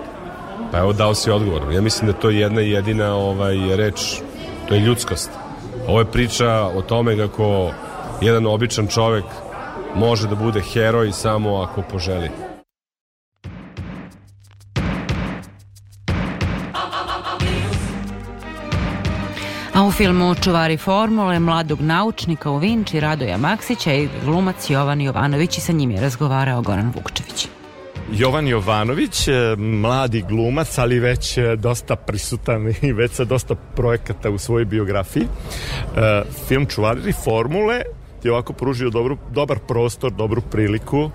Pa 0.72 0.78
evo 0.78 0.94
dao 0.94 1.16
si 1.16 1.32
odgovor. 1.32 1.62
Ja 1.74 1.82
mislim 1.82 2.12
da 2.12 2.18
to 2.18 2.30
je 2.30 2.40
jedna 2.40 2.62
jedina 2.62 3.16
ovaj, 3.16 3.56
reč, 3.76 4.22
to 4.68 4.74
je 4.74 4.80
ljudskost. 4.80 5.30
Ovo 5.88 6.00
je 6.00 6.06
priča 6.06 6.50
o 6.76 6.82
tome 6.82 7.18
kako 7.18 7.72
jedan 8.22 8.46
običan 8.46 8.88
čovek 8.88 9.26
može 9.96 10.28
da 10.28 10.36
bude 10.36 10.62
heroj 10.62 11.12
samo 11.12 11.62
ako 11.62 11.82
poželi. 11.82 12.51
A 19.82 19.86
u 19.86 19.92
filmu 19.92 20.36
Čuvari 20.36 20.78
formule 20.78 21.40
mladog 21.40 21.82
naučnika 21.82 22.52
u 22.52 22.58
Vinči 22.58 23.00
Radoja 23.00 23.38
Maksića 23.38 23.94
i 23.94 24.10
glumac 24.26 24.70
Jovan 24.70 25.02
Jovanović 25.02 25.58
i 25.58 25.62
sa 25.62 25.72
njim 25.72 25.92
je 25.92 26.02
razgovarao 26.02 26.62
Goran 26.62 26.94
Vukčević. 26.96 27.48
Jovan 28.12 28.48
Jovanović, 28.48 29.28
e, 29.28 29.56
mladi 29.58 30.22
glumac, 30.30 30.78
ali 30.78 31.00
već 31.00 31.38
e, 31.38 31.56
dosta 31.56 31.96
prisutan 31.96 32.74
i 32.82 32.94
već 33.00 33.12
sa 33.12 33.24
dosta 33.26 33.56
projekata 33.56 34.30
u 34.30 34.38
svojoj 34.38 34.66
biografiji. 34.66 35.24
E, 35.24 36.24
Film 36.48 36.66
Čuvari 36.66 37.14
formule 37.24 37.82
ti 38.22 38.28
je 38.28 38.32
ovako 38.32 38.54
pružio 38.54 38.90
dobru, 38.90 39.18
dobar 39.32 39.60
prostor, 39.68 40.12
dobru 40.12 40.42
priliku 40.42 41.10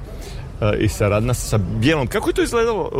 i 0.78 0.88
saradna 0.88 1.34
sa 1.34 1.58
Bijelom. 1.58 2.06
Kako 2.06 2.30
je 2.30 2.34
to 2.34 2.42
izgledalo 2.42 2.90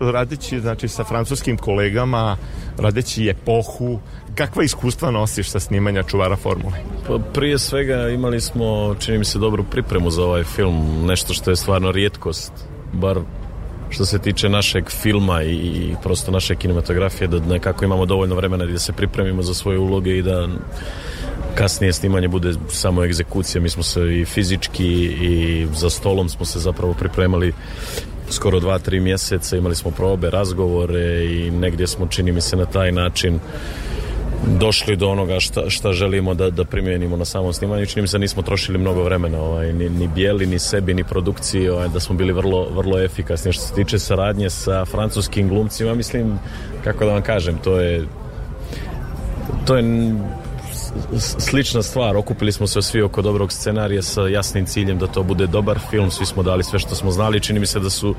radeći 0.00 0.60
znači, 0.60 0.88
sa 0.88 1.04
francuskim 1.04 1.56
kolegama, 1.56 2.36
radeći 2.78 3.28
epohu, 3.28 4.00
kakva 4.36 4.64
iskustva 4.64 5.10
nosiš 5.10 5.50
sa 5.50 5.60
snimanja 5.60 6.02
Čuvara 6.02 6.36
formule? 6.36 6.78
Pa 7.08 7.18
prije 7.18 7.58
svega 7.58 8.08
imali 8.08 8.40
smo, 8.40 8.94
čini 8.98 9.18
mi 9.18 9.24
se, 9.24 9.38
dobru 9.38 9.64
pripremu 9.64 10.10
za 10.10 10.22
ovaj 10.24 10.44
film, 10.44 11.06
nešto 11.06 11.34
što 11.34 11.50
je 11.50 11.56
stvarno 11.56 11.92
rijetkost, 11.92 12.52
bar 12.92 13.20
što 13.90 14.04
se 14.04 14.18
tiče 14.18 14.48
našeg 14.48 14.90
filma 14.90 15.42
i, 15.42 15.94
prosto 16.02 16.30
naše 16.30 16.54
kinematografije, 16.54 17.28
da 17.28 17.40
nekako 17.40 17.84
imamo 17.84 18.06
dovoljno 18.06 18.34
vremena 18.34 18.66
da 18.66 18.78
se 18.78 18.92
pripremimo 18.92 19.42
za 19.42 19.54
svoje 19.54 19.78
uloge 19.78 20.18
i 20.18 20.22
da 20.22 20.48
kasnije 21.54 21.92
snimanje 21.92 22.28
bude 22.28 22.54
samo 22.68 23.04
egzekucija. 23.04 23.62
Mi 23.62 23.68
smo 23.68 23.82
se 23.82 24.20
i 24.20 24.24
fizički 24.24 24.86
i 25.04 25.66
za 25.74 25.90
stolom 25.90 26.28
smo 26.28 26.44
se 26.46 26.58
zapravo 26.58 26.94
pripremali 26.94 27.52
skoro 28.30 28.60
dva, 28.60 28.78
tri 28.78 29.00
mjeseca, 29.00 29.56
imali 29.56 29.74
smo 29.74 29.90
probe, 29.90 30.30
razgovore 30.30 31.24
i 31.24 31.50
negdje 31.50 31.86
smo, 31.86 32.06
čini 32.06 32.32
mi 32.32 32.40
se, 32.40 32.56
na 32.56 32.66
taj 32.66 32.92
način 32.92 33.40
došli 34.46 34.96
do 34.96 35.08
onoga 35.08 35.40
šta, 35.40 35.70
šta 35.70 35.92
želimo 35.92 36.34
da, 36.34 36.50
da 36.50 36.64
primijenimo 36.64 37.16
na 37.16 37.24
samom 37.24 37.52
snimanju. 37.52 37.86
Čini 37.86 38.02
mi 38.02 38.08
se 38.08 38.18
nismo 38.18 38.42
trošili 38.42 38.78
mnogo 38.78 39.02
vremena, 39.02 39.40
ovaj, 39.40 39.72
ni, 39.72 39.88
ni 39.90 40.08
bijeli, 40.08 40.46
ni 40.46 40.58
sebi, 40.58 40.94
ni 40.94 41.04
produkciji, 41.04 41.68
ovaj, 41.68 41.88
da 41.88 42.00
smo 42.00 42.16
bili 42.16 42.32
vrlo, 42.32 42.68
vrlo 42.70 42.98
efikasni. 42.98 43.52
Što 43.52 43.62
se 43.62 43.74
tiče 43.74 43.98
saradnje 43.98 44.50
sa 44.50 44.84
francuskim 44.84 45.48
glumcima, 45.48 45.94
mislim, 45.94 46.38
kako 46.84 47.04
da 47.04 47.12
vam 47.12 47.22
kažem, 47.22 47.58
to 47.64 47.80
je 47.80 48.06
to 49.66 49.76
je 49.76 49.82
slična 51.18 51.82
stvar. 51.82 52.16
Okupili 52.16 52.52
smo 52.52 52.66
se 52.66 52.82
svi 52.82 53.02
oko 53.02 53.22
dobrog 53.22 53.52
scenarija 53.52 54.02
sa 54.02 54.22
jasnim 54.22 54.66
ciljem 54.66 54.98
da 54.98 55.06
to 55.06 55.22
bude 55.22 55.46
dobar 55.46 55.78
film. 55.90 56.10
Svi 56.10 56.26
smo 56.26 56.42
dali 56.42 56.64
sve 56.64 56.78
što 56.78 56.94
smo 56.94 57.10
znali. 57.10 57.40
Čini 57.40 57.60
mi 57.60 57.66
se 57.66 57.80
da 57.80 57.90
su 57.90 58.14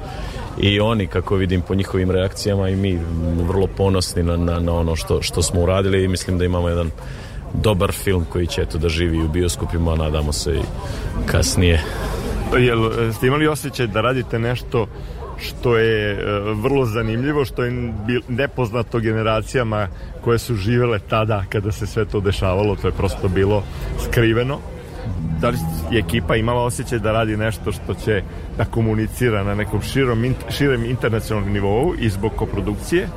i 0.59 0.79
oni, 0.79 1.07
kako 1.07 1.35
vidim 1.35 1.61
po 1.61 1.75
njihovim 1.75 2.11
reakcijama, 2.11 2.69
i 2.69 2.75
mi 2.75 2.99
vrlo 3.47 3.67
ponosni 3.67 4.23
na, 4.23 4.37
na, 4.37 4.59
na 4.59 4.73
ono 4.73 4.95
što, 4.95 5.21
što 5.21 5.41
smo 5.41 5.61
uradili 5.61 6.03
i 6.03 6.07
mislim 6.07 6.37
da 6.37 6.45
imamo 6.45 6.69
jedan 6.69 6.91
dobar 7.53 7.91
film 7.91 8.25
koji 8.29 8.47
će 8.47 8.61
eto 8.61 8.77
da 8.77 8.89
živi 8.89 9.23
u 9.23 9.27
bioskopima, 9.27 9.95
nadamo 9.95 10.33
se 10.33 10.55
i 10.55 10.61
kasnije. 11.25 11.83
Jel 12.57 13.11
ste 13.13 13.27
imali 13.27 13.47
osjećaj 13.47 13.87
da 13.87 14.01
radite 14.01 14.39
nešto 14.39 14.87
što 15.39 15.77
je 15.77 16.11
e, 16.11 16.39
vrlo 16.53 16.85
zanimljivo, 16.85 17.45
što 17.45 17.63
je 17.63 17.93
nepoznato 18.27 18.99
generacijama 18.99 19.87
koje 20.21 20.39
su 20.39 20.55
živele 20.55 20.99
tada 20.99 21.43
kada 21.49 21.71
se 21.71 21.87
sve 21.87 22.05
to 22.05 22.19
dešavalo, 22.19 22.75
to 22.75 22.87
je 22.87 22.91
prosto 22.91 23.27
bilo 23.27 23.63
skriveno. 24.09 24.59
Da 25.39 25.49
li 25.49 25.57
je 25.91 25.99
ekipa 25.99 26.35
imala 26.35 26.63
osjećaj 26.63 26.99
da 26.99 27.11
radi 27.11 27.37
nešto 27.37 27.71
što 27.71 27.93
će 27.93 28.21
da 28.57 28.65
komunicira 28.65 29.43
na 29.43 29.55
nekom 29.55 29.81
širom, 29.81 30.25
širem 30.49 30.85
internacionalnom 30.85 31.53
nivou 31.53 31.93
i 31.99 32.09
zbog 32.09 32.31
koprodukcije? 32.35 33.07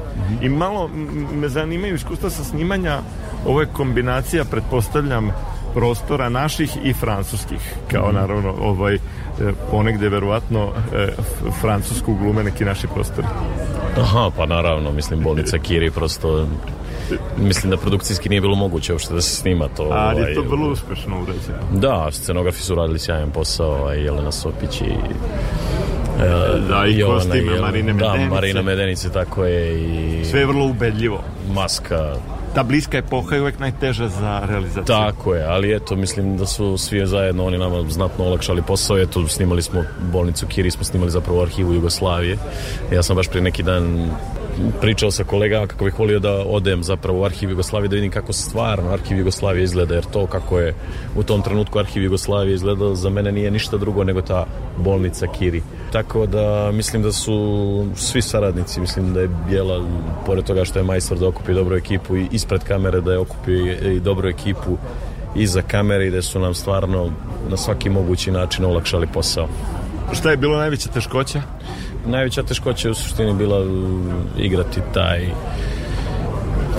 I 0.43 0.49
malo 0.49 0.91
me 1.35 1.49
zanimaju 1.49 1.95
iskustva 1.95 2.31
sa 2.31 2.45
snimanja, 2.45 2.99
ovo 3.47 3.61
je 3.61 3.73
kombinacija, 3.73 4.45
pretpostavljam, 4.45 5.33
prostora 5.75 6.29
naših 6.29 6.71
i 6.85 6.93
francuskih 6.93 7.75
kao 7.91 8.13
naravno 8.13 8.55
ovaj 8.61 8.99
ponegde 9.71 10.09
verovatno 10.09 10.69
e, 10.95 11.09
francusku 11.61 12.15
glume 12.15 12.45
neki 12.45 12.65
naši 12.65 12.87
prostori 12.95 13.27
Aha, 13.97 14.31
pa 14.37 14.47
naravno, 14.47 14.93
mislim, 14.93 15.21
bolnica 15.23 15.59
Kiri 15.59 15.91
prosto 15.91 16.47
mislim 17.39 17.71
da 17.71 17.77
produkcijski 17.77 18.29
nije 18.29 18.41
bilo 18.41 18.57
moguće 18.57 18.93
uopšte 18.93 19.15
da 19.15 19.21
se 19.21 19.37
snima 19.37 19.69
to. 19.77 19.83
ali 19.83 20.21
ovaj, 20.21 20.31
je 20.31 20.35
to 20.35 20.43
vrlo 20.43 20.69
uspešno 20.71 21.17
urađeno 21.23 21.81
Da, 21.81 22.09
scenografi 22.13 22.63
su 22.63 22.75
radili 22.75 22.99
sjajan 22.99 23.31
posao, 23.31 23.71
ovaj, 23.71 24.05
Jelena 24.05 24.33
Sopić 24.33 24.81
i 24.81 24.85
e, 24.85 26.59
Da, 26.69 26.87
i 26.87 27.03
kostime 27.03 27.61
Marine 27.61 27.93
Da, 27.93 28.13
Medenice. 28.13 28.35
Marina 28.35 28.63
Medenice, 28.63 29.11
tako 29.13 29.45
je 29.45 29.83
i... 29.83 30.25
sve 30.25 30.41
je 30.41 30.47
vrlo 30.47 30.67
ubedljivo 30.67 31.23
Maska, 31.53 32.15
ta 32.55 32.63
bliska 32.63 32.99
epoha 32.99 33.35
je 33.35 33.41
uvek 33.41 33.59
najteža 33.59 34.09
za 34.09 34.43
realizaciju 34.49 34.85
Tako 34.85 35.35
je, 35.35 35.45
ali 35.45 35.77
eto, 35.77 35.97
mislim 35.97 36.37
da 36.37 36.47
su 36.47 36.79
svi 36.79 37.07
zajedno 37.07 37.45
oni 37.45 37.59
nama 37.59 37.91
znatno 37.91 38.25
olakšali 38.25 38.63
posao. 38.63 38.99
Eto, 38.99 39.29
snimali 39.29 39.63
smo 39.63 39.85
bolnicu 40.13 40.47
Kiri, 40.47 40.71
smo 40.71 40.85
snimali 40.85 41.11
zapravo 41.11 41.43
arhivu 41.43 41.73
Jugoslavije. 41.75 42.39
Ja 42.93 43.03
sam 43.03 43.17
baš 43.17 43.29
prije 43.29 43.43
neki 43.43 43.63
dan 43.63 44.11
pričao 44.81 45.11
sa 45.11 45.25
kolegama 45.25 45.67
kako 45.67 45.85
bih 45.85 45.99
volio 45.99 46.19
da 46.19 46.33
odem 46.33 46.83
zapravo 46.83 47.21
u 47.21 47.25
arhiv 47.25 47.51
Jugoslavije 47.51 47.89
da 47.89 47.95
vidim 47.95 48.11
kako 48.11 48.33
stvarno 48.33 48.91
arhiv 48.91 49.19
Jugoslavije 49.19 49.65
izgleda 49.65 49.95
jer 49.95 50.05
to 50.05 50.27
kako 50.27 50.59
je 50.59 50.75
u 51.17 51.23
tom 51.23 51.43
trenutku 51.43 51.79
arhiv 51.79 52.03
Jugoslavije 52.03 52.55
izgledao 52.55 52.95
za 52.95 53.11
mene 53.11 53.33
nije 53.33 53.51
ništa 53.51 53.77
drugo 53.77 54.05
nego 54.05 54.23
ta 54.23 54.47
bolnica 54.77 55.27
Kiri. 55.27 55.63
Tako 55.93 56.27
da 56.27 56.71
mislim 56.73 57.03
da 57.03 57.13
su 57.13 57.87
svi 57.95 58.23
saradnici, 58.23 58.81
mislim 58.81 59.15
da 59.15 59.21
je 59.21 59.31
Bijela 59.49 59.85
pored 60.27 60.45
toga 60.45 60.65
što 60.65 60.79
je 60.79 60.83
majstor 60.83 61.19
da 61.19 61.29
okupi 61.29 61.55
dobru 61.55 61.77
ekipu 61.77 62.17
i 62.17 62.29
ispred 62.33 62.65
kamere 62.65 63.01
da 63.01 63.13
je 63.13 63.19
okupi 63.19 63.53
i 63.95 64.01
dobru 64.01 64.29
ekipu 64.29 64.77
iza 65.35 65.63
kamere 65.63 66.07
i 66.07 66.11
da 66.11 66.23
su 66.23 66.41
nam 66.41 66.55
stvarno 66.55 67.11
na 67.51 67.57
svaki 67.57 67.91
mogući 67.91 68.31
način 68.31 68.65
olakšali 68.65 69.07
posao. 69.07 69.49
šta 70.13 70.31
je 70.31 70.37
bilo 70.37 70.57
najveća 70.57 70.89
teškoća 70.89 71.43
Najveća 72.07 72.43
teškoća 72.43 72.89
je 72.89 72.93
u 72.93 72.95
suštini 72.95 73.35
bila 73.35 73.61
uh, 73.61 73.69
igrati 74.39 74.81
taj 74.95 75.27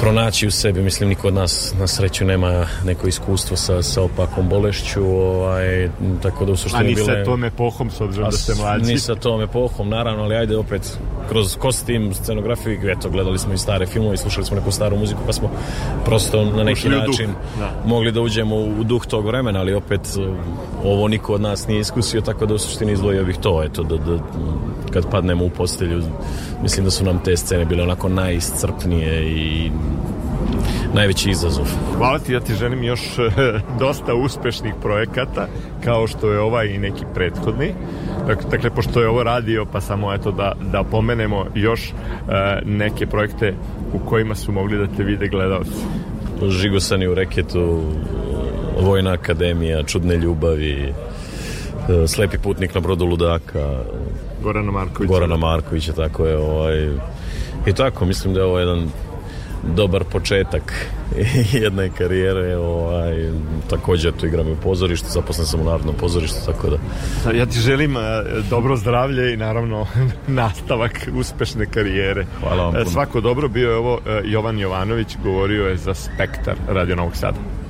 pronaći 0.01 0.47
u 0.47 0.51
sebi, 0.51 0.81
mislim 0.81 1.09
niko 1.09 1.27
od 1.27 1.33
nas 1.33 1.73
na 1.79 1.87
sreću 1.87 2.25
nema 2.25 2.67
neko 2.85 3.07
iskustvo 3.07 3.57
sa, 3.57 3.81
sa 3.81 4.01
opakom 4.01 4.49
bolešću, 4.49 5.03
ovaj, 5.05 5.89
tako 6.21 6.45
da 6.45 6.51
u 6.51 6.53
a 6.53 6.57
suštini 6.57 6.83
ni 6.83 6.95
bile... 6.95 7.05
sa 7.05 7.23
tom 7.25 7.43
epohom 7.43 7.91
s 7.91 8.01
obzirom 8.01 8.29
da 8.29 8.37
ste 8.37 8.51
A 8.51 8.55
mlađi 8.55 8.93
Ni 8.93 8.99
sa 8.99 9.15
tom 9.15 9.41
epohom, 9.41 9.89
naravno, 9.89 10.23
ali 10.23 10.35
ajde 10.35 10.57
opet 10.57 10.97
kroz 11.29 11.55
kostim, 11.55 12.13
scenografiju, 12.13 12.89
eto, 12.89 13.09
gledali 13.09 13.39
smo 13.39 13.53
i 13.53 13.57
stare 13.57 13.85
filmove, 13.85 14.17
slušali 14.17 14.45
smo 14.45 14.57
neku 14.57 14.71
staru 14.71 14.97
muziku, 14.97 15.21
pa 15.25 15.33
smo 15.33 15.49
prosto 16.05 16.45
na 16.45 16.63
neki 16.63 16.87
Ušli 16.87 16.89
način 16.89 17.29
da. 17.59 17.71
mogli 17.85 18.11
da 18.11 18.21
uđemo 18.21 18.55
u 18.55 18.83
duh 18.83 19.05
tog 19.05 19.25
vremena, 19.25 19.59
ali 19.59 19.73
opet 19.73 20.01
uh, 20.17 20.35
ovo 20.83 21.07
niko 21.07 21.33
od 21.33 21.41
nas 21.41 21.67
nije 21.67 21.79
iskusio, 21.79 22.21
tako 22.21 22.45
da 22.45 22.53
u 22.53 22.57
suštini 22.57 22.91
izdvojio 22.91 23.25
bih 23.25 23.37
to, 23.41 23.63
eto, 23.63 23.83
da, 23.83 23.97
da 23.97 24.19
kad 24.93 25.11
padnemo 25.11 25.45
u 25.45 25.49
postelju, 25.49 26.03
mislim 26.63 26.85
da 26.85 26.91
su 26.91 27.05
nam 27.05 27.23
te 27.23 27.37
scene 27.37 27.65
bile 27.65 27.83
onako 27.83 28.09
najiscrpnije 28.09 29.23
i 29.29 29.71
najveći 30.93 31.29
izazov. 31.29 31.65
Hvala 31.97 32.19
ti, 32.19 32.33
ja 32.33 32.39
ti 32.39 32.53
želim 32.53 32.83
još 32.83 33.19
e, 33.19 33.31
dosta 33.83 34.13
uspešnih 34.15 34.73
projekata, 34.81 35.47
kao 35.83 36.07
što 36.07 36.31
je 36.31 36.39
ovaj 36.39 36.67
i 36.67 36.77
neki 36.77 37.03
prethodni. 37.13 37.73
Dakle, 38.51 38.69
pošto 38.69 39.01
je 39.01 39.07
ovo 39.07 39.23
radio, 39.23 39.65
pa 39.71 39.81
samo 39.81 40.13
eto 40.13 40.31
da, 40.31 40.53
da 40.71 40.83
pomenemo 40.83 41.45
još 41.55 41.89
e, 41.89 41.93
neke 42.65 43.07
projekte 43.07 43.53
u 43.93 43.99
kojima 43.99 44.35
su 44.35 44.51
mogli 44.51 44.77
da 44.77 44.87
te 44.97 45.03
vide 45.03 45.27
gledalci. 45.27 45.85
Žigosani 46.49 47.07
u 47.07 47.13
reketu, 47.13 47.81
Vojna 48.81 49.11
akademija, 49.11 49.83
Čudne 49.83 50.17
ljubavi, 50.17 50.93
e, 52.03 52.07
Slepi 52.07 52.37
putnik 52.37 52.75
na 52.75 52.81
brodu 52.81 53.05
ludaka, 53.05 53.83
Gorana 54.43 54.71
Markovića. 54.71 55.13
Gorana 55.13 55.37
Markovića, 55.37 55.93
tako 55.93 56.25
je, 56.25 56.37
ovaj, 56.37 56.89
I 57.65 57.73
tako, 57.73 58.05
mislim 58.05 58.33
da 58.33 58.39
je 58.39 58.45
ovo 58.45 58.59
jedan 58.59 58.89
dobar 59.63 60.03
početak 60.03 60.73
jedne 61.63 61.89
karijere 61.97 62.57
ovaj, 62.57 63.29
takođe 63.69 64.11
tu 64.11 64.25
igram 64.25 64.47
i 64.47 64.51
u 64.51 64.55
pozorištu 64.55 65.07
zaposlen 65.09 65.47
sam 65.47 65.61
u 65.61 65.63
Narodnom 65.63 65.95
pozorištu 65.95 66.37
tako 66.45 66.67
da. 66.69 67.31
ja 67.31 67.45
ti 67.45 67.59
želim 67.59 67.97
e, 67.97 67.99
dobro 68.49 68.75
zdravlje 68.75 69.33
i 69.33 69.37
naravno 69.37 69.87
nastavak 70.27 71.07
uspešne 71.15 71.65
karijere. 71.65 72.25
Hvala 72.39 72.65
vam 72.65 72.75
e, 72.75 72.85
svako 72.85 73.21
dobro 73.21 73.47
bio 73.47 73.69
je 73.69 73.77
ovo 73.77 73.99
e, 74.07 74.21
Jovan 74.25 74.59
Jovanović 74.59 75.17
govorio 75.23 75.67
je 75.67 75.77
za 75.77 75.93
Spektar 75.93 76.55
Radio 76.67 76.95
Novog 76.95 77.15
Sada. 77.15 77.60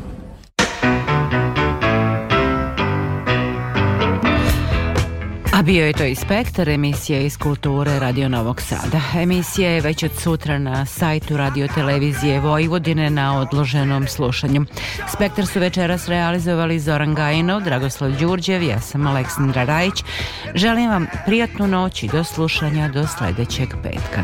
Bio 5.64 5.86
je 5.86 5.94
to 5.94 6.04
i 6.04 6.16
Spektar, 6.16 6.70
emisija 6.70 7.20
iz 7.20 7.38
kulture 7.38 8.00
Radio 8.00 8.30
Novog 8.30 8.62
Sada. 8.62 9.02
Emisija 9.16 9.70
je 9.70 9.82
već 9.82 10.04
od 10.04 10.12
sutra 10.20 10.60
na 10.60 10.86
sajtu 10.86 11.38
Radio 11.38 11.68
Televizije 11.68 12.40
Vojvodine 12.40 13.10
na 13.10 13.40
odloženom 13.40 14.08
slušanju. 14.08 14.66
Spektar 15.14 15.48
su 15.48 15.60
večeras 15.60 16.08
realizovali 16.08 16.80
Zoran 16.80 17.16
Gajinov, 17.16 17.62
Dragoslav 17.62 18.12
Đurđev, 18.12 18.64
ja 18.64 18.80
sam 18.80 19.08
Aleksandra 19.08 19.64
Rajić. 19.64 20.04
Želim 20.56 20.90
vam 20.90 21.08
prijatnu 21.26 21.68
noć 21.68 22.04
i 22.04 22.08
do 22.08 22.24
slušanja 22.24 22.88
do 22.88 23.08
sledećeg 23.08 23.70
petka. 23.84 24.24